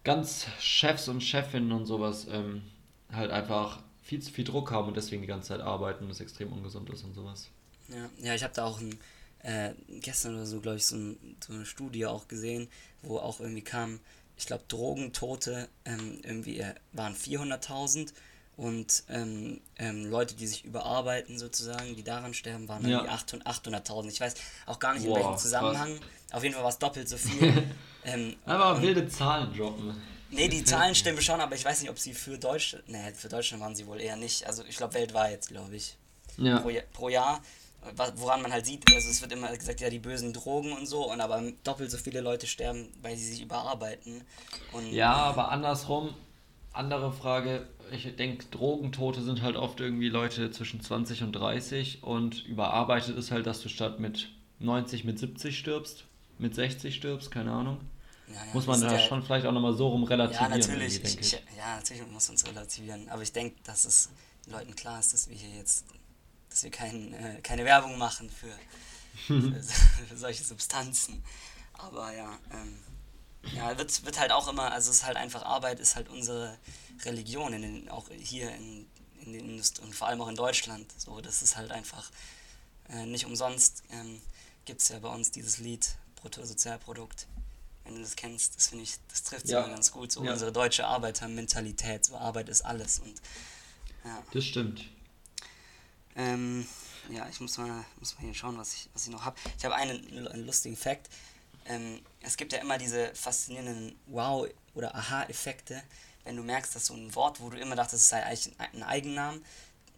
ganz 0.03 0.47
Chefs 0.59 1.07
und 1.07 1.21
Chefinnen 1.21 1.71
und 1.71 1.85
sowas 1.85 2.27
ähm, 2.31 2.63
halt 3.11 3.31
einfach 3.31 3.79
viel 4.03 4.21
zu 4.21 4.31
viel 4.31 4.45
Druck 4.45 4.71
haben 4.71 4.87
und 4.87 4.97
deswegen 4.97 5.21
die 5.21 5.27
ganze 5.27 5.49
Zeit 5.49 5.61
arbeiten 5.61 6.05
und 6.05 6.11
es 6.11 6.21
extrem 6.21 6.51
ungesund 6.53 6.89
ist 6.89 7.03
und 7.03 7.13
sowas. 7.13 7.49
Ja, 7.89 8.09
ja 8.19 8.35
ich 8.35 8.43
habe 8.43 8.53
da 8.53 8.65
auch 8.65 8.79
ein, 8.79 8.97
äh, 9.39 9.73
gestern 10.01 10.35
oder 10.35 10.45
so, 10.45 10.59
glaube 10.61 10.77
ich, 10.77 10.85
so, 10.85 10.95
ein, 10.95 11.37
so, 11.45 11.53
eine 11.53 11.65
Studie 11.65 12.05
auch 12.05 12.27
gesehen, 12.27 12.69
wo 13.01 13.17
auch 13.19 13.39
irgendwie 13.39 13.61
kam, 13.61 13.99
ich 14.37 14.45
glaube, 14.45 14.63
Drogentote 14.67 15.67
ähm, 15.85 16.19
irgendwie 16.23 16.59
äh, 16.59 16.75
waren 16.93 17.15
400.000 17.15 18.13
und 18.57 19.03
ähm, 19.09 19.61
ähm, 19.77 20.05
Leute, 20.09 20.33
die 20.33 20.47
sich 20.47 20.65
überarbeiten 20.65 21.37
sozusagen, 21.37 21.95
die 21.95 22.03
daran 22.03 22.33
sterben, 22.33 22.67
waren 22.67 22.87
ja. 22.87 23.03
irgendwie 23.03 23.13
800.000. 23.45 24.09
Ich 24.09 24.19
weiß 24.19 24.33
auch 24.65 24.79
gar 24.79 24.95
nicht 24.95 25.05
in 25.05 25.13
welchem 25.13 25.37
Zusammenhang. 25.37 25.95
Krass. 25.95 26.33
Auf 26.33 26.43
jeden 26.43 26.55
Fall 26.55 26.63
war 26.63 26.71
es 26.71 26.79
doppelt 26.79 27.07
so 27.07 27.17
viel. 27.17 27.71
ähm, 28.03 28.35
aber 28.45 28.81
wilde 28.81 29.07
Zahlen 29.07 29.55
droppen. 29.55 29.95
Nee, 30.31 30.47
die 30.47 30.63
Zahlen 30.65 30.95
stimmen 30.95 31.21
schon, 31.21 31.39
aber 31.39 31.53
ich 31.53 31.63
weiß 31.63 31.81
nicht, 31.81 31.91
ob 31.91 31.99
sie 31.99 32.15
für 32.15 32.39
Deutschland. 32.39 32.89
Nee, 32.89 33.13
für 33.13 33.29
Deutschland 33.29 33.61
waren 33.61 33.75
sie 33.75 33.85
wohl 33.85 34.01
eher 34.01 34.15
nicht. 34.15 34.47
Also 34.47 34.63
ich 34.67 34.77
glaube 34.77 34.95
weltweit, 34.95 35.47
glaube 35.47 35.75
ich. 35.75 35.95
Ja. 36.37 36.59
Pro, 36.59 36.71
pro 36.93 37.09
Jahr. 37.09 37.41
Woran 38.15 38.41
man 38.41 38.51
halt 38.51 38.65
sieht, 38.65 38.83
also 38.91 39.07
es 39.07 39.21
wird 39.21 39.31
immer 39.31 39.55
gesagt, 39.55 39.79
ja, 39.79 39.89
die 39.89 39.99
bösen 39.99 40.33
Drogen 40.33 40.73
und 40.73 40.87
so, 40.87 41.09
und 41.09 41.21
aber 41.21 41.41
doppelt 41.63 41.89
so 41.89 41.97
viele 41.97 42.19
Leute 42.21 42.45
sterben, 42.47 42.91
weil 43.01 43.15
sie 43.15 43.29
sich 43.29 43.41
überarbeiten. 43.41 44.23
Und, 44.73 44.91
ja, 44.91 45.13
aber 45.13 45.51
andersrum, 45.51 46.13
andere 46.77 47.11
Frage, 47.11 47.67
ich 47.91 48.15
denke, 48.15 48.45
Drogentote 48.51 49.21
sind 49.21 49.41
halt 49.41 49.55
oft 49.55 49.79
irgendwie 49.79 50.09
Leute 50.09 50.51
zwischen 50.51 50.81
20 50.81 51.23
und 51.23 51.33
30 51.33 52.03
und 52.03 52.45
überarbeitet 52.45 53.17
ist 53.17 53.31
halt, 53.31 53.45
dass 53.45 53.61
du 53.61 53.69
statt 53.69 53.99
mit 53.99 54.29
90 54.59 55.03
mit 55.03 55.19
70 55.19 55.57
stirbst, 55.57 56.05
mit 56.37 56.55
60 56.55 56.95
stirbst, 56.95 57.31
keine 57.31 57.51
Ahnung. 57.51 57.79
Ja, 58.27 58.33
ja, 58.33 58.53
muss 58.53 58.67
man 58.67 58.81
da 58.81 58.99
schon 58.99 59.23
vielleicht 59.23 59.45
auch 59.45 59.53
nochmal 59.53 59.73
so 59.73 59.87
rum 59.87 60.03
relativieren. 60.03 60.51
Ja, 60.51 60.57
natürlich. 60.57 61.01
Ich, 61.01 61.19
ich. 61.19 61.31
ja, 61.57 61.77
natürlich 61.77 62.05
muss 62.07 62.27
man 62.27 62.35
es 62.35 62.45
relativieren. 62.45 63.07
Aber 63.09 63.21
ich 63.21 63.31
denke, 63.31 63.55
dass 63.63 63.85
es 63.85 64.09
den 64.45 64.53
Leuten 64.53 64.75
klar 64.75 64.99
ist, 64.99 65.13
dass 65.13 65.29
wir 65.29 65.35
hier 65.37 65.55
jetzt, 65.55 65.85
dass 66.49 66.63
wir 66.63 66.71
kein, 66.71 67.13
äh, 67.13 67.39
keine 67.41 67.63
Werbung 67.63 67.97
machen 67.97 68.29
für, 68.29 68.51
für, 69.27 69.63
für, 70.09 70.17
solche 70.17 70.43
Substanzen. 70.43 71.23
Aber 71.73 72.13
ja, 72.13 72.37
ähm, 72.51 72.79
ja, 73.55 73.77
wird, 73.77 74.05
wird 74.05 74.19
halt 74.19 74.31
auch 74.31 74.47
immer, 74.47 74.71
also 74.71 74.91
es 74.91 74.97
ist 74.97 75.05
halt 75.05 75.17
einfach 75.17 75.43
Arbeit, 75.43 75.79
ist 75.79 75.95
halt 75.95 76.09
unsere 76.09 76.57
Religion, 77.05 77.53
in 77.53 77.61
den, 77.61 77.89
auch 77.89 78.09
hier 78.09 78.53
in, 78.55 78.87
in 79.21 79.33
den 79.33 79.49
Industrien 79.49 79.87
und 79.87 79.93
vor 79.93 80.07
allem 80.07 80.21
auch 80.21 80.27
in 80.27 80.35
Deutschland. 80.35 80.91
So, 80.97 81.21
das 81.21 81.41
ist 81.41 81.55
halt 81.57 81.71
einfach 81.71 82.09
äh, 82.89 83.05
nicht 83.05 83.25
umsonst. 83.25 83.83
Ähm, 83.91 84.21
Gibt 84.65 84.81
es 84.81 84.89
ja 84.89 84.99
bei 84.99 85.09
uns 85.09 85.31
dieses 85.31 85.59
Lied 85.59 85.87
Bruttosozialprodukt 86.15 87.27
wenn 87.87 87.95
du 87.95 88.01
das 88.01 88.15
kennst, 88.15 88.57
das 88.57 88.67
finde 88.67 88.83
ich, 88.83 88.95
das 89.07 89.23
trifft 89.23 89.47
ja. 89.47 89.59
immer 89.59 89.69
ganz 89.69 89.91
gut. 89.91 90.11
So 90.11 90.23
ja. 90.23 90.33
unsere 90.33 90.51
deutsche 90.51 90.85
Arbeitermentalität, 90.85 92.03
so 92.03 92.17
Arbeit 92.17 92.49
ist 92.49 92.61
alles 92.63 92.99
und 92.99 93.15
ja. 94.03 94.23
Das 94.33 94.43
stimmt. 94.43 94.85
Ähm, 96.15 96.67
ja, 97.09 97.27
ich 97.29 97.39
muss 97.39 97.57
mal, 97.57 97.85
muss 97.99 98.15
mal 98.15 98.25
hier 98.25 98.33
schauen, 98.33 98.57
was 98.57 98.73
ich, 98.73 98.89
was 98.93 99.05
ich 99.05 99.11
noch 99.11 99.23
habe. 99.23 99.37
Ich 99.57 99.63
habe 99.63 99.75
einen, 99.75 100.27
einen 100.27 100.45
lustigen 100.45 100.75
Fakt. 100.75 101.09
Ähm, 101.65 102.01
es 102.27 102.35
gibt 102.35 102.51
ja 102.51 102.59
immer 102.59 102.77
diese 102.77 103.13
faszinierenden 103.15 103.97
Wow- 104.07 104.49
oder 104.75 104.93
Aha-Effekte, 104.93 105.81
wenn 106.25 106.35
du 106.35 106.43
merkst, 106.43 106.75
dass 106.75 106.87
so 106.87 106.93
ein 106.93 107.15
Wort, 107.15 107.39
wo 107.39 107.49
du 107.49 107.57
immer 107.57 107.75
dachtest, 107.75 108.03
es 108.03 108.09
sei 108.09 108.23
eigentlich 108.23 108.51
ein 108.59 108.83
Eigennamen, 108.83 109.43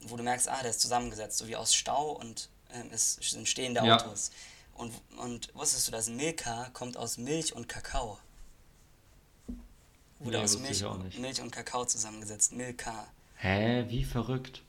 wo 0.01 0.15
du 0.15 0.23
merkst, 0.23 0.47
ah, 0.47 0.61
der 0.61 0.69
ist 0.69 0.79
zusammengesetzt, 0.79 1.39
so 1.39 1.47
wie 1.47 1.55
aus 1.55 1.73
Stau 1.73 2.11
und 2.11 2.49
ähm, 2.71 2.89
es 2.93 3.15
sind 3.15 3.47
stehende 3.47 3.83
ja. 3.83 3.95
Autos. 3.97 4.31
Und, 4.75 4.93
und 5.17 5.53
wusstest 5.55 5.87
du, 5.87 5.91
dass 5.91 6.07
Milka 6.07 6.69
kommt 6.73 6.97
aus 6.97 7.17
Milch 7.17 7.53
und 7.53 7.67
Kakao? 7.67 8.19
Wurde 10.19 10.37
nee, 10.37 10.43
aus 10.43 10.57
Milch, 10.59 10.83
Milch 11.17 11.41
und 11.41 11.51
Kakao 11.51 11.85
zusammengesetzt. 11.85 12.53
Milka. 12.53 13.07
Hä, 13.37 13.85
wie 13.89 14.03
verrückt. 14.03 14.61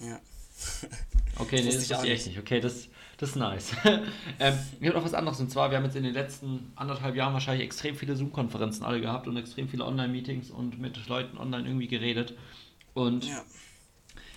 Ja. 0.00 0.20
okay, 1.36 1.56
nee, 1.62 1.66
das 1.66 1.76
wusste 1.76 2.06
ich 2.06 2.10
echt 2.10 2.26
nicht. 2.26 2.38
Okay, 2.38 2.60
das, 2.60 2.88
das 3.20 3.30
ist 3.30 3.36
nice. 3.36 3.72
ähm, 4.40 4.58
ich 4.80 4.88
habe 4.88 4.96
noch 4.96 5.04
was 5.04 5.12
anderes 5.12 5.38
und 5.40 5.50
zwar, 5.50 5.70
wir 5.70 5.76
haben 5.76 5.84
jetzt 5.84 5.94
in 5.94 6.04
den 6.04 6.14
letzten 6.14 6.72
anderthalb 6.74 7.14
Jahren 7.14 7.34
wahrscheinlich 7.34 7.66
extrem 7.66 7.94
viele 7.94 8.16
Zoom-Konferenzen 8.16 8.82
alle 8.82 8.98
gehabt 8.98 9.28
und 9.28 9.36
extrem 9.36 9.68
viele 9.68 9.84
Online-Meetings 9.84 10.50
und 10.50 10.80
mit 10.80 11.06
Leuten 11.06 11.36
online 11.36 11.68
irgendwie 11.68 11.86
geredet. 11.86 12.32
Und 12.94 13.26
ja. 13.26 13.42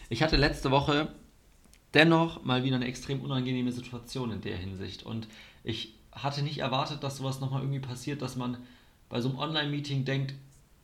ich 0.10 0.22
hatte 0.22 0.36
letzte 0.36 0.70
Woche 0.70 1.08
dennoch 1.94 2.44
mal 2.44 2.66
wieder 2.66 2.76
eine 2.76 2.88
extrem 2.88 3.22
unangenehme 3.22 3.72
Situation 3.72 4.34
in 4.34 4.42
der 4.42 4.58
Hinsicht. 4.58 5.04
Und 5.04 5.30
ich 5.64 5.96
hatte 6.12 6.42
nicht 6.42 6.58
erwartet, 6.58 7.04
dass 7.04 7.16
sowas 7.16 7.40
nochmal 7.40 7.62
irgendwie 7.62 7.80
passiert, 7.80 8.22
dass 8.22 8.36
man 8.36 8.58
bei 9.08 9.22
so 9.22 9.30
einem 9.30 9.40
Online-Meeting 9.40 10.04
denkt, 10.04 10.34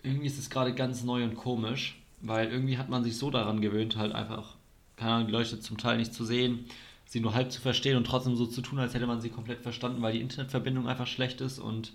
irgendwie 0.03 0.27
ist 0.27 0.39
es 0.39 0.49
gerade 0.49 0.73
ganz 0.73 1.03
neu 1.03 1.25
und 1.25 1.35
komisch, 1.35 2.01
weil 2.21 2.49
irgendwie 2.49 2.77
hat 2.77 2.87
man 2.87 3.03
sich 3.03 3.17
so 3.17 3.29
daran 3.29 3.59
gewöhnt, 3.59 3.97
halt 3.97 4.13
einfach, 4.13 4.55
keine 4.95 5.11
Ahnung, 5.11 5.27
die 5.27 5.33
Leute 5.33 5.59
zum 5.59 5.77
Teil 5.77 5.97
nicht 5.97 6.13
zu 6.13 6.23
sehen, 6.23 6.65
sie 7.09 7.19
nur 7.19 7.33
halb 7.33 7.51
zu 7.51 7.59
verstehen 7.59 7.97
und 7.97 8.05
trotzdem 8.05 8.35
so 8.35 8.45
zu 8.45 8.61
tun, 8.61 8.79
als 8.79 8.93
hätte 8.93 9.07
man 9.07 9.19
sie 9.19 9.29
komplett 9.29 9.61
verstanden, 9.61 10.01
weil 10.01 10.13
die 10.13 10.21
Internetverbindung 10.21 10.87
einfach 10.87 11.07
schlecht 11.07 11.41
ist 11.41 11.59
und 11.59 11.91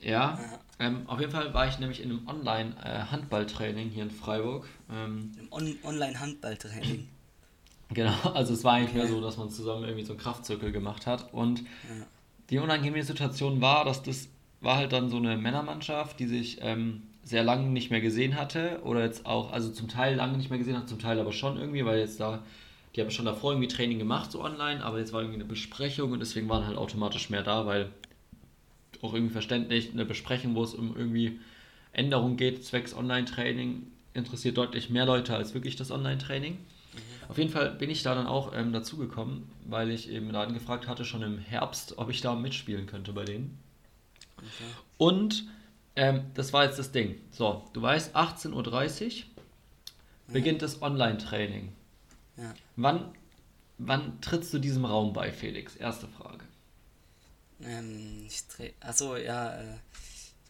ja, 0.00 0.38
ähm, 0.78 1.02
auf 1.06 1.18
jeden 1.20 1.32
Fall 1.32 1.52
war 1.54 1.66
ich 1.66 1.78
nämlich 1.78 2.02
in 2.02 2.10
einem 2.10 2.28
Online-Handballtraining 2.28 3.90
hier 3.90 4.04
in 4.04 4.10
Freiburg. 4.10 4.68
Ähm, 4.92 5.32
Im 5.38 5.52
On 5.52 5.74
Online-Handballtraining. 5.84 7.08
Genau, 7.88 8.16
also 8.34 8.52
es 8.52 8.64
war 8.64 8.72
eigentlich 8.72 8.90
okay. 8.90 8.98
mehr 8.98 9.06
so, 9.06 9.20
dass 9.20 9.36
man 9.36 9.48
zusammen 9.48 9.84
irgendwie 9.84 10.04
so 10.04 10.12
einen 10.12 10.18
Kraftzirkel 10.18 10.72
gemacht 10.72 11.06
hat. 11.06 11.32
Und 11.32 11.60
ja. 11.60 11.66
die 12.50 12.58
unangenehme 12.58 13.04
Situation 13.04 13.60
war, 13.60 13.84
dass 13.84 14.02
das 14.02 14.28
war 14.60 14.78
halt 14.78 14.92
dann 14.92 15.08
so 15.08 15.18
eine 15.18 15.36
Männermannschaft, 15.36 16.18
die 16.18 16.26
sich 16.26 16.58
ähm, 16.62 17.04
sehr 17.22 17.44
lange 17.44 17.68
nicht 17.68 17.92
mehr 17.92 18.00
gesehen 18.00 18.34
hatte. 18.34 18.80
Oder 18.82 19.04
jetzt 19.04 19.24
auch, 19.24 19.52
also 19.52 19.70
zum 19.70 19.86
Teil 19.86 20.16
lange 20.16 20.36
nicht 20.36 20.50
mehr 20.50 20.58
gesehen 20.58 20.76
hat, 20.76 20.88
zum 20.88 20.98
Teil 20.98 21.20
aber 21.20 21.30
schon 21.30 21.58
irgendwie, 21.58 21.84
weil 21.84 22.00
jetzt 22.00 22.18
da, 22.18 22.42
die 22.96 23.02
haben 23.02 23.10
schon 23.10 23.26
davor 23.26 23.52
irgendwie 23.52 23.68
Training 23.68 23.98
gemacht, 23.98 24.32
so 24.32 24.42
online, 24.42 24.82
aber 24.82 24.98
jetzt 24.98 25.12
war 25.12 25.20
irgendwie 25.20 25.40
eine 25.40 25.44
Besprechung 25.44 26.12
und 26.12 26.20
deswegen 26.20 26.48
waren 26.48 26.66
halt 26.66 26.78
automatisch 26.78 27.28
mehr 27.28 27.42
da, 27.42 27.66
weil 27.66 27.90
auch 29.02 29.12
irgendwie 29.12 29.34
verständlich, 29.34 29.92
eine 29.92 30.06
Besprechung, 30.06 30.54
wo 30.54 30.64
es 30.64 30.74
um 30.74 30.96
irgendwie 30.96 31.38
Änderungen 31.92 32.38
geht, 32.38 32.64
zwecks 32.64 32.94
Online-Training, 32.94 33.86
interessiert 34.14 34.56
deutlich 34.56 34.88
mehr 34.88 35.04
Leute 35.04 35.36
als 35.36 35.52
wirklich 35.52 35.76
das 35.76 35.90
Online-Training. 35.90 36.58
Auf 37.28 37.36
jeden 37.36 37.50
Fall 37.50 37.72
bin 37.72 37.90
ich 37.90 38.02
da 38.02 38.14
dann 38.14 38.26
auch 38.26 38.52
ähm, 38.54 38.72
dazugekommen, 38.72 39.42
weil 39.66 39.90
ich 39.90 40.10
eben 40.10 40.30
Laden 40.30 40.54
gefragt 40.54 40.88
hatte, 40.88 41.04
schon 41.04 41.22
im 41.22 41.38
Herbst, 41.38 41.98
ob 41.98 42.08
ich 42.08 42.22
da 42.22 42.34
mitspielen 42.34 42.86
könnte 42.86 43.12
bei 43.12 43.24
denen. 43.24 43.58
Okay. 44.38 44.70
Und 44.96 45.44
ähm, 45.96 46.22
das 46.34 46.52
war 46.52 46.64
jetzt 46.64 46.78
das 46.78 46.92
Ding. 46.92 47.16
So, 47.30 47.64
du 47.74 47.82
weißt, 47.82 48.16
18.30 48.16 48.52
Uhr 48.54 49.24
beginnt 50.28 50.62
ja. 50.62 50.68
das 50.68 50.80
Online-Training. 50.80 51.72
Ja. 52.36 52.54
Wann, 52.76 53.14
wann 53.78 54.20
trittst 54.20 54.52
du 54.52 54.58
diesem 54.58 54.84
Raum 54.84 55.12
bei, 55.12 55.32
Felix? 55.32 55.76
Erste 55.76 56.08
Frage. 56.08 56.44
Ähm, 57.62 58.26
ich 58.26 58.46
dreh, 58.48 58.72
achso, 58.80 59.16
ja, 59.16 59.54
äh, 59.54 59.78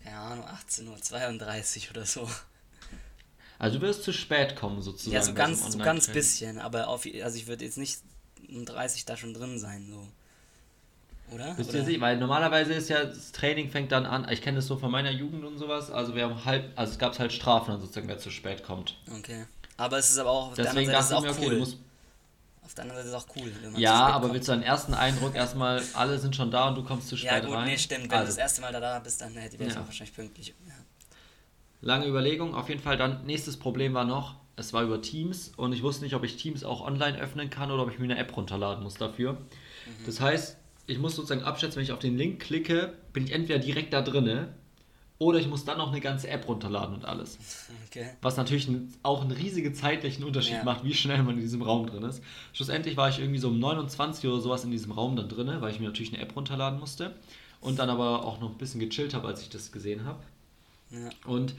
keine 0.03 0.17
Ahnung, 0.19 0.45
18.32 0.45 1.85
Uhr 1.85 1.91
oder 1.93 2.07
so. 2.07 2.29
Also 3.59 3.79
du 3.79 3.87
wirst 3.87 4.03
zu 4.03 4.13
spät 4.13 4.57
kommen 4.57 4.83
sozusagen. 4.83 5.15
Ja, 5.15 5.23
so 5.23 5.33
ganz, 5.33 5.73
so 5.73 5.79
ganz 5.79 6.09
bisschen, 6.09 6.59
aber 6.59 6.89
auf, 6.89 7.07
also 7.23 7.39
ich 7.39 7.47
würde 7.47 7.65
jetzt 7.65 7.79
nicht 7.79 8.01
um 8.49 8.65
30 8.65 9.05
da 9.05 9.17
schon 9.17 9.35
drin 9.35 9.59
sein, 9.59 9.89
so. 9.89 10.07
Oder? 11.35 11.55
Bist 11.55 11.71
Oder? 11.71 11.81
du 11.81 11.85
sicher? 11.87 12.01
Weil 12.01 12.19
normalerweise 12.19 12.75
ist 12.75 12.89
ja, 12.89 13.05
das 13.05 13.33
Training 13.33 13.71
fängt 13.71 13.91
dann 13.91 14.07
an, 14.07 14.29
ich 14.31 14.43
kenne 14.43 14.57
das 14.57 14.67
so 14.67 14.77
von 14.77 14.91
meiner 14.91 15.11
Jugend 15.11 15.45
und 15.45 15.59
sowas, 15.59 15.91
also 15.91 16.15
wir 16.15 16.25
haben 16.25 16.45
halb, 16.45 16.71
also 16.77 16.93
es 16.93 16.99
gab 16.99 17.19
halt 17.19 17.33
Strafen 17.33 17.73
dann 17.73 17.81
sozusagen, 17.81 18.09
wer 18.09 18.19
zu 18.19 18.31
spät 18.31 18.63
kommt. 18.63 18.97
Okay. 19.11 19.47
Aber 19.77 19.99
es 19.99 20.11
ist 20.11 20.19
aber 20.19 20.31
auch, 20.31 20.49
auf 20.49 20.55
Deswegen 20.55 20.91
der 20.91 20.99
anderen 20.99 21.23
Seite 21.23 21.27
ist 21.27 21.39
auch 21.39 21.43
cool. 21.47 21.59
musst, 21.59 21.79
auf 22.65 22.75
der 22.75 22.83
anderen 22.83 23.03
Seite 23.05 23.17
ist 23.17 23.23
es 23.23 23.31
auch 23.31 23.37
cool. 23.37 23.81
ja, 23.81 24.07
aber 24.07 24.33
willst 24.33 24.49
du 24.49 24.53
deinen 24.53 24.63
ersten 24.63 24.95
Eindruck 24.95 25.35
erstmal, 25.35 25.83
alle 25.95 26.19
sind 26.19 26.35
schon 26.35 26.51
da 26.51 26.69
und 26.69 26.77
du 26.77 26.83
kommst 26.83 27.09
zu 27.09 27.17
spät 27.17 27.31
rein? 27.31 27.43
Ja 27.43 27.49
gut, 27.49 27.57
rein? 27.57 27.65
nee, 27.67 27.79
stimmt. 27.79 28.05
Wenn 28.05 28.13
also. 28.13 28.25
du 28.25 28.29
das 28.29 28.39
erste 28.39 28.61
Mal 28.61 28.73
da, 28.73 28.81
da 28.81 28.99
bist, 28.99 29.21
dann 29.21 29.35
hätte 29.35 29.57
ich 29.57 29.73
ja. 29.73 29.81
auch 29.81 29.87
wahrscheinlich 29.87 30.15
pünktlich. 30.15 30.55
Ja. 30.67 30.75
Lange 31.83 32.07
Überlegung. 32.07 32.55
Auf 32.55 32.69
jeden 32.69 32.81
Fall 32.81 32.97
dann, 32.97 33.25
nächstes 33.25 33.57
Problem 33.59 33.95
war 33.95 34.05
noch, 34.05 34.35
es 34.57 34.73
war 34.73 34.83
über 34.83 35.01
Teams 35.03 35.53
und 35.57 35.73
ich 35.75 35.83
wusste 35.83 36.03
nicht, 36.05 36.15
ob 36.15 36.25
ich 36.25 36.37
Teams 36.37 36.65
auch 36.65 36.81
online 36.81 37.19
öffnen 37.19 37.51
kann 37.51 37.71
oder 37.71 37.83
ob 37.83 37.93
ich 37.93 37.99
mir 37.99 38.07
eine 38.07 38.19
App 38.19 38.37
runterladen 38.37 38.83
muss 38.83 38.95
dafür. 38.95 39.35
Mhm. 39.35 40.07
Das 40.07 40.21
heißt, 40.21 40.57
ich 40.87 40.99
muss 40.99 41.15
sozusagen 41.15 41.43
abschätzen, 41.43 41.77
wenn 41.77 41.85
ich 41.85 41.93
auf 41.93 41.99
den 41.99 42.17
Link 42.17 42.41
klicke, 42.41 42.95
bin 43.13 43.25
ich 43.25 43.33
entweder 43.33 43.59
direkt 43.59 43.93
da 43.93 44.03
drinne 44.03 44.49
oder 45.19 45.39
ich 45.39 45.49
muss 45.49 45.65
dann 45.65 45.79
noch 45.79 45.91
eine 45.91 46.01
ganze 46.01 46.29
App 46.29 46.47
runterladen 46.47 46.95
und 46.95 47.05
alles. 47.05 47.39
Okay. 47.87 48.11
Was 48.21 48.37
natürlich 48.37 48.69
auch 49.03 49.23
einen 49.23 49.31
riesigen 49.31 49.75
zeitlichen 49.75 50.25
Unterschied 50.25 50.57
ja. 50.57 50.65
macht, 50.65 50.85
wie 50.85 50.95
schnell 50.95 51.23
man 51.23 51.37
in 51.37 51.41
diesem 51.41 51.63
Raum 51.63 51.87
drin 51.87 52.03
ist. 52.03 52.23
Schlussendlich 52.53 52.97
war 52.97 53.09
ich 53.09 53.19
irgendwie 53.19 53.39
so 53.39 53.49
um 53.49 53.59
29 53.59 54.29
oder 54.29 54.41
sowas 54.41 54.65
in 54.65 54.71
diesem 54.71 54.93
Raum 54.93 55.17
dann 55.17 55.29
drinne, 55.29 55.61
weil 55.63 55.73
ich 55.73 55.81
mir 55.81 55.87
natürlich 55.87 56.13
eine 56.13 56.23
App 56.23 56.37
runterladen 56.37 56.79
musste 56.79 57.15
und 57.61 57.79
dann 57.79 57.89
aber 57.89 58.25
auch 58.25 58.41
noch 58.41 58.51
ein 58.51 58.59
bisschen 58.59 58.81
gechillt 58.81 59.15
habe, 59.15 59.27
als 59.27 59.41
ich 59.41 59.49
das 59.49 59.73
gesehen 59.73 60.05
habe. 60.05 60.23
Ja. 60.91 61.09
Und 61.25 61.55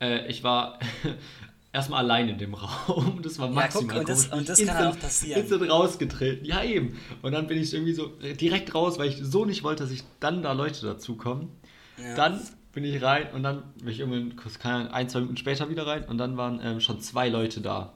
äh, 0.00 0.26
ich 0.26 0.44
war 0.44 0.78
erstmal 1.72 2.04
allein 2.04 2.28
in 2.28 2.36
dem 2.36 2.52
Raum. 2.88 3.20
Das 3.22 3.38
war 3.38 3.48
maximal 3.48 3.96
ja, 3.96 4.02
guck, 4.02 4.08
und 4.08 4.08
das, 4.08 4.26
und 4.28 4.48
das 4.48 4.58
instant, 4.58 4.78
kann 4.78 4.92
auch 4.92 5.00
passieren. 5.00 5.40
Instant 5.40 5.70
rausgetreten. 5.70 6.44
Ja, 6.44 6.62
eben. 6.62 6.98
Und 7.22 7.32
dann 7.32 7.46
bin 7.46 7.58
ich 7.58 7.72
irgendwie 7.72 7.94
so 7.94 8.08
direkt 8.38 8.74
raus, 8.74 8.98
weil 8.98 9.08
ich 9.08 9.16
so 9.22 9.46
nicht 9.46 9.62
wollte, 9.62 9.84
dass 9.84 9.92
ich 9.92 10.02
dann 10.20 10.42
da 10.42 10.52
Leute 10.52 10.84
dazukommen. 10.84 11.48
Ja. 11.96 12.14
Dann 12.14 12.40
bin 12.72 12.84
ich 12.84 13.02
rein 13.02 13.32
und 13.34 13.42
dann 13.42 13.62
bin 13.76 13.88
ich 13.88 14.00
irgendwie 14.00 14.34
ein, 14.66 15.08
zwei 15.08 15.20
Minuten 15.20 15.36
später 15.36 15.68
wieder 15.68 15.86
rein 15.86 16.04
und 16.04 16.18
dann 16.18 16.36
waren 16.36 16.60
ähm, 16.62 16.80
schon 16.80 17.00
zwei 17.00 17.28
Leute 17.28 17.60
da. 17.60 17.92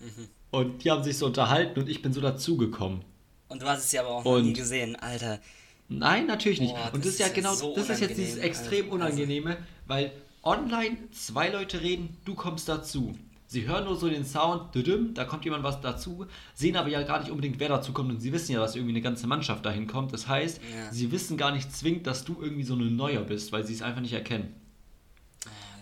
Mhm. 0.00 0.28
Und 0.50 0.84
die 0.84 0.90
haben 0.90 1.02
sich 1.02 1.16
so 1.18 1.26
unterhalten 1.26 1.80
und 1.80 1.88
ich 1.88 2.02
bin 2.02 2.12
so 2.12 2.20
dazugekommen. 2.20 3.02
Und 3.48 3.62
du 3.62 3.66
hast 3.66 3.84
es 3.84 3.92
ja 3.92 4.02
aber 4.02 4.10
auch 4.10 4.24
noch 4.24 4.32
Und- 4.32 4.44
nie 4.46 4.52
gesehen, 4.52 4.96
Alter. 4.96 5.40
Nein, 5.88 6.26
natürlich 6.26 6.60
nicht. 6.60 6.74
Boah, 6.74 6.86
und 6.94 7.04
das 7.04 7.04
das 7.04 7.12
ist 7.14 7.18
ja 7.20 7.28
genau, 7.28 7.52
so 7.54 7.74
das 7.74 7.90
ist 7.90 8.00
jetzt 8.00 8.16
dieses 8.16 8.38
extrem 8.38 8.84
also- 8.84 8.94
unangenehme, 8.94 9.58
weil 9.86 10.12
online 10.42 10.96
zwei 11.10 11.48
Leute 11.50 11.80
reden, 11.82 12.16
du 12.24 12.34
kommst 12.34 12.68
dazu. 12.68 13.14
Sie 13.52 13.68
hören 13.68 13.84
nur 13.84 13.96
so 13.96 14.08
den 14.08 14.24
Sound, 14.24 14.70
da 15.14 15.24
kommt 15.26 15.44
jemand 15.44 15.62
was 15.62 15.78
dazu, 15.82 16.24
sehen 16.54 16.74
aber 16.74 16.88
ja 16.88 17.02
gar 17.02 17.18
nicht 17.20 17.30
unbedingt, 17.30 17.60
wer 17.60 17.68
dazu 17.68 17.92
kommt 17.92 18.08
und 18.10 18.18
sie 18.18 18.32
wissen 18.32 18.52
ja, 18.52 18.60
dass 18.60 18.74
irgendwie 18.76 18.94
eine 18.94 19.02
ganze 19.02 19.26
Mannschaft 19.26 19.66
dahin 19.66 19.86
kommt. 19.86 20.14
Das 20.14 20.26
heißt, 20.26 20.58
Ja. 20.62 20.90
sie 20.90 21.12
wissen 21.12 21.36
gar 21.36 21.52
nicht 21.52 21.70
zwingend, 21.70 22.06
dass 22.06 22.24
du 22.24 22.38
irgendwie 22.40 22.62
so 22.62 22.72
ein 22.74 22.96
Neuer 22.96 23.20
bist, 23.20 23.52
weil 23.52 23.66
sie 23.66 23.74
es 23.74 23.82
einfach 23.82 24.00
nicht 24.00 24.14
erkennen. 24.14 24.54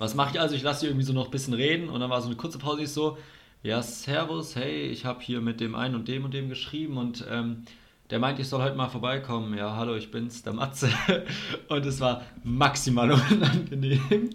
Was 0.01 0.17
mache 0.17 0.33
ich 0.35 0.41
also? 0.41 0.57
Ich 0.57 0.65
lasse 0.65 0.81
sie 0.81 0.87
irgendwie 0.87 1.05
so 1.05 1.13
noch 1.13 1.27
ein 1.27 1.31
bisschen 1.31 1.55
reden 1.55 1.89
und 1.91 2.01
dann 2.01 2.11
war 2.11 2.21
so 2.21 2.27
eine 2.27 2.35
kurze 2.35 2.59
Pause, 2.59 2.83
ich 2.83 2.89
so, 2.91 3.17
ja, 3.63 3.81
servus, 3.83 4.57
hey, 4.57 4.87
ich 4.89 5.05
habe 5.05 5.21
hier 5.23 5.41
mit 5.41 5.61
dem 5.61 5.77
einen 5.77 5.95
und 5.95 6.09
dem 6.09 6.25
und 6.25 6.35
dem 6.35 6.49
geschrieben 6.49 6.97
und 6.97 7.25
ähm, 7.31 7.63
der 8.11 8.19
meint, 8.19 8.41
ich 8.41 8.49
soll 8.49 8.61
heute 8.65 8.75
mal 8.75 8.89
vorbeikommen. 8.89 9.57
Ja, 9.57 9.77
hallo, 9.77 9.95
ich 9.95 10.11
bin's, 10.11 10.43
der 10.43 10.55
Matze. 10.55 10.91
Und 11.69 11.87
es 11.87 12.01
war 12.01 12.23
maximal 12.43 13.13
unangenehm. 13.31 14.31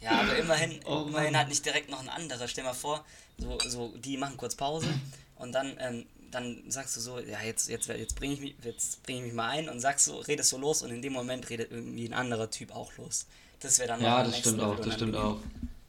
Ja, 0.00 0.20
aber 0.20 0.36
immerhin, 0.42 0.80
Oh 0.84 1.04
immerhin 1.08 1.36
hat 1.36 1.48
nicht 1.48 1.64
direkt 1.64 1.90
noch 1.90 2.00
ein 2.00 2.08
anderer. 2.08 2.48
Stell 2.48 2.64
mal 2.64 2.74
vor, 2.74 3.04
so, 3.38 3.58
so 3.66 3.94
die 3.96 4.16
machen 4.16 4.36
kurz 4.36 4.54
Pause 4.54 4.88
und 5.36 5.52
dann, 5.52 5.76
ähm, 5.78 6.06
dann 6.30 6.62
sagst 6.70 6.96
du 6.96 7.00
so, 7.00 7.18
ja, 7.18 7.40
jetzt, 7.42 7.68
jetzt, 7.68 7.88
jetzt 7.88 8.16
bringe 8.16 8.34
ich, 8.34 8.40
mich- 8.40 8.56
jetzt 8.62 9.02
bring 9.04 9.16
ich 9.18 9.22
mich 9.22 9.32
mal 9.32 9.48
ein 9.48 9.68
und 9.68 9.80
sagst 9.80 10.04
so, 10.06 10.18
redest 10.18 10.50
so 10.50 10.58
los 10.58 10.82
und 10.82 10.90
in 10.90 11.02
dem 11.02 11.12
Moment 11.12 11.48
redet 11.50 11.70
irgendwie 11.70 12.06
ein 12.08 12.14
anderer 12.14 12.50
Typ 12.50 12.74
auch 12.74 12.96
los. 12.98 13.26
Das 13.60 13.78
wäre 13.78 13.88
dann 13.88 14.02
Ja, 14.02 14.22
das 14.22 14.38
stimmt 14.38 14.60
auch, 14.60 14.78
das 14.78 14.94
stimmt 14.94 15.16
auch. 15.16 15.38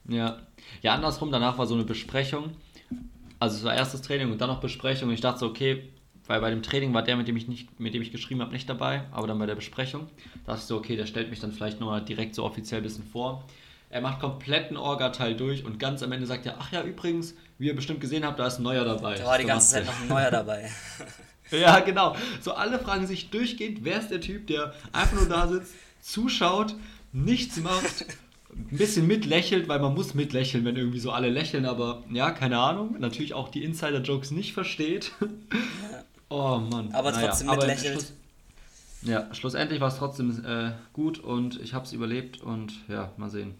Ja. 0.07 0.41
Ja, 0.81 0.93
andersrum, 0.95 1.31
danach 1.31 1.57
war 1.57 1.67
so 1.67 1.73
eine 1.75 1.83
Besprechung. 1.83 2.51
Also 3.39 3.57
es 3.57 3.63
war 3.63 3.75
erstes 3.75 4.01
Training 4.01 4.31
und 4.31 4.39
dann 4.39 4.49
noch 4.49 4.59
Besprechung. 4.61 5.09
Und 5.09 5.13
ich 5.15 5.21
dachte 5.21 5.39
so, 5.39 5.47
okay, 5.47 5.89
weil 6.25 6.39
bei 6.41 6.49
dem 6.49 6.63
Training 6.63 6.93
war 6.93 7.03
der, 7.03 7.15
mit 7.17 7.27
dem 7.27 7.37
ich 7.37 7.47
nicht, 7.47 7.79
mit 7.79 7.93
dem 7.93 8.01
ich 8.01 8.11
geschrieben 8.11 8.41
habe, 8.41 8.51
nicht 8.51 8.67
dabei, 8.69 9.03
aber 9.11 9.27
dann 9.27 9.37
bei 9.39 9.45
der 9.45 9.55
Besprechung, 9.55 10.07
dachte 10.45 10.59
ich 10.59 10.65
so, 10.65 10.77
okay, 10.77 10.95
der 10.95 11.05
stellt 11.05 11.29
mich 11.29 11.39
dann 11.39 11.51
vielleicht 11.51 11.79
nochmal 11.79 12.03
direkt 12.03 12.35
so 12.35 12.43
offiziell 12.43 12.81
ein 12.81 12.83
bisschen 12.83 13.03
vor. 13.05 13.45
Er 13.89 14.01
macht 14.01 14.19
kompletten 14.19 14.75
Orga-Teil 14.75 15.35
durch 15.35 15.63
und 15.63 15.79
ganz 15.79 16.03
am 16.03 16.11
Ende 16.11 16.27
sagt 16.27 16.45
er, 16.45 16.55
ach 16.59 16.71
ja, 16.71 16.83
übrigens, 16.83 17.35
wie 17.57 17.67
ihr 17.67 17.75
bestimmt 17.75 18.01
gesehen 18.01 18.25
habt, 18.25 18.37
da 18.37 18.47
ist 18.47 18.59
ein 18.59 18.63
neuer 18.63 18.83
dabei. 18.83 19.15
Da 19.15 19.25
war 19.25 19.37
die 19.37 19.43
So 19.43 19.47
ganze. 19.47 19.71
Zeit 19.75 19.85
noch 19.85 20.01
ein 20.01 20.07
neuer 20.07 20.31
dabei. 20.31 20.69
Ja, 21.49 21.79
genau. 21.79 22.13
So 22.41 22.55
alle 22.55 22.77
fragen 22.77 23.07
sich 23.07 23.29
durchgehend, 23.29 23.85
wer 23.85 23.99
ist 23.99 24.09
der 24.09 24.19
Typ, 24.19 24.47
der 24.47 24.73
einfach 24.91 25.15
nur 25.15 25.29
da 25.29 25.47
sitzt, 25.47 25.75
zuschaut, 26.01 26.75
nichts 27.13 27.55
macht, 27.61 28.05
ein 28.53 28.77
bisschen 28.77 29.07
mitlächelt, 29.07 29.69
weil 29.69 29.79
man 29.79 29.93
muss 29.93 30.13
mitlächeln, 30.13 30.65
wenn 30.65 30.75
irgendwie 30.75 30.99
so 30.99 31.11
alle 31.11 31.29
lächeln, 31.29 31.65
aber 31.65 32.03
ja, 32.11 32.31
keine 32.31 32.59
Ahnung, 32.59 32.97
natürlich 32.99 33.33
auch 33.33 33.47
die 33.47 33.63
Insider-Jokes 33.63 34.31
nicht 34.31 34.51
versteht. 34.51 35.13
Oh 36.27 36.57
Mann. 36.57 36.91
Aber 36.91 37.13
trotzdem 37.13 37.47
mitlächelt. 37.47 37.93
Schluss, 37.93 38.13
ja, 39.03 39.33
schlussendlich 39.33 39.79
war 39.79 39.87
es 39.87 39.95
trotzdem 39.95 40.43
äh, 40.45 40.71
gut 40.91 41.19
und 41.19 41.61
ich 41.61 41.73
habe 41.73 41.85
es 41.85 41.93
überlebt 41.93 42.41
und 42.41 42.73
ja, 42.89 43.13
mal 43.15 43.29
sehen. 43.29 43.55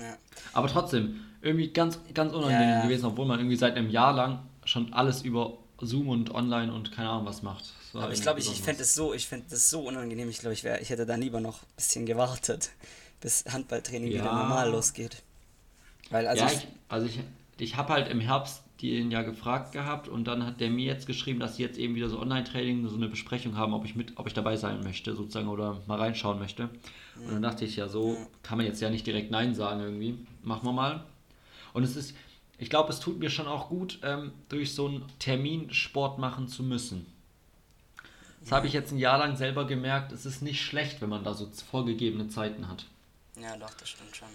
Ja. 0.00 0.16
Aber 0.52 0.68
trotzdem, 0.68 1.20
irgendwie 1.42 1.68
ganz, 1.68 1.98
ganz 2.14 2.32
unangenehm 2.32 2.60
Ja, 2.68 2.76
ja. 2.76 2.82
gewesen, 2.84 3.06
obwohl 3.06 3.26
man 3.26 3.38
irgendwie 3.38 3.56
seit 3.56 3.76
einem 3.76 3.90
Jahr 3.90 4.12
lang 4.12 4.40
schon 4.64 4.92
alles 4.92 5.22
über 5.22 5.58
Zoom 5.80 6.08
und 6.08 6.34
online 6.34 6.72
und 6.72 6.92
keine 6.92 7.08
Ahnung 7.10 7.26
was 7.26 7.42
macht. 7.42 7.64
Aber 7.94 8.12
ich 8.12 8.22
glaube, 8.22 8.38
ich, 8.40 8.50
ich 8.50 8.60
fände 8.60 8.82
es 8.82 8.94
so, 8.94 9.14
ich 9.14 9.26
fände 9.26 9.46
das 9.50 9.70
so 9.70 9.80
unangenehm. 9.80 10.28
Ich 10.28 10.38
glaube, 10.38 10.54
ich, 10.54 10.62
wär, 10.62 10.80
ich 10.80 10.90
hätte 10.90 11.06
dann 11.06 11.20
lieber 11.20 11.40
noch 11.40 11.62
ein 11.62 11.66
bisschen 11.76 12.06
gewartet, 12.06 12.70
bis 13.20 13.44
Handballtraining 13.50 14.10
wieder 14.10 14.24
Ja. 14.26 14.34
normal 14.34 14.70
losgeht. 14.70 15.22
Weil 16.10 16.26
also 16.26 16.44
ja, 16.44 16.50
ich, 16.50 16.58
ich, 16.58 16.68
also 16.88 17.06
ich, 17.06 17.20
ich 17.58 17.76
habe 17.76 17.92
halt 17.92 18.08
im 18.08 18.20
Herbst 18.20 18.62
den 18.82 19.10
ja 19.10 19.22
gefragt 19.22 19.72
gehabt 19.72 20.08
und 20.08 20.24
dann 20.24 20.46
hat 20.46 20.60
der 20.60 20.70
mir 20.70 20.86
jetzt 20.86 21.06
geschrieben, 21.06 21.40
dass 21.40 21.56
sie 21.56 21.62
jetzt 21.62 21.78
eben 21.78 21.94
wieder 21.94 22.08
so 22.08 22.18
Online-Training, 22.20 22.88
so 22.88 22.96
eine 22.96 23.08
Besprechung 23.08 23.56
haben, 23.56 23.74
ob 23.74 23.84
ich 23.84 23.94
mit, 23.94 24.12
ob 24.16 24.26
ich 24.26 24.34
dabei 24.34 24.56
sein 24.56 24.82
möchte, 24.82 25.14
sozusagen, 25.14 25.48
oder 25.48 25.80
mal 25.86 25.98
reinschauen 25.98 26.38
möchte. 26.38 26.70
Und 27.16 27.32
dann 27.32 27.42
dachte 27.42 27.64
ich 27.64 27.76
ja, 27.76 27.88
so 27.88 28.16
kann 28.42 28.58
man 28.58 28.66
jetzt 28.66 28.80
ja 28.80 28.90
nicht 28.90 29.06
direkt 29.06 29.30
Nein 29.30 29.54
sagen 29.54 29.80
irgendwie. 29.80 30.18
Machen 30.42 30.66
wir 30.66 30.72
mal. 30.72 31.04
Und 31.72 31.82
es 31.82 31.96
ist, 31.96 32.16
ich 32.58 32.70
glaube, 32.70 32.90
es 32.90 33.00
tut 33.00 33.18
mir 33.18 33.30
schon 33.30 33.46
auch 33.46 33.68
gut, 33.68 33.98
ähm, 34.02 34.32
durch 34.48 34.74
so 34.74 34.86
einen 34.86 35.04
Termin 35.18 35.72
Sport 35.72 36.18
machen 36.18 36.48
zu 36.48 36.62
müssen. 36.62 37.06
Das 38.40 38.52
habe 38.52 38.66
ich 38.66 38.72
jetzt 38.72 38.92
ein 38.92 38.98
Jahr 38.98 39.18
lang 39.18 39.36
selber 39.36 39.66
gemerkt, 39.66 40.12
es 40.12 40.24
ist 40.24 40.40
nicht 40.40 40.62
schlecht, 40.62 41.02
wenn 41.02 41.10
man 41.10 41.24
da 41.24 41.34
so 41.34 41.46
vorgegebene 41.70 42.28
Zeiten 42.28 42.68
hat. 42.68 42.86
Ja, 43.40 43.56
doch, 43.56 43.72
das 43.74 43.90
stimmt 43.90 44.16
schon. 44.16 44.28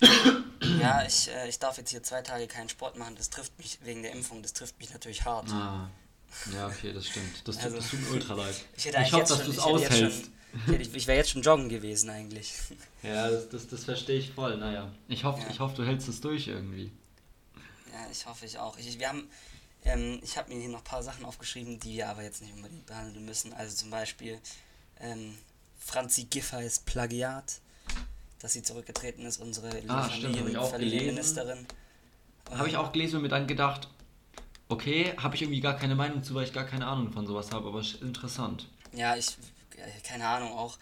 Ja, 0.80 1.04
ich, 1.06 1.28
äh, 1.28 1.48
ich 1.48 1.58
darf 1.58 1.78
jetzt 1.78 1.90
hier 1.90 2.02
zwei 2.02 2.20
Tage 2.22 2.46
keinen 2.46 2.68
Sport 2.68 2.98
machen. 2.98 3.14
Das 3.16 3.30
trifft 3.30 3.56
mich 3.58 3.78
wegen 3.82 4.02
der 4.02 4.12
Impfung, 4.12 4.42
das 4.42 4.52
trifft 4.52 4.78
mich 4.78 4.92
natürlich 4.92 5.24
hart. 5.24 5.48
Ah, 5.50 5.88
ja, 6.52 6.66
okay, 6.66 6.92
das 6.92 7.06
stimmt. 7.06 7.46
Das 7.46 7.56
tut, 7.56 7.64
Also, 7.64 7.76
das 7.76 7.90
tut 7.90 8.00
mir 8.02 8.10
ultra 8.10 8.34
leid. 8.34 8.54
Ich 8.76 8.84
hätte 8.84 8.98
eigentlich 8.98 9.12
hoffe, 9.12 9.22
dass 9.22 9.36
schon, 9.38 9.46
du 9.46 9.50
es 9.52 9.56
ich 9.56 9.62
aushältst. 9.64 10.30
schon, 10.66 10.80
ich, 10.80 10.94
ich 10.94 11.06
wäre 11.06 11.18
jetzt 11.18 11.30
schon 11.30 11.42
joggen 11.42 11.68
gewesen 11.68 12.10
eigentlich. 12.10 12.52
Ja, 13.02 13.30
das, 13.30 13.48
das, 13.48 13.68
das 13.68 13.84
verstehe 13.84 14.18
ich 14.18 14.32
voll. 14.32 14.56
Naja, 14.56 14.92
ich 15.06 15.22
hoffe, 15.24 15.40
Ja. 15.42 15.50
ich 15.50 15.60
hoffe, 15.60 15.76
du 15.76 15.86
hältst 15.86 16.08
es 16.08 16.20
durch 16.20 16.48
irgendwie. 16.48 16.90
Ja, 17.92 18.06
ich 18.10 18.26
hoffe 18.26 18.44
ich 18.44 18.58
auch. 18.58 18.76
Ich, 18.78 18.98
wir 18.98 19.08
haben, 19.08 19.28
ähm, 19.84 20.18
ich 20.22 20.36
habe 20.36 20.52
mir 20.52 20.60
hier 20.60 20.68
noch 20.68 20.78
ein 20.80 20.84
paar 20.84 21.02
Sachen 21.04 21.24
aufgeschrieben, 21.24 21.78
die 21.78 21.94
wir 21.94 22.08
aber 22.08 22.24
jetzt 22.24 22.42
nicht 22.42 22.52
unbedingt 22.52 22.86
behandeln 22.86 23.24
müssen. 23.24 23.52
Also 23.52 23.76
zum 23.76 23.90
Beispiel 23.90 24.40
ähm, 25.00 25.38
Franzi 25.78 26.24
Giffey's 26.24 26.80
Plagiat, 26.80 27.60
dass 28.40 28.52
sie 28.52 28.62
zurückgetreten 28.62 29.24
ist, 29.26 29.38
unsere 29.38 29.70
Ah, 29.88 30.06
auch 30.58 30.70
Familienministerin. 30.70 31.66
Habe 32.50 32.68
ich 32.68 32.76
auch 32.76 32.92
gelesen 32.92 33.16
und 33.16 33.22
mir 33.22 33.28
dann 33.28 33.46
gedacht, 33.46 33.88
okay, 34.68 35.14
habe 35.16 35.34
ich 35.34 35.42
irgendwie 35.42 35.60
gar 35.60 35.76
keine 35.76 35.94
Meinung 35.94 36.22
zu, 36.22 36.34
weil 36.34 36.44
ich 36.44 36.52
gar 36.52 36.64
keine 36.64 36.86
Ahnung 36.86 37.12
von 37.12 37.26
sowas 37.26 37.50
habe, 37.52 37.68
aber 37.68 37.80
ist 37.80 38.00
interessant. 38.02 38.68
Ja, 38.92 39.16
ich, 39.16 39.36
keine 40.04 40.26
Ahnung 40.26 40.52
auch. 40.52 40.78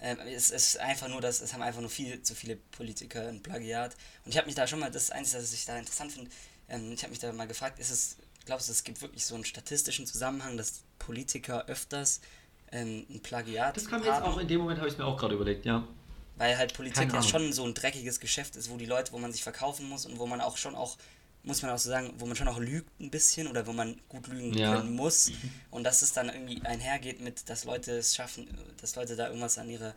Ähm, 0.00 0.18
es 0.32 0.50
ist 0.50 0.78
einfach 0.78 1.08
nur, 1.08 1.20
dass 1.20 1.40
es 1.40 1.52
haben 1.52 1.62
einfach 1.62 1.80
nur 1.80 1.90
viel 1.90 2.22
zu 2.22 2.34
viele 2.34 2.56
Politiker 2.56 3.26
ein 3.28 3.42
Plagiat. 3.42 3.96
Und 4.24 4.30
ich 4.30 4.36
habe 4.36 4.46
mich 4.46 4.54
da 4.54 4.66
schon 4.66 4.78
mal, 4.78 4.90
das 4.90 5.04
ist 5.04 5.12
Einzige, 5.12 5.42
was 5.42 5.52
ich 5.52 5.64
da 5.64 5.76
interessant 5.76 6.12
finde, 6.12 6.30
ähm, 6.68 6.92
ich 6.92 7.02
habe 7.02 7.10
mich 7.10 7.18
da 7.18 7.32
mal 7.32 7.48
gefragt, 7.48 7.80
ist 7.80 7.90
es, 7.90 8.16
glaubst 8.44 8.68
du, 8.68 8.72
es 8.72 8.84
gibt 8.84 9.02
wirklich 9.02 9.24
so 9.24 9.34
einen 9.34 9.44
statistischen 9.44 10.06
Zusammenhang, 10.06 10.56
dass 10.56 10.82
Politiker 11.00 11.66
öfters 11.66 12.20
ähm, 12.70 13.06
ein 13.10 13.20
Plagiat 13.20 13.76
Das 13.76 13.88
kam 13.88 14.04
jetzt 14.04 14.22
auch, 14.22 14.38
in 14.38 14.46
dem 14.46 14.60
Moment 14.60 14.78
habe 14.78 14.88
ich 14.88 14.98
mir 14.98 15.04
auch 15.04 15.16
gerade 15.16 15.34
überlegt, 15.34 15.64
ja. 15.64 15.86
Weil 16.38 16.56
halt 16.56 16.72
Politik 16.74 17.12
ja 17.12 17.22
schon 17.22 17.52
so 17.52 17.64
ein 17.64 17.74
dreckiges 17.74 18.20
Geschäft 18.20 18.56
ist, 18.56 18.70
wo 18.70 18.76
die 18.76 18.86
Leute, 18.86 19.12
wo 19.12 19.18
man 19.18 19.32
sich 19.32 19.42
verkaufen 19.42 19.88
muss 19.88 20.06
und 20.06 20.18
wo 20.18 20.26
man 20.26 20.40
auch 20.40 20.56
schon 20.56 20.74
auch, 20.74 20.96
muss 21.42 21.62
man 21.62 21.70
auch 21.72 21.78
so 21.78 21.90
sagen, 21.90 22.14
wo 22.18 22.26
man 22.26 22.36
schon 22.36 22.48
auch 22.48 22.58
lügt 22.58 22.88
ein 23.00 23.10
bisschen 23.10 23.48
oder 23.48 23.66
wo 23.66 23.72
man 23.72 24.00
gut 24.08 24.28
lügen 24.28 24.54
Ja. 24.56 24.74
können 24.76 24.94
muss. 24.94 25.32
Und 25.70 25.84
dass 25.84 26.02
es 26.02 26.12
dann 26.12 26.28
irgendwie 26.28 26.64
einhergeht 26.64 27.20
mit, 27.20 27.48
dass 27.50 27.64
Leute 27.64 27.92
es 27.98 28.14
schaffen, 28.14 28.46
dass 28.80 28.96
Leute 28.96 29.16
da 29.16 29.26
irgendwas 29.26 29.58
an 29.58 29.68
ihre, 29.68 29.94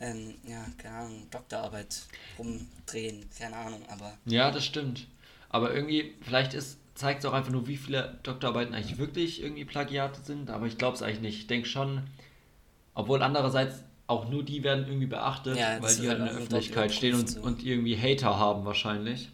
ähm, 0.00 0.34
ja, 0.46 0.66
keine 0.78 0.96
Ahnung, 0.96 1.26
Doktorarbeit 1.30 2.02
rumdrehen, 2.38 3.28
keine 3.38 3.56
Ahnung, 3.56 3.82
aber 3.88 4.18
Ja, 4.26 4.50
das 4.50 4.64
stimmt. 4.64 5.06
Aber 5.48 5.72
irgendwie, 5.72 6.14
vielleicht 6.22 6.52
ist, 6.54 6.78
zeigt 6.94 7.20
es 7.20 7.26
auch 7.26 7.32
einfach 7.32 7.52
nur, 7.52 7.66
wie 7.68 7.76
viele 7.76 8.18
Doktorarbeiten 8.24 8.74
eigentlich 8.74 8.98
wirklich 8.98 9.40
irgendwie 9.40 9.64
Plagiate 9.64 10.20
sind, 10.22 10.50
aber 10.50 10.66
ich 10.66 10.78
glaube 10.78 10.96
es 10.96 11.02
eigentlich 11.02 11.20
nicht. 11.20 11.38
Ich 11.40 11.46
denke 11.46 11.68
schon, 11.68 12.02
obwohl 12.94 13.22
andererseits 13.22 13.76
auch 14.06 14.28
nur 14.28 14.42
die 14.42 14.62
werden 14.62 14.86
irgendwie 14.86 15.06
beachtet, 15.06 15.58
Ja, 15.58 15.80
weil 15.82 15.94
die 15.96 16.08
halt 16.08 16.18
in 16.18 16.24
der 16.24 16.34
Öffentlichkeit 16.34 16.92
stehen 16.92 17.14
und, 17.14 17.28
so. 17.28 17.40
und 17.40 17.64
irgendwie 17.64 17.96
Hater 17.96 18.38
haben 18.38 18.64
wahrscheinlich. 18.64 19.30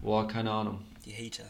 Boah, 0.00 0.26
keine 0.26 0.50
Ahnung. 0.50 0.82
die 1.04 1.12
Hater. 1.12 1.44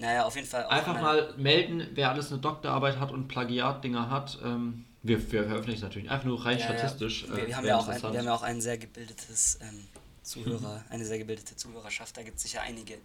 Naja, 0.00 0.24
auf 0.24 0.34
jeden 0.34 0.48
Fall 0.48 0.66
Einfach 0.66 1.00
mal 1.00 1.34
melden, 1.36 1.86
wer 1.92 2.10
alles 2.10 2.32
eine 2.32 2.40
Doktorarbeit 2.40 2.98
hat 2.98 3.12
und 3.12 3.28
Plagiatdinger 3.28 4.08
hat. 4.10 4.38
Ähm, 4.42 4.86
wir, 5.02 5.18
wir 5.30 5.44
veröffentlichen 5.44 5.78
es 5.78 5.82
natürlich 5.82 6.10
einfach 6.10 6.24
nur 6.24 6.44
rein 6.44 6.58
Ja, 6.58 6.64
statistisch. 6.64 7.26
Ja. 7.28 7.36
Wir, 7.36 7.42
äh, 7.44 7.46
wir, 7.48 7.56
haben 7.56 7.66
ja 7.66 7.76
auch 7.76 7.88
ein, 7.88 8.02
wir 8.02 8.18
haben 8.18 8.26
ja 8.26 8.34
auch 8.34 8.42
ein 8.42 8.60
sehr 8.60 8.78
gebildetes 8.78 9.58
ähm, 9.62 9.84
Zuhörer, 10.22 10.84
eine 10.90 11.04
sehr 11.04 11.18
gebildete 11.18 11.56
Zuhörerschaft. 11.56 12.16
Da 12.16 12.22
gibt 12.22 12.38
es 12.38 12.44
sicher 12.44 12.62
einige, 12.62 12.94
äh, 12.94 12.98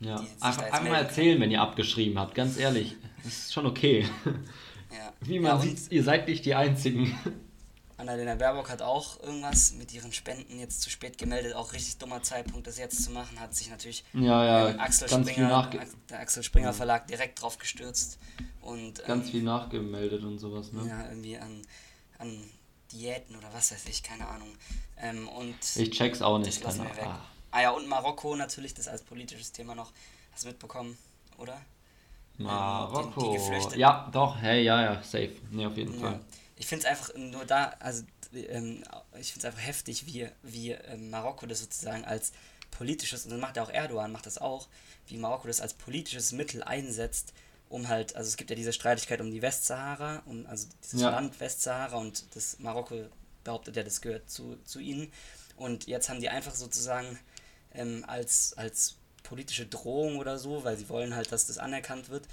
ja. 0.00 0.16
einfach 0.40 0.62
einfach 0.62 0.82
mal 0.82 0.96
erzählen, 0.96 1.40
wenn 1.40 1.50
ihr 1.50 1.60
abgeschrieben 1.60 2.18
habt, 2.18 2.34
ganz 2.34 2.56
ehrlich. 2.58 2.96
Das 3.22 3.32
ist 3.32 3.52
schon 3.52 3.66
okay. 3.66 4.06
können. 4.22 4.48
Ja. 4.90 5.12
Wie 5.20 5.36
ja, 5.36 5.40
man 5.40 5.60
und 5.60 5.78
sieht, 5.78 5.92
ihr 5.92 6.02
seid 6.02 6.28
nicht 6.28 6.44
die 6.46 6.54
Einzigen. 6.54 7.14
Annalena 7.96 8.34
Baerbock 8.34 8.70
hat 8.70 8.82
auch 8.82 9.20
irgendwas 9.22 9.72
mit 9.74 9.92
ihren 9.94 10.12
Spenden 10.12 10.58
jetzt 10.58 10.82
zu 10.82 10.90
spät 10.90 11.16
gemeldet. 11.16 11.54
Auch 11.54 11.72
richtig 11.72 11.96
dummer 11.98 12.22
Zeitpunkt, 12.22 12.66
das 12.66 12.76
jetzt 12.78 13.04
zu 13.04 13.10
machen. 13.12 13.38
Hat 13.38 13.54
sich 13.54 13.70
natürlich 13.70 14.04
Ja, 14.12 14.44
ja, 14.44 14.68
ähm, 14.70 14.80
Axel 14.80 15.08
Springer, 15.08 15.70
der 16.10 16.18
Axel 16.20 16.42
Springer 16.42 16.72
Verlag 16.72 17.06
direkt 17.06 17.40
drauf 17.40 17.56
gestürzt. 17.58 18.18
Und, 18.60 18.98
ähm, 19.00 19.06
ganz 19.06 19.30
viel 19.30 19.42
nachgemeldet 19.42 20.24
und 20.24 20.38
sowas, 20.38 20.72
ne? 20.72 20.88
Ja, 20.88 21.08
irgendwie 21.08 21.38
an, 21.38 21.62
an 22.18 22.42
Diäten 22.92 23.36
oder 23.36 23.52
was 23.52 23.70
weiß 23.70 23.86
ich, 23.86 24.02
keine 24.02 24.26
Ahnung. 24.26 24.48
Ähm, 24.98 25.28
und 25.28 25.54
Ich 25.76 25.90
check's 25.90 26.20
auch 26.22 26.38
nicht. 26.38 26.56
das 26.56 26.62
lassen 26.62 26.84
wir 26.84 26.96
weg. 26.96 27.08
Ah 27.52 27.60
ja, 27.62 27.70
und 27.70 27.86
Marokko 27.86 28.34
natürlich, 28.34 28.74
das 28.74 28.88
als 28.88 29.02
politisches 29.02 29.52
Thema 29.52 29.74
noch. 29.76 29.92
Hast 30.32 30.42
du 30.44 30.48
mitbekommen, 30.48 30.98
oder? 31.38 31.60
die- 32.34 32.38
die 32.38 32.42
Marokko. 32.42 33.32
Geflüchteten. 33.34 33.78
Ja, 33.78 34.08
doch, 34.12 34.36
hey, 34.38 34.64
ja, 34.64 34.82
ja, 34.82 35.02
safe. 35.04 35.30
Ne, 35.52 35.68
auf 35.68 35.76
jeden 35.76 35.94
Ja. 35.94 36.00
Fall. 36.00 36.20
Ich 36.64 36.68
finde 36.68 36.86
es 36.86 36.90
einfach 36.90 37.14
nur 37.14 37.44
da, 37.44 37.76
also 37.78 38.04
ähm, 38.32 38.82
ich 39.20 39.34
finde 39.34 39.46
es 39.46 39.52
einfach 39.52 39.66
heftig, 39.66 40.06
wie, 40.06 40.30
wie 40.42 40.70
ähm, 40.70 41.10
Marokko 41.10 41.44
das 41.44 41.60
sozusagen 41.60 42.06
als 42.06 42.32
politisches, 42.70 43.26
und 43.26 43.32
das 43.32 43.38
macht 43.38 43.58
ja 43.58 43.64
auch 43.64 43.68
Erdogan, 43.68 44.10
macht 44.10 44.24
das 44.24 44.38
auch, 44.38 44.66
wie 45.06 45.18
Marokko 45.18 45.46
das 45.46 45.60
als 45.60 45.74
politisches 45.74 46.32
Mittel 46.32 46.62
einsetzt, 46.62 47.34
um 47.68 47.88
halt, 47.88 48.16
also 48.16 48.28
es 48.28 48.38
gibt 48.38 48.48
ja 48.48 48.56
diese 48.56 48.72
Streitigkeit 48.72 49.20
um 49.20 49.30
die 49.30 49.42
Westsahara, 49.42 50.22
um, 50.24 50.46
also 50.46 50.66
dieses 50.82 51.02
Ja. 51.02 51.10
Land 51.10 51.38
Westsahara 51.38 51.98
und 51.98 52.34
das 52.34 52.58
Marokko 52.60 53.10
behauptet 53.44 53.76
ja, 53.76 53.82
das 53.82 54.00
gehört 54.00 54.30
zu, 54.30 54.56
zu 54.64 54.80
ihnen. 54.80 55.12
Und 55.56 55.86
jetzt 55.86 56.08
haben 56.08 56.20
die 56.20 56.30
einfach 56.30 56.54
sozusagen 56.54 57.18
ähm, 57.74 58.06
als, 58.08 58.54
als 58.56 58.96
politische 59.22 59.66
Drohung 59.66 60.16
oder 60.16 60.38
so, 60.38 60.64
weil 60.64 60.78
sie 60.78 60.88
wollen 60.88 61.14
halt, 61.14 61.30
dass 61.30 61.46
das 61.46 61.58
anerkannt 61.58 62.08
wird, 62.08 62.26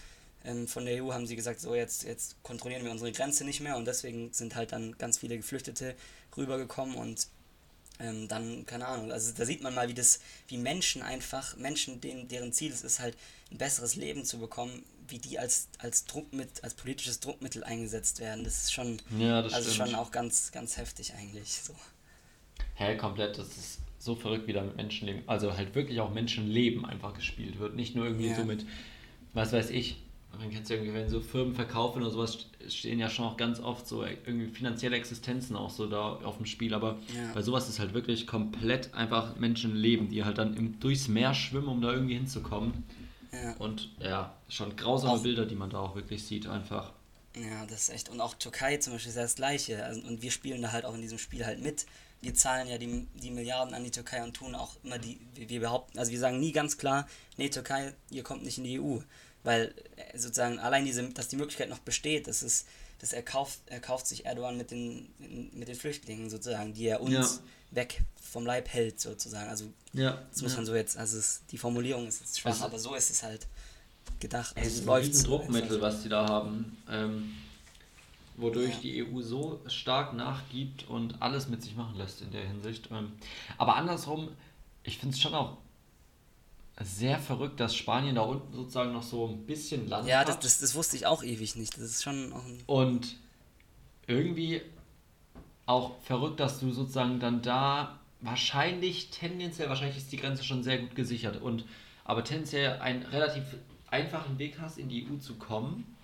ähm, 0.45 0.67
von 0.67 0.85
der 0.85 1.03
EU 1.03 1.13
haben 1.13 1.27
sie 1.27 1.35
gesagt, 1.35 1.59
so 1.59 1.75
jetzt, 1.75 2.03
jetzt 2.03 2.41
kontrollieren 2.43 2.83
wir 2.83 2.91
unsere 2.91 3.11
Grenze 3.11 3.43
nicht 3.45 3.59
mehr 3.61 3.77
und 3.77 3.85
deswegen 3.85 4.33
sind 4.33 4.55
halt 4.55 4.71
dann 4.71 4.97
ganz 4.97 5.17
viele 5.19 5.37
Geflüchtete 5.37 5.95
rübergekommen 6.35 6.95
und 6.95 7.27
ähm, 7.99 8.27
dann, 8.27 8.65
keine 8.65 8.87
Ahnung, 8.87 9.11
also 9.11 9.31
da 9.35 9.45
sieht 9.45 9.61
man 9.61 9.75
mal, 9.75 9.87
wie 9.87 9.93
das, 9.93 10.19
wie 10.47 10.57
Menschen 10.57 11.01
einfach, 11.03 11.55
Menschen, 11.57 12.01
denen, 12.01 12.27
deren 12.27 12.51
Ziel 12.53 12.71
es 12.71 12.83
ist, 12.83 12.99
halt 12.99 13.15
ein 13.51 13.57
besseres 13.57 13.95
Leben 13.95 14.25
zu 14.25 14.39
bekommen, 14.39 14.83
wie 15.07 15.19
die 15.19 15.37
als, 15.37 15.67
als 15.77 16.05
Druckmittel, 16.05 16.63
als 16.63 16.73
politisches 16.73 17.19
Druckmittel 17.19 17.63
eingesetzt 17.63 18.19
werden. 18.19 18.43
Das 18.43 18.63
ist 18.63 18.73
schon, 18.73 18.99
Ja, 19.19 19.41
das 19.41 19.53
also 19.53 19.71
stimmt. 19.71 19.89
schon 19.89 19.95
auch 19.99 20.11
ganz, 20.11 20.51
ganz 20.51 20.77
heftig 20.77 21.13
eigentlich. 21.13 21.61
So. 21.61 21.75
Hä, 22.75 22.95
komplett, 22.97 23.37
das 23.37 23.49
ist 23.49 23.79
so 23.99 24.15
verrückt, 24.15 24.47
wie 24.47 24.53
da 24.53 24.63
mit 24.63 24.77
Menschenleben, 24.77 25.23
also 25.27 25.55
halt 25.55 25.75
wirklich 25.75 25.99
auch 25.99 26.11
Menschenleben 26.11 26.85
einfach 26.85 27.13
gespielt 27.13 27.59
wird. 27.59 27.75
Nicht 27.75 27.95
nur 27.95 28.05
irgendwie 28.05 28.29
Ja. 28.29 28.35
so 28.35 28.45
mit, 28.45 28.65
was 29.33 29.51
weiß 29.51 29.69
ich, 29.69 29.97
man 30.39 30.49
kennt 30.49 30.63
es 30.63 30.69
ja 30.69 30.75
irgendwie, 30.77 30.93
wenn 30.93 31.09
so 31.09 31.19
Firmen 31.21 31.53
verkaufen 31.53 32.01
oder 32.01 32.09
sowas, 32.11 32.45
stehen 32.67 32.99
ja 32.99 33.09
schon 33.09 33.25
auch 33.25 33.37
ganz 33.37 33.59
oft 33.59 33.87
so 33.87 34.03
irgendwie 34.03 34.47
finanzielle 34.47 34.95
Existenzen 34.95 35.55
auch 35.55 35.69
so 35.69 35.87
da 35.87 36.13
auf 36.23 36.37
dem 36.37 36.45
Spiel. 36.45 36.73
Aber 36.73 36.97
Ja. 37.15 37.31
bei 37.33 37.41
sowas 37.41 37.69
ist 37.69 37.79
halt 37.79 37.93
wirklich 37.93 38.25
komplett 38.27 38.93
einfach 38.93 39.35
Menschenleben, 39.35 40.09
die 40.09 40.23
halt 40.23 40.37
dann 40.37 40.55
im, 40.55 40.79
durchs 40.79 41.07
Meer 41.07 41.33
schwimmen, 41.33 41.67
um 41.67 41.81
da 41.81 41.91
irgendwie 41.91 42.15
hinzukommen. 42.15 42.83
Ja. 43.31 43.53
Und 43.57 43.89
ja, 43.99 44.35
schon 44.49 44.75
grausame 44.75 45.13
Auch- 45.13 45.23
Bilder, 45.23 45.45
die 45.45 45.55
man 45.55 45.69
da 45.69 45.79
auch 45.79 45.95
wirklich 45.95 46.23
sieht, 46.25 46.47
einfach. 46.47 46.91
Ja, 47.35 47.65
das 47.65 47.83
ist 47.83 47.89
echt. 47.89 48.09
Und 48.09 48.19
auch 48.19 48.33
Türkei 48.33 48.75
zum 48.77 48.93
Beispiel 48.93 49.09
ist 49.11 49.15
ja 49.15 49.21
das 49.21 49.35
Gleiche. 49.35 49.83
Also, 49.85 50.01
und 50.05 50.21
wir 50.21 50.31
spielen 50.31 50.61
da 50.61 50.71
halt 50.73 50.83
auch 50.85 50.95
in 50.95 51.01
diesem 51.01 51.17
Spiel 51.17 51.45
halt 51.45 51.61
mit. 51.61 51.85
Wir 52.21 52.33
zahlen 52.35 52.67
ja 52.67 52.77
die, 52.77 53.07
die 53.23 53.31
Milliarden 53.31 53.73
an 53.73 53.83
die 53.83 53.89
Türkei 53.89 54.21
und 54.23 54.33
tun 54.35 54.53
auch 54.53 54.75
immer 54.83 54.99
die, 54.99 55.17
wir, 55.33 55.49
wir 55.49 55.59
behaupten, 55.61 55.97
also 55.97 56.11
wir 56.11 56.19
sagen 56.19 56.39
nie 56.39 56.51
ganz 56.51 56.77
klar, 56.77 57.07
nee, 57.37 57.49
Türkei, 57.49 57.93
ihr 58.11 58.21
kommt 58.21 58.43
nicht 58.43 58.57
in 58.59 58.63
die 58.65 58.79
EU. 58.79 58.99
Weil 59.43 59.73
äh, 59.95 60.17
sozusagen 60.17 60.59
allein 60.59 60.85
diese, 60.85 61.07
dass 61.09 61.27
die 61.27 61.35
Möglichkeit 61.37 61.69
noch 61.69 61.79
besteht, 61.79 62.27
das 62.27 62.43
ist, 62.43 62.67
das 62.99 63.13
erkauft, 63.13 63.59
erkauft 63.67 64.05
sich 64.07 64.25
Erdogan 64.25 64.57
mit 64.57 64.69
den, 64.71 65.09
mit 65.53 65.67
den 65.67 65.75
Flüchtlingen 65.75 66.29
sozusagen, 66.29 66.73
die 66.73 66.85
er 66.87 67.01
uns 67.01 67.13
Ja. 67.13 67.29
weg 67.71 68.03
vom 68.21 68.45
Leib 68.45 68.69
hält 68.69 68.99
sozusagen. 68.99 69.49
Also 69.49 69.65
Ja, 69.93 70.21
das 70.31 70.41
muss 70.43 70.51
ja. 70.51 70.57
man 70.57 70.65
so 70.67 70.75
jetzt, 70.75 70.97
also 70.97 71.17
es, 71.17 71.41
die 71.51 71.57
Formulierung 71.57 72.07
ist 72.07 72.19
jetzt 72.21 72.39
schwach, 72.39 72.51
Also- 72.51 72.65
aber 72.65 72.77
so 72.79 72.93
ist 72.95 73.09
es 73.09 73.23
halt 73.23 73.47
gedacht. 74.19 74.51
Es 74.55 74.63
Also 74.63 74.75
ist 74.75 74.81
ein 74.81 74.85
läuft's 74.85 75.07
riesen 75.09 75.21
so 75.25 75.37
Druckmittel, 75.37 75.81
was 75.81 76.03
die 76.03 76.09
da 76.09 76.27
haben, 76.27 76.77
ähm, 76.89 77.33
wodurch 78.37 78.73
Ja. 78.75 78.79
die 78.81 79.03
EU 79.03 79.21
so 79.21 79.59
stark 79.67 80.13
nachgibt 80.13 80.87
und 80.87 81.21
alles 81.21 81.47
mit 81.47 81.61
sich 81.63 81.75
machen 81.75 81.97
lässt 81.97 82.21
in 82.21 82.31
der 82.31 82.45
Hinsicht. 82.47 82.89
Ähm, 82.91 83.13
aber 83.57 83.75
andersrum, 83.75 84.29
ich 84.83 84.97
finde 84.99 85.15
es 85.15 85.21
schon 85.21 85.33
auch 85.33 85.57
sehr 86.83 87.19
verrückt, 87.19 87.59
dass 87.59 87.75
Spanien 87.75 88.15
da 88.15 88.21
unten 88.21 88.53
sozusagen 88.53 88.93
noch 88.93 89.03
so 89.03 89.27
ein 89.27 89.45
bisschen 89.45 89.87
Land 89.87 90.07
Ja, 90.07 90.19
hat. 90.19 90.27
das, 90.29 90.39
das, 90.39 90.59
das 90.59 90.75
wusste 90.75 90.95
ich 90.95 91.05
auch 91.05 91.23
ewig 91.23 91.55
nicht. 91.55 91.75
Das 91.77 91.83
ist 91.83 92.03
schon. 92.03 92.33
Und 92.67 93.17
irgendwie 94.07 94.61
auch 95.65 95.99
verrückt, 96.03 96.39
dass 96.39 96.59
du 96.59 96.71
sozusagen 96.71 97.19
dann 97.19 97.41
da 97.41 97.99
wahrscheinlich 98.21 99.09
tendenziell, 99.09 99.69
wahrscheinlich 99.69 99.97
ist 99.97 100.11
die 100.11 100.17
Grenze 100.17 100.43
schon 100.43 100.63
sehr 100.63 100.79
gut 100.79 100.95
gesichert 100.95 101.41
und 101.41 101.65
aber 102.03 102.23
tendenziell 102.23 102.79
einen 102.79 103.03
relativ 103.03 103.43
einfachen 103.89 104.37
Weg 104.39 104.57
hast, 104.59 104.77
in 104.77 104.89
die 104.89 105.05
EU 105.05 105.17
zu 105.17 105.35
kommen, 105.35 105.95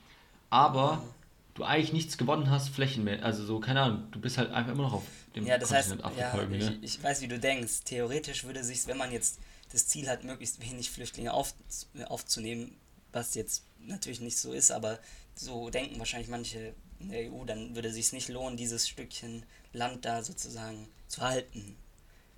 aber 0.49 1.03
du 1.53 1.63
eigentlich 1.63 1.93
nichts 1.93 2.17
gewonnen 2.17 2.49
hast, 2.49 2.69
flächenmäßig. 2.69 3.23
Also 3.23 3.45
so, 3.45 3.59
keine 3.59 3.82
Ahnung, 3.82 4.03
du 4.11 4.19
bist 4.19 4.38
halt 4.38 4.51
einfach 4.51 4.71
immer 4.73 4.84
noch 4.84 4.93
auf 4.93 5.03
dem 5.36 5.45
Ja, 5.45 5.57
das 5.57 5.71
heißt, 5.71 5.89
Kontinent 5.89 6.19
Afrika 6.19 6.38
ja, 6.43 6.57
ich, 6.57 6.69
ne? 6.69 6.78
ich 6.82 7.03
weiß, 7.03 7.21
wie 7.21 7.28
du 7.28 7.39
denkst. 7.39 7.84
Theoretisch 7.86 8.43
würde 8.43 8.63
sich, 8.63 8.86
wenn 8.88 8.97
man 8.97 9.11
jetzt 9.11 9.39
das 9.72 9.88
Ziel 9.88 10.09
hat, 10.09 10.24
möglichst 10.24 10.61
wenig 10.61 10.89
Flüchtlinge 10.91 11.34
auf, 11.34 11.53
aufzunehmen, 12.05 12.78
was 13.11 13.36
jetzt 13.36 13.63
natürlich 13.80 14.22
nicht 14.22 14.38
so 14.38 14.53
ist, 14.53 14.72
aber 14.72 14.99
so 15.36 15.70
denken 15.70 15.99
wahrscheinlich 15.99 16.30
manche 16.30 16.74
in 16.99 17.09
der 17.09 17.32
EU, 17.32 17.45
dann 17.45 17.76
würde 17.76 17.89
es 17.89 17.95
sich 17.95 18.11
nicht 18.11 18.28
lohnen, 18.30 18.57
dieses 18.57 18.88
Stückchen 18.88 19.45
Land 19.74 20.05
da 20.05 20.24
sozusagen 20.24 20.88
zu 21.07 21.22
halten. 21.22 21.78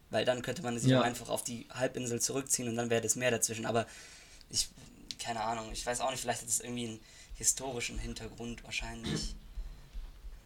Weil 0.09 0.25
dann 0.25 0.41
könnte 0.41 0.63
man 0.63 0.77
sich 0.77 0.91
Ja. 0.91 0.99
auch 0.99 1.05
einfach 1.05 1.29
auf 1.29 1.43
die 1.43 1.67
Halbinsel 1.69 2.19
zurückziehen 2.19 2.67
und 2.67 2.75
dann 2.75 2.89
wäre 2.89 3.01
das 3.01 3.15
Meer 3.15 3.31
dazwischen. 3.31 3.65
Aber 3.65 3.87
ich, 4.49 4.69
keine 5.19 5.41
Ahnung, 5.41 5.71
ich 5.71 5.85
weiß 5.85 6.01
auch 6.01 6.11
nicht, 6.11 6.19
vielleicht 6.21 6.41
hat 6.41 6.49
es 6.49 6.59
irgendwie 6.59 6.87
einen 6.87 6.99
historischen 7.35 7.99
Hintergrund 7.99 8.63
wahrscheinlich. 8.63 9.35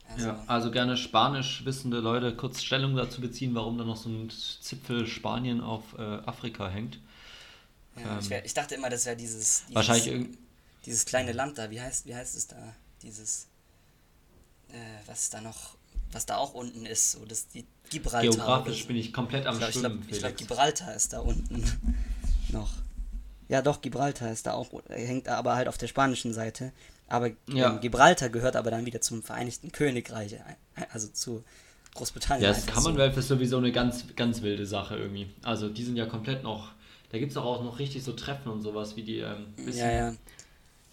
Also, 0.09 0.27
Ja, 0.27 0.43
also 0.47 0.71
gerne 0.71 0.97
spanisch 0.97 1.65
wissende 1.65 1.99
Leute 1.99 2.35
kurz 2.35 2.61
Stellung 2.61 2.95
dazu 2.95 3.21
beziehen, 3.21 3.55
warum 3.55 3.77
da 3.77 3.83
noch 3.83 3.97
so 3.97 4.09
ein 4.09 4.29
Zipfel 4.29 5.07
Spanien 5.07 5.61
auf 5.61 5.97
äh, 5.97 6.01
Afrika 6.01 6.69
hängt. 6.69 6.99
Ja, 7.95 8.19
ich, 8.19 8.25
Ähm, 8.25 8.29
wär, 8.29 8.45
ich 8.45 8.53
dachte 8.53 8.75
immer, 8.75 8.89
das 8.89 9.05
wäre 9.05 9.15
dieses, 9.15 9.61
dieses, 9.61 9.75
Wahrscheinlich 9.75 10.07
irgend 10.07 10.37
dieses 10.85 11.05
kleine 11.05 11.31
Land 11.31 11.57
da. 11.57 11.71
Wie 11.71 11.81
heißt, 11.81 12.05
wie 12.05 12.15
heißt 12.15 12.35
es 12.35 12.47
da? 12.47 12.75
Dieses, 13.01 13.47
äh, 14.69 14.75
was 15.05 15.29
da 15.29 15.41
noch, 15.41 15.75
was 16.11 16.25
da 16.25 16.37
auch 16.37 16.53
unten 16.53 16.85
ist. 16.85 17.13
So 17.13 17.25
das, 17.25 17.47
die 17.47 17.65
Gibraltar. 17.89 18.21
geografisch 18.21 18.81
so. 18.81 18.87
bin 18.87 18.97
ich 18.97 19.13
komplett 19.13 19.45
am 19.45 19.55
ich 19.55 19.59
glaube, 19.59 19.71
ich 19.71 19.79
Schwimmen, 19.79 19.99
glaub, 20.01 20.11
ich 20.11 20.19
glaub, 20.19 20.31
Felix. 20.31 20.49
Gibraltar 20.49 20.95
ist 20.95 21.13
da 21.13 21.19
unten 21.19 21.63
noch. 22.49 22.71
Ja, 23.49 23.61
doch, 23.61 23.81
Gibraltar 23.81 24.31
ist 24.31 24.45
da 24.45 24.53
auch, 24.53 24.69
hängt 24.87 25.27
da 25.27 25.37
aber 25.37 25.55
halt 25.55 25.67
auf 25.67 25.77
der 25.77 25.87
spanischen 25.87 26.33
Seite. 26.33 26.71
Aber 27.13 27.29
Ja. 27.47 27.73
ähm, 27.75 27.79
Gibraltar 27.79 28.29
gehört 28.29 28.55
aber 28.55 28.71
dann 28.71 28.87
wieder 28.87 28.99
zum 28.99 29.21
Vereinigten 29.21 29.71
Königreich, 29.71 30.33
äh, 30.33 30.39
also 30.91 31.07
zu 31.09 31.43
Großbritannien. 31.93 32.43
Ja, 32.45 32.49
das 32.53 32.65
so. 32.65 32.71
Commonwealth 32.71 33.15
ist 33.17 33.27
sowieso 33.27 33.57
eine 33.57 33.71
ganz, 33.71 34.03
ganz 34.15 34.41
wilde 34.41 34.65
Sache 34.65 34.97
irgendwie. 34.97 35.29
Also 35.43 35.69
die 35.69 35.83
sind 35.83 35.95
ja 35.95 36.07
komplett 36.07 36.41
noch, 36.41 36.71
da 37.11 37.19
gibt 37.19 37.29
es 37.31 37.37
auch 37.37 37.63
noch 37.63 37.77
richtig 37.77 38.03
so 38.03 38.13
Treffen 38.13 38.49
und 38.49 38.63
sowas, 38.63 38.95
wie 38.95 39.03
die, 39.03 39.19
ähm, 39.19 39.53
bisschen, 39.57 39.77
Ja, 39.77 39.91
ja. 39.91 40.13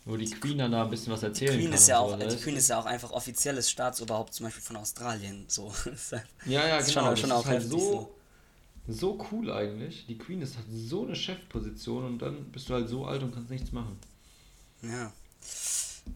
wo 0.05 0.19
die 0.19 0.29
Queen 0.29 0.59
dann 0.59 0.73
da 0.73 0.85
ein 0.85 0.91
bisschen 0.91 1.11
was 1.11 1.23
erzählen 1.23 1.55
Queen 1.55 1.65
kann. 1.71 1.73
ist 1.73 1.89
ja 1.89 1.99
auch, 2.01 2.19
die 2.19 2.37
Queen 2.37 2.57
ist 2.57 2.69
ja 2.69 2.79
auch 2.79 2.85
einfach 2.85 3.13
offizielles 3.13 3.71
Staatsoberhaupt, 3.71 4.35
zum 4.35 4.45
Beispiel 4.45 4.63
von 4.63 4.77
Australien. 4.77 5.47
So. 5.49 5.73
ja, 6.45 6.67
ja, 6.69 6.77
ist 6.77 6.89
genau. 6.89 7.01
schon- 7.01 7.11
das 7.13 7.21
schon 7.21 7.31
ist 7.31 7.37
auch 7.37 7.47
halt 7.47 7.63
heftig 7.63 7.81
so, 7.81 8.15
so 8.89 9.27
cool 9.33 9.51
eigentlich. 9.51 10.05
Die 10.07 10.19
Queen 10.19 10.43
ist 10.43 10.57
halt 10.57 10.67
so 10.71 11.07
eine 11.07 11.17
Chefposition 11.17 12.05
und 12.05 12.19
dann 12.19 12.45
bist 12.53 12.69
du 12.69 12.75
halt 12.75 12.91
so 12.91 13.07
alt 13.07 13.23
und 13.23 13.33
kannst 13.33 13.49
nichts 13.51 13.73
machen. 13.73 13.97
Ja. 14.83 15.11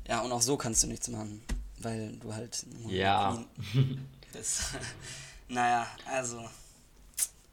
Ja, 0.09 0.21
und 0.23 0.33
auch 0.33 0.43
so 0.43 0.57
kannst 0.57 0.83
du 0.83 0.87
nichts 0.87 1.09
machen, 1.09 1.43
weil 1.79 2.13
du 2.17 2.33
halt 2.35 2.65
nur 2.81 2.91
Ja. 2.91 3.45
Bist. 4.33 4.63
naja, 5.49 5.87
also. 6.11 6.39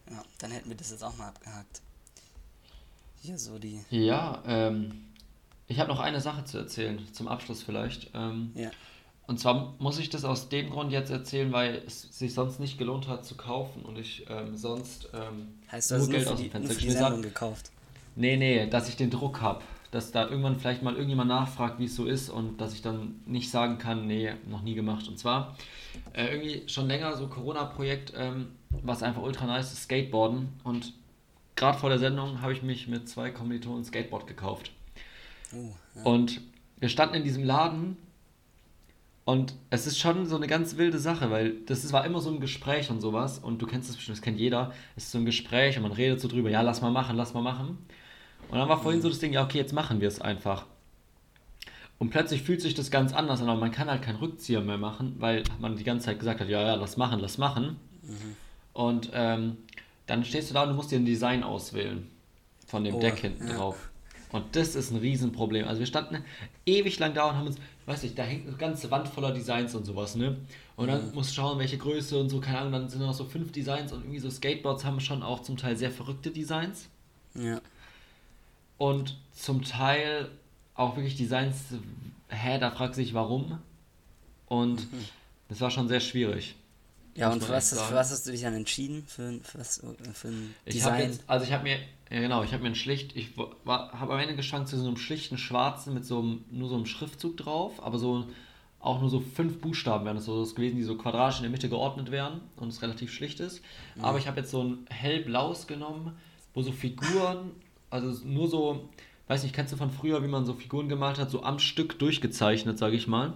Ja, 0.10 0.24
dann 0.40 0.52
hätten 0.52 0.70
wir 0.70 0.76
das 0.76 0.92
jetzt 0.92 1.04
auch 1.04 1.16
mal 1.18 1.28
abgehakt. 1.30 1.82
Hier 3.22 3.38
so 3.38 3.60
die. 3.60 3.80
Ja, 3.90 4.42
ähm, 4.48 5.06
ich 5.68 5.80
habe 5.80 5.90
noch 5.90 6.00
eine 6.00 6.20
Sache 6.20 6.44
zu 6.44 6.58
erzählen, 6.58 7.02
zum 7.14 7.28
Abschluss 7.28 7.64
vielleicht. 7.64 8.10
Ähm, 8.14 8.52
Ja. 8.56 8.72
Und 9.28 9.40
zwar 9.40 9.76
muss 9.78 9.98
ich 10.00 10.10
das 10.10 10.26
aus 10.26 10.50
dem 10.50 10.72
Grund 10.72 10.92
jetzt 10.92 11.10
erzählen, 11.10 11.54
weil 11.54 11.84
es 11.88 12.02
sich 12.02 12.34
sonst 12.34 12.60
nicht 12.60 12.78
gelohnt 12.78 13.08
hat 13.08 13.24
zu 13.26 13.36
kaufen 13.36 13.84
und 13.84 13.98
ich 13.98 14.26
ähm, 14.30 14.58
sonst 14.58 15.08
ähm, 15.14 15.54
Heißt 15.72 15.92
du 15.92 15.98
nur 16.00 16.08
die, 16.08 16.14
nur 16.18 16.36
für 16.36 16.36
die 16.36 16.50
geschmissen 16.50 17.00
hab. 17.00 17.12
Sendung 17.12 17.22
gekauft. 17.22 17.72
Nee, 18.16 18.36
nee, 18.36 18.68
dass 18.68 18.90
ich 18.90 18.98
den 18.98 19.10
Druck 19.10 19.40
habe. 19.40 19.62
Dass 19.92 20.12
da 20.12 20.30
irgendwann 20.30 20.58
vielleicht 20.58 20.84
mal 20.84 20.94
irgendjemand 20.94 21.30
nachfragt, 21.30 21.78
wie 21.80 21.86
es 21.86 21.96
so 21.96 22.06
ist 22.06 22.30
und 22.30 22.60
dass 22.62 22.74
ich 22.74 22.82
dann 22.82 23.22
nicht 23.26 23.52
sagen 23.52 23.78
kann, 23.78 24.08
nee, 24.08 24.32
noch 24.48 24.62
nie 24.62 24.74
gemacht. 24.74 25.08
Und 25.08 25.20
zwar 25.20 25.58
äh, 26.14 26.28
irgendwie 26.28 26.68
schon 26.68 26.88
länger 26.88 27.16
so 27.18 27.28
Corona-Projekt, 27.28 28.14
ähm, 28.16 28.48
was 28.70 29.04
einfach 29.04 29.22
ultra 29.22 29.46
nice 29.46 29.74
ist, 29.74 29.84
Skateboarden. 29.84 30.50
Und 30.64 30.94
gerade 31.56 31.78
vor 31.78 31.90
der 31.90 32.00
Sendung 32.00 32.42
habe 32.42 32.54
ich 32.54 32.64
mich 32.64 32.88
mit 32.88 33.10
zwei 33.10 33.32
Kommilitonen 33.32 33.84
Skateboard 33.84 34.28
gekauft. 34.28 34.72
Uh, 35.54 35.72
ja. 35.96 36.04
Und 36.04 36.42
wir 36.80 36.90
standen 36.90 37.16
in 37.16 37.24
diesem 37.24 37.44
Laden 37.44 37.98
und 39.24 39.54
es 39.70 39.86
ist 39.86 40.00
schon 40.00 40.26
so 40.26 40.36
eine 40.36 40.48
ganz 40.48 40.78
wilde 40.78 40.98
Sache, 40.98 41.30
weil 41.30 41.58
das 41.68 41.84
ist, 41.84 41.94
war 41.94 42.06
immer 42.06 42.20
so 42.20 42.32
ein 42.32 42.40
Gespräch 42.40 42.90
und 42.90 43.02
sowas 43.02 43.40
und 43.40 43.62
du 43.62 43.68
kennst 43.68 43.88
das 43.88 43.96
bestimmt, 43.96 44.18
das 44.18 44.24
kennt 44.24 44.40
jeder. 44.40 44.74
Es 44.96 45.06
ist 45.06 45.12
so 45.12 45.20
ein 45.20 45.26
Gespräch 45.26 45.78
und 45.78 45.84
man 45.84 45.92
redet 45.92 46.20
so 46.20 46.28
drüber, 46.28 46.50
ja, 46.50 46.62
lass 46.62 46.82
mal 46.82 46.92
machen, 46.92 47.16
lass 47.16 47.34
mal 47.34 47.42
machen. 47.42 47.78
Und 48.52 48.58
dann 48.60 48.68
war 48.70 48.82
vorhin 48.82 49.02
so 49.02 49.10
das 49.10 49.20
Ding, 49.20 49.34
ja, 49.34 49.44
okay, 49.44 49.58
jetzt 49.58 49.74
machen 49.74 50.02
wir 50.02 50.08
es 50.08 50.20
einfach. 50.22 50.66
Und 52.00 52.10
plötzlich 52.10 52.42
fühlt 52.42 52.62
sich 52.62 52.74
das 52.74 52.92
ganz 52.92 53.14
anders 53.14 53.42
an, 53.42 53.50
aber 53.50 53.60
man 53.60 53.72
kann 53.72 53.90
halt 53.90 54.02
keinen 54.02 54.18
Rückzieher 54.18 54.62
mehr 54.62 54.78
machen, 54.78 55.16
weil 55.20 55.44
man 55.60 55.78
die 55.78 55.84
ganze 55.84 56.06
Zeit 56.08 56.20
gesagt 56.20 56.42
hat, 56.42 56.50
ja, 56.50 56.62
ja, 56.62 56.76
lass 56.76 56.98
machen, 56.98 57.20
lass 57.20 57.38
machen. 57.38 57.78
Und 58.74 59.10
ähm, 59.14 59.58
dann 60.08 60.26
stehst 60.26 60.50
du 60.50 60.54
da 60.54 60.64
und 60.64 60.70
du 60.70 60.76
musst 60.76 60.92
dir 60.92 60.98
ein 60.98 61.06
Design 61.06 61.44
auswählen 61.44 62.08
von 62.68 62.84
dem 62.84 62.96
Oh, 62.96 63.00
Deck 63.00 63.20
hinten 63.20 63.48
ja. 63.48 63.56
drauf. 63.56 63.90
Und 64.32 64.56
das 64.56 64.76
ist 64.76 64.92
ein 64.92 64.98
Riesenproblem. 64.98 65.68
Also 65.68 65.80
wir 65.80 65.86
standen 65.86 66.24
ewig 66.66 66.98
lang 67.00 67.14
da 67.14 67.30
und 67.30 67.36
haben 67.36 67.48
uns, 67.48 67.58
weiß 67.86 68.04
ich, 68.04 68.16
da 68.16 68.24
hängt 68.24 68.48
eine 68.48 68.58
ganze 68.58 68.90
Wand 68.90 69.08
voller 69.08 69.32
Designs 69.34 69.76
und 69.76 69.86
sowas, 69.86 70.16
ne? 70.16 70.38
Und 70.78 70.88
dann 70.88 71.14
musst 71.14 71.32
du 71.32 71.36
schauen, 71.36 71.60
welche 71.60 71.78
Größe 71.78 72.18
und 72.20 72.30
so, 72.30 72.40
keine 72.40 72.60
Ahnung, 72.60 72.72
dann 72.72 72.90
sind 72.90 73.02
noch 73.02 73.14
so 73.14 73.26
fünf 73.26 73.52
Designs 73.52 73.92
und 73.94 74.02
irgendwie 74.02 74.20
so 74.20 74.30
Skateboards 74.30 74.84
haben 74.86 75.00
schon 75.00 75.22
auch 75.22 75.42
zum 75.42 75.58
Teil 75.58 75.76
sehr 75.78 75.92
verrückte 75.92 76.32
Designs. 76.32 76.90
ja. 77.36 77.62
Und 78.82 79.16
zum 79.32 79.64
Teil 79.64 80.32
auch 80.74 80.96
wirklich 80.96 81.16
Designs, 81.16 81.66
hä, 82.30 82.58
da 82.58 82.72
fragt 82.72 82.96
sich 82.96 83.14
warum. 83.14 83.60
Und 84.48 84.88
das 85.50 85.62
war 85.62 85.70
schon 85.70 85.88
sehr 85.88 86.00
schwierig. 86.00 86.56
Ja, 87.14 87.32
und 87.32 87.44
für 87.44 87.52
was, 87.52 87.72
hast, 87.74 87.80
für 87.80 87.94
was 87.94 88.10
hast 88.10 88.26
du 88.26 88.32
dich 88.32 88.42
dann 88.42 88.56
entschieden? 88.56 89.04
Für, 89.06 89.40
für, 89.44 89.60
was, 89.60 89.84
für 90.14 90.30
ein 90.30 90.56
Ich 90.66 90.74
Design? 90.74 91.00
jetzt, 91.00 91.24
also 91.28 91.46
ich 91.46 91.52
habe 91.52 91.62
mir, 91.62 91.78
ja 92.10 92.22
genau, 92.22 92.42
ich 92.42 92.54
habe 92.54 92.64
mir 92.64 92.70
ein 92.70 92.76
schlicht, 92.76 93.16
ich 93.16 93.30
habe 93.68 94.14
am 94.14 94.20
Ende 94.20 94.36
geschwankt 94.36 94.70
zu 94.70 94.80
so 94.80 94.88
einem 94.88 94.98
schlichten 94.98 95.38
schwarzen 95.38 95.94
mit 95.94 96.04
so 96.04 96.18
einem, 96.18 96.46
nur 96.50 96.68
so 96.68 96.74
einem 96.74 96.88
Schriftzug 96.88 97.38
drauf, 97.38 97.84
aber 97.84 98.00
so 98.00 98.26
auch 98.80 99.00
nur 99.00 99.12
so 99.12 99.20
fünf 99.20 99.62
Buchstaben 99.62 100.06
wären 100.06 100.16
das 100.16 100.26
so 100.26 100.44
gewesen, 100.56 100.78
die 100.78 100.84
so 100.84 100.98
quadratisch 100.98 101.38
in 101.38 101.44
der 101.44 101.52
Mitte 101.52 101.70
geordnet 101.70 102.10
wären 102.10 102.42
und 102.56 102.70
es 102.70 102.82
relativ 102.82 103.14
schlicht 103.14 103.42
ist. 103.42 103.62
Aber 104.02 104.18
ich 104.18 104.26
habe 104.26 104.40
jetzt 104.40 104.50
so 104.50 104.64
ein 104.64 104.88
hellblaues 104.90 105.68
genommen, 105.68 106.18
wo 106.56 106.64
so 106.64 106.72
Figuren, 106.72 107.52
also 107.92 108.26
nur 108.26 108.48
so, 108.50 108.90
weiß 109.28 109.44
nicht, 109.44 109.54
kennst 109.54 109.72
du 109.74 109.78
von 109.78 109.92
früher, 109.92 110.24
wie 110.24 110.28
man 110.28 110.46
so 110.46 110.54
Figuren 110.56 110.90
gemalt 110.90 111.20
hat, 111.20 111.30
so 111.30 111.44
am 111.44 111.60
Stück 111.60 112.00
durchgezeichnet, 112.00 112.78
sage 112.80 112.96
ich 112.96 113.08
mal. 113.08 113.34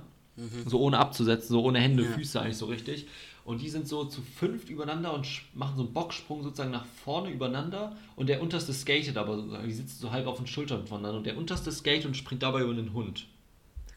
So 0.67 0.81
ohne 0.81 0.97
abzusetzen, 0.97 1.47
so 1.53 1.63
ohne 1.63 1.79
Hände, 1.79 2.03
Ja. 2.03 2.11
Füße 2.11 2.41
eigentlich 2.41 2.57
so 2.57 2.65
richtig. 2.65 3.07
Und 3.45 3.61
die 3.61 3.69
sind 3.69 3.87
so 3.87 4.03
zu 4.03 4.21
fünft 4.21 4.69
übereinander 4.69 5.13
und 5.13 5.25
machen 5.53 5.77
so 5.77 5.83
einen 5.83 5.93
Bocksprung 5.93 6.43
sozusagen 6.43 6.71
nach 6.71 6.85
vorne 7.05 7.29
übereinander. 7.29 7.95
Und 8.17 8.27
der 8.27 8.41
unterste 8.41 8.73
skatet 8.73 9.15
aber 9.15 9.37
sozusagen, 9.37 9.65
die 9.65 9.73
sitzen 9.73 9.97
so 10.01 10.11
halb 10.11 10.27
auf 10.27 10.35
den 10.37 10.47
Schultern 10.47 10.87
voneinander. 10.87 11.19
Und 11.19 11.25
der 11.25 11.37
unterste 11.37 11.71
skatet 11.71 12.05
und 12.07 12.17
springt 12.17 12.43
dabei 12.43 12.63
über 12.63 12.73
den 12.73 12.91
Hund. 12.91 13.27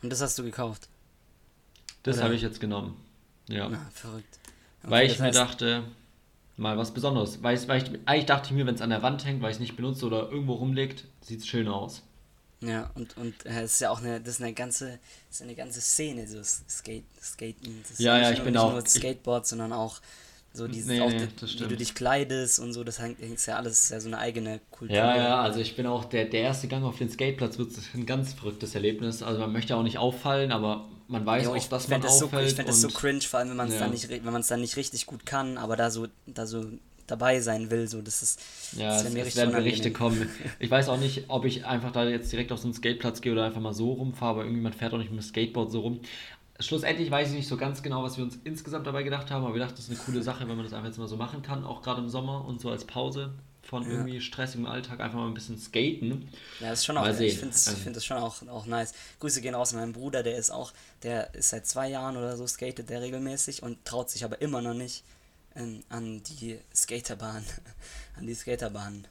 Und 0.02 0.10
das 0.10 0.20
hast 0.20 0.38
du 0.38 0.44
gekauft? 0.44 0.88
Das 2.04 2.22
habe 2.22 2.34
ich 2.36 2.42
jetzt 2.42 2.60
genommen. 2.60 2.94
Ja. 3.48 3.68
Na, 3.68 3.84
verrückt. 3.92 4.38
Okay, 4.82 4.90
weil 4.92 5.06
ich 5.06 5.12
das 5.14 5.20
mir 5.20 5.28
heißt- 5.30 5.34
dachte, 5.34 5.82
mal 6.58 6.76
was 6.76 6.92
Besonderes. 6.92 7.42
Weil, 7.42 7.56
ich, 7.56 7.66
weil 7.68 7.82
ich, 7.82 7.90
eigentlich 8.04 8.26
dachte 8.26 8.48
ich 8.50 8.52
mir, 8.56 8.66
wenn 8.66 8.74
es 8.74 8.82
an 8.82 8.90
der 8.90 9.02
Wand 9.02 9.24
hängt, 9.24 9.40
weil 9.40 9.50
ich 9.50 9.56
es 9.56 9.60
nicht 9.60 9.76
benutze 9.76 10.04
oder 10.06 10.30
irgendwo 10.30 10.54
rumliegt, 10.54 11.04
sieht 11.22 11.40
es 11.40 11.46
schön 11.46 11.68
aus. 11.68 12.02
Ja, 12.60 12.90
und, 12.96 13.16
und 13.16 13.46
äh, 13.46 13.62
es 13.62 13.74
ist 13.74 13.80
ja 13.80 13.90
auch 13.90 14.00
eine, 14.00 14.20
das 14.20 14.34
ist 14.34 14.42
eine 14.42 14.52
ganze, 14.52 14.98
ist 15.30 15.40
eine 15.42 15.54
ganze 15.54 15.80
Szene, 15.80 16.26
so 16.26 16.42
Skate, 16.42 17.04
Skaten. 17.22 17.78
Das 17.82 17.92
ist 17.92 18.00
Ja, 18.00 18.16
ja, 18.18 18.20
nicht 18.22 18.30
ich 18.32 18.38
nur, 18.38 18.44
bin 18.46 18.54
nicht 18.54 18.62
auch- 18.62 18.72
nur 18.72 18.82
ich- 18.82 18.88
Skateboard, 18.88 19.46
sondern 19.46 19.72
auch 19.72 20.00
so 20.52 20.66
dieses, 20.66 20.88
Nee, 20.88 21.00
auch 21.00 21.08
nee, 21.08 21.28
das 21.40 21.54
wie 21.54 21.58
du 21.68 21.76
dich 21.76 21.94
kleidest 21.94 22.58
und 22.58 22.72
so, 22.72 22.82
das 22.82 22.98
hängt, 22.98 23.20
ist 23.20 23.46
ja 23.46 23.54
alles 23.56 23.84
ist 23.84 23.90
ja 23.90 24.00
so 24.00 24.08
eine 24.08 24.18
eigene 24.18 24.60
Kultur. 24.72 24.96
Ja, 24.96 25.16
ja, 25.16 25.40
also 25.40 25.60
ich 25.60 25.76
bin 25.76 25.86
auch, 25.86 26.06
der, 26.06 26.24
der 26.24 26.40
erste 26.40 26.66
Gang 26.66 26.84
auf 26.84 26.98
den 26.98 27.08
Skateplatz 27.10 27.58
wird 27.58 27.70
ein 27.94 28.06
ganz 28.06 28.32
verrücktes 28.32 28.74
Erlebnis. 28.74 29.22
Also 29.22 29.38
man 29.38 29.52
möchte 29.52 29.76
auch 29.76 29.84
nicht 29.84 29.98
auffallen, 29.98 30.50
aber 30.50 30.88
man 31.08 31.24
weiß 31.26 31.44
Ja, 31.44 31.50
auch, 31.50 31.56
ich 31.56 31.68
dass 31.68 31.88
man 31.88 32.00
fände 32.00 32.06
das, 32.06 32.18
so, 32.18 32.26
auffällt. 32.26 32.48
ich 32.50 32.54
fänd 32.54 32.68
das 32.68 32.80
so 32.80 32.88
cringe, 32.88 33.20
vor 33.22 33.40
allem 33.40 33.50
wenn 33.50 33.56
man 33.56 33.68
es 33.68 33.74
Ja. 33.74 33.80
dann 33.80 33.90
nicht, 33.92 34.08
wenn 34.08 34.24
man 34.24 34.40
es 34.40 34.46
dann 34.48 34.60
nicht 34.60 34.76
richtig 34.76 35.06
gut 35.06 35.26
kann, 35.26 35.58
aber 35.58 35.76
da 35.76 35.90
so, 35.90 36.06
da 36.26 36.46
so 36.46 36.64
dabei 37.06 37.40
sein 37.40 37.70
will, 37.70 37.88
so 37.88 38.02
das 38.02 38.22
ist, 38.22 38.40
Ja, 38.76 38.90
das 38.90 39.04
es, 39.04 39.12
mir 39.14 39.24
es 39.26 39.34
werden 39.36 39.52
Berichte 39.52 39.90
kommen. 39.92 40.28
Ich 40.58 40.70
weiß 40.70 40.88
auch 40.90 40.98
nicht, 40.98 41.24
ob 41.28 41.44
ich 41.46 41.64
einfach 41.64 41.90
da 41.92 42.04
jetzt 42.06 42.30
direkt 42.30 42.52
auf 42.52 42.58
so 42.58 42.66
einen 42.66 42.74
Skateplatz 42.74 43.20
gehe 43.22 43.32
oder 43.32 43.44
einfach 43.44 43.60
mal 43.62 43.72
so 43.72 43.92
rumfahre, 43.92 44.30
aber 44.32 44.40
irgendjemand 44.42 44.74
fährt 44.74 44.92
auch 44.92 44.98
nicht 44.98 45.10
mit 45.10 45.20
dem 45.20 45.26
Skateboard 45.26 45.70
so 45.72 45.80
rum. 45.80 46.00
Schlussendlich 46.60 47.10
weiß 47.10 47.28
ich 47.30 47.34
nicht 47.36 47.48
so 47.48 47.56
ganz 47.56 47.82
genau, 47.82 48.02
was 48.02 48.16
wir 48.18 48.24
uns 48.24 48.38
insgesamt 48.44 48.86
dabei 48.86 49.04
gedacht 49.04 49.30
haben, 49.30 49.44
aber 49.44 49.54
wir 49.54 49.60
dachten, 49.60 49.76
das 49.76 49.84
ist 49.84 49.90
eine 49.90 49.98
coole 50.00 50.22
Sache, 50.22 50.40
wenn 50.48 50.56
man 50.56 50.64
das 50.64 50.72
einfach 50.72 50.88
jetzt 50.88 50.98
mal 50.98 51.06
so 51.08 51.16
machen 51.16 51.40
kann, 51.42 51.64
auch 51.64 51.82
gerade 51.82 52.00
im 52.02 52.08
Sommer 52.08 52.44
und 52.44 52.60
so 52.60 52.68
als 52.70 52.84
Pause 52.84 53.32
von 53.68 53.82
Ja. 53.84 53.90
irgendwie 53.90 54.20
stressigem 54.20 54.66
Alltag 54.66 55.00
einfach 55.00 55.18
mal 55.18 55.26
ein 55.28 55.34
bisschen 55.34 55.58
skaten. 55.58 56.28
Ja, 56.60 56.70
das 56.70 56.80
ist 56.80 56.84
schon 56.86 56.96
auch, 56.96 57.02
Mal 57.02 57.20
ich 57.20 57.38
finde 57.38 57.54
Ähm. 57.66 57.76
find 57.76 57.94
das 57.96 58.04
schon 58.04 58.16
auch, 58.16 58.42
auch 58.48 58.66
nice. 58.66 58.94
Grüße 59.20 59.40
gehen 59.42 59.54
raus 59.54 59.72
an 59.74 59.80
meinen 59.80 59.92
Bruder, 59.92 60.22
der 60.22 60.36
ist 60.36 60.50
auch, 60.50 60.72
der 61.02 61.34
ist 61.34 61.50
seit 61.50 61.66
zwei 61.66 61.88
Jahren 61.88 62.16
oder 62.16 62.36
so, 62.36 62.46
skatet 62.46 62.88
der 62.88 63.02
regelmäßig 63.02 63.62
und 63.62 63.84
traut 63.84 64.08
sich 64.10 64.24
aber 64.24 64.40
immer 64.40 64.62
noch 64.62 64.74
nicht 64.74 65.04
ähm, 65.54 65.82
an 65.90 66.22
die 66.22 66.58
Skaterbahn, 66.74 67.44
an 68.18 68.26
die 68.26 68.34
Skaterbahn. 68.34 69.06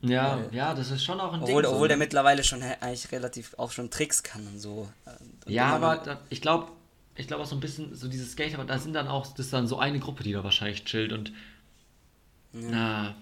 Ja, 0.00 0.38
Weil- 0.38 0.54
ja, 0.54 0.74
das 0.74 0.90
ist 0.90 1.04
schon 1.04 1.20
auch 1.20 1.32
ein 1.32 1.42
Obwohl, 1.42 1.62
Ding. 1.62 1.70
so, 1.70 1.74
obwohl 1.76 1.88
der 1.88 1.96
ne? 1.96 2.04
mittlerweile 2.04 2.42
schon 2.44 2.62
eigentlich 2.62 3.10
relativ 3.12 3.54
auch 3.58 3.70
schon 3.72 3.90
Tricks 3.90 4.22
kann 4.22 4.46
und 4.46 4.58
so. 4.60 4.88
äh, 5.06 5.10
Und 5.22 5.52
Ja, 5.52 5.74
aber 5.74 5.96
da, 5.98 6.20
ich 6.30 6.40
glaube, 6.40 6.70
ich 7.16 7.26
glaube 7.26 7.42
auch 7.42 7.46
so 7.48 7.56
ein 7.56 7.60
bisschen, 7.60 7.94
so 7.96 8.06
diese 8.08 8.24
Skater, 8.26 8.64
da 8.64 8.78
sind 8.78 8.92
dann 8.94 9.08
auch, 9.08 9.26
das 9.28 9.46
ist 9.46 9.52
dann 9.52 9.66
so 9.66 9.78
eine 9.78 9.98
Gruppe, 9.98 10.22
die 10.24 10.32
da 10.32 10.42
wahrscheinlich 10.44 10.84
chillt 10.84 11.12
und 11.12 11.32
Ja. 12.52 12.60
na, 12.70 13.14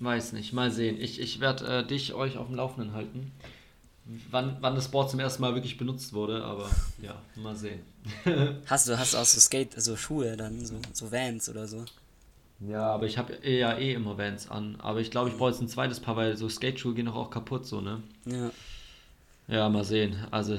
weiß 0.00 0.32
nicht, 0.32 0.52
mal 0.52 0.70
sehen. 0.70 1.00
Ich, 1.00 1.20
ich 1.20 1.40
werde 1.40 1.80
äh, 1.80 1.86
dich, 1.86 2.14
euch 2.14 2.36
auf 2.36 2.46
dem 2.46 2.56
Laufenden 2.56 2.92
halten, 2.94 3.32
wann, 4.30 4.56
wann 4.60 4.74
das 4.74 4.88
Board 4.88 5.10
zum 5.10 5.20
ersten 5.20 5.42
Mal 5.42 5.54
wirklich 5.54 5.78
benutzt 5.78 6.12
wurde, 6.12 6.44
aber 6.44 6.68
ja, 7.02 7.20
mal 7.36 7.56
sehen. 7.56 7.80
Hast 8.66 8.88
du, 8.88 8.98
hast 8.98 9.14
du 9.14 9.18
auch 9.18 9.24
so 9.24 9.40
Skate, 9.40 9.80
so 9.80 9.96
Schuhe 9.96 10.36
dann, 10.36 10.64
so, 10.64 10.74
so 10.92 11.10
Vans 11.10 11.48
oder 11.48 11.66
so? 11.66 11.84
Ja, 12.60 12.86
aber 12.92 13.06
ich 13.06 13.18
habe 13.18 13.36
ja 13.42 13.76
eh 13.76 13.94
immer 13.94 14.16
Vans 14.18 14.50
an, 14.50 14.76
aber 14.78 15.00
ich 15.00 15.10
glaube, 15.10 15.30
ich 15.30 15.36
brauche 15.36 15.50
jetzt 15.50 15.60
ein 15.60 15.68
zweites 15.68 16.00
Paar, 16.00 16.16
weil 16.16 16.36
so 16.36 16.48
Skateschuhe 16.48 16.94
gehen 16.94 17.06
doch 17.06 17.16
auch 17.16 17.30
kaputt, 17.30 17.66
so, 17.66 17.80
ne? 17.80 18.02
Ja. 18.26 18.50
Ja, 19.48 19.68
mal 19.68 19.84
sehen. 19.84 20.16
Also, 20.30 20.58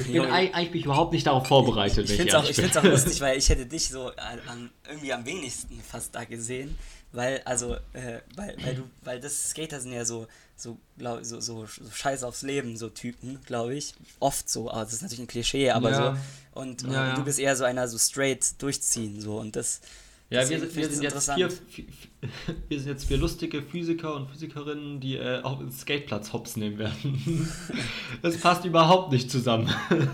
ich 0.00 0.12
bin, 0.12 0.22
eigentlich 0.22 0.70
bin 0.72 0.80
ich 0.80 0.84
überhaupt 0.86 1.12
nicht 1.12 1.26
darauf 1.26 1.46
vorbereitet, 1.46 2.04
Ich 2.04 2.10
wenn 2.10 2.28
finde 2.28 2.36
es 2.36 2.58
auch, 2.58 2.64
ich 2.64 2.76
auch 2.76 2.82
lustig, 2.82 3.20
weil 3.20 3.38
ich 3.38 3.48
hätte 3.48 3.66
dich 3.66 3.88
so 3.88 4.08
an, 4.08 4.70
irgendwie 4.88 5.12
am 5.12 5.24
wenigsten 5.24 5.80
fast 5.80 6.14
da 6.14 6.24
gesehen, 6.24 6.76
weil, 7.12 7.40
also, 7.44 7.74
äh, 7.92 8.20
weil, 8.34 8.56
weil 8.62 8.74
du, 8.76 8.82
weil 9.02 9.20
das 9.20 9.50
Skater 9.50 9.80
sind 9.80 9.92
ja 9.92 10.04
so, 10.04 10.26
so, 10.56 10.78
glaub, 10.98 11.24
so, 11.24 11.40
so, 11.40 11.66
so 11.66 11.90
scheiß 11.90 12.22
aufs 12.24 12.42
Leben, 12.42 12.76
so 12.76 12.88
Typen, 12.88 13.40
glaube 13.46 13.74
ich. 13.74 13.94
Oft 14.20 14.48
so, 14.50 14.70
aber 14.70 14.84
das 14.84 14.94
ist 14.94 15.02
natürlich 15.02 15.20
ein 15.24 15.26
Klischee, 15.26 15.70
aber 15.70 15.90
Ja. 15.90 16.14
so. 16.14 16.60
Und 16.60 16.82
Ja, 16.82 17.08
ja. 17.08 17.14
du 17.14 17.24
bist 17.24 17.38
eher 17.38 17.56
so 17.56 17.64
einer 17.64 17.88
so 17.88 17.98
straight 17.98 18.60
durchziehen, 18.62 19.20
so, 19.20 19.38
und 19.38 19.56
das. 19.56 19.80
Ja, 20.28 20.40
wir 20.48 20.58
sind, 20.58 20.74
wir 20.74 20.90
sind 20.90 21.02
jetzt 21.04 21.30
vier, 21.32 21.48
wir 22.68 22.80
sind 22.80 22.88
jetzt 22.88 23.04
vier 23.04 23.16
lustige 23.18 23.62
Physiker 23.62 24.14
und 24.16 24.28
Physikerinnen, 24.28 24.98
die 25.00 25.16
äh, 25.16 25.40
auch 25.42 25.60
ins 25.60 25.82
Skateplatz 25.82 26.32
hops 26.32 26.56
nehmen 26.56 26.78
werden. 26.78 27.48
das 28.22 28.36
passt 28.38 28.64
überhaupt 28.64 29.12
nicht 29.12 29.30
zusammen. 29.30 29.68
Ja. 29.90 30.06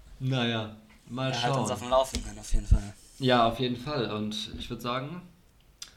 Naja, 0.20 0.76
mal 1.08 1.32
Ja, 1.32 1.42
halt 1.42 1.56
uns 1.56 1.68
schauen. 1.68 1.72
auf 1.72 1.78
dem 1.80 1.90
Laufenden, 1.90 2.38
auf 2.38 2.52
jeden 2.52 2.66
Fall. 2.66 2.94
Ja, 3.18 3.46
auf 3.48 3.58
jeden 3.60 3.76
Fall. 3.76 4.10
Und 4.10 4.50
ich 4.58 4.68
würde 4.70 4.82
sagen, 4.82 5.22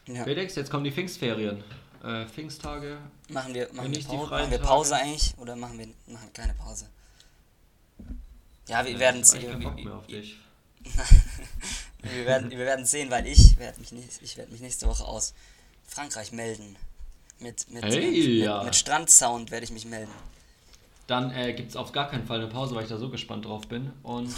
Ja. 0.06 0.24
Felix, 0.24 0.54
jetzt 0.54 0.70
kommen 0.70 0.84
die 0.84 0.92
Pfingstferien. 0.92 1.62
Äh, 2.04 2.26
Pfingsttage. 2.26 2.98
Machen 3.30 3.54
wir, 3.54 3.68
machen 3.72 3.92
wir, 3.92 4.02
Pause, 4.04 4.30
machen 4.30 4.50
wir 4.50 4.58
Tage. 4.58 4.68
Pause 4.68 4.96
eigentlich 4.96 5.34
oder 5.38 5.56
machen 5.56 5.78
wir 5.78 5.88
machen 6.12 6.32
keine 6.32 6.54
Pause? 6.54 6.86
Ja, 8.68 8.84
wir 8.84 8.98
werden 8.98 9.22
ich 9.22 9.28
hab 9.30 9.36
eigentlich 9.36 9.64
keinen 9.64 9.84
wir, 9.84 9.94
auf 9.96 10.06
dich. 10.06 10.36
wir 12.02 12.26
werden 12.26 12.50
wir 12.50 12.58
werden 12.58 12.84
sehen, 12.84 13.10
weil 13.10 13.26
ich 13.26 13.58
werde 13.58 13.80
mich 13.80 13.90
nicht, 13.92 14.22
ich 14.22 14.36
werde 14.36 14.52
mich 14.52 14.60
nächste 14.60 14.86
Woche 14.86 15.04
aus 15.04 15.34
Frankreich 15.86 16.30
melden. 16.32 16.76
Mit 17.40 17.68
mit, 17.70 17.82
Hey, 17.84 18.10
mit, 18.10 18.44
ja. 18.44 18.58
mit, 18.58 18.66
mit 18.66 18.76
Strandsound 18.76 19.50
werde 19.50 19.64
ich 19.64 19.72
mich 19.72 19.84
melden. 19.86 20.12
Dann 21.08 21.30
äh, 21.32 21.52
gibt 21.54 21.70
es 21.70 21.76
auf 21.76 21.92
gar 21.92 22.08
keinen 22.08 22.26
Fall 22.26 22.38
eine 22.40 22.48
Pause, 22.48 22.74
weil 22.74 22.84
ich 22.84 22.88
da 22.88 22.98
so 22.98 23.08
gespannt 23.10 23.44
drauf 23.46 23.66
bin. 23.68 23.92
Und 24.02 24.28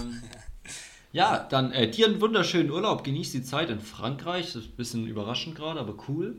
ähm, 0.00 0.22
ja, 1.12 1.38
dann 1.50 1.72
äh, 1.72 1.90
dir 1.90 2.06
einen 2.06 2.20
wunderschönen 2.20 2.70
Urlaub. 2.70 3.04
Genieß 3.04 3.32
die 3.32 3.42
Zeit 3.42 3.70
in 3.70 3.80
Frankreich. 3.80 4.46
Das 4.46 4.56
ist 4.56 4.68
ein 4.70 4.76
bisschen 4.76 5.06
überraschend 5.06 5.56
gerade, 5.56 5.80
aber 5.80 5.94
cool. 6.08 6.36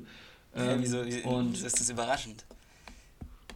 Ja, 0.56 0.64
Ähm, 0.74 0.82
wieso, 0.82 1.06
wie, 1.06 1.22
und 1.24 1.54
wieso 1.54 1.66
ist 1.68 1.80
das 1.80 1.90
überraschend? 1.90 2.46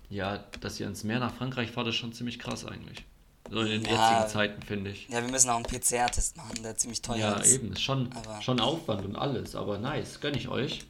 ja, 0.10 0.44
dass 0.62 0.80
ihr 0.80 0.86
ins 0.88 1.04
Meer 1.04 1.20
nach 1.20 1.34
Frankreich 1.34 1.72
fahrt, 1.72 1.88
ist 1.88 1.96
schon 1.96 2.14
ziemlich 2.14 2.38
krass 2.38 2.66
eigentlich. 2.66 3.04
So 3.50 3.62
in 3.62 3.68
den 3.68 3.86
Ja. 3.86 4.12
jetzigen 4.12 4.30
Zeiten, 4.32 4.62
finde 4.62 4.92
ich. 4.92 5.10
Ja, 5.10 5.22
wir 5.24 5.32
müssen 5.32 5.50
auch 5.50 5.56
einen 5.56 5.66
PCR-Test 5.66 6.38
machen, 6.38 6.62
der 6.64 6.78
ziemlich 6.78 7.02
teuer 7.02 7.18
Ja, 7.18 7.34
ist. 7.34 7.52
eben. 7.54 7.74
Ist 7.74 7.82
schon, 7.82 8.10
Aber- 8.14 8.42
schon 8.42 8.60
Aufwand 8.60 9.06
und 9.06 9.16
alles, 9.16 9.56
aber 9.56 9.80
nice. 9.80 10.20
Gönn 10.22 10.36
ich 10.36 10.48
euch. 10.50 10.82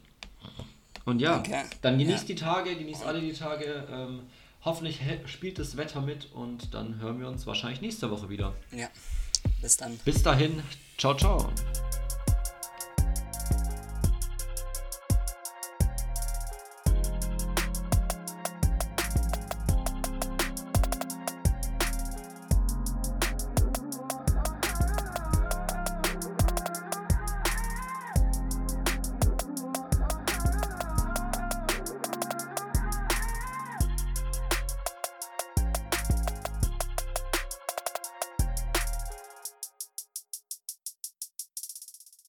Und 1.06 1.20
ja, 1.20 1.38
Okay. 1.38 1.62
dann 1.82 1.98
genießt 1.98 2.28
Ja. 2.28 2.34
die 2.34 2.40
Tage, 2.40 2.76
genießt 2.76 3.04
alle 3.04 3.20
die 3.20 3.32
Tage. 3.32 3.86
Ähm, 3.90 4.20
hoffentlich 4.64 5.00
spielt 5.26 5.58
das 5.58 5.76
Wetter 5.76 6.00
mit 6.00 6.28
und 6.32 6.72
dann 6.74 6.98
hören 7.00 7.18
wir 7.20 7.28
uns 7.28 7.46
wahrscheinlich 7.46 7.80
nächste 7.80 8.10
Woche 8.10 8.28
wieder. 8.28 8.54
Ja. 8.72 8.88
Bis 9.64 9.78
dann. 9.78 9.96
Bis 10.04 10.22
dahin, 10.22 10.62
ciao, 10.98 11.14
ciao. 11.16 11.50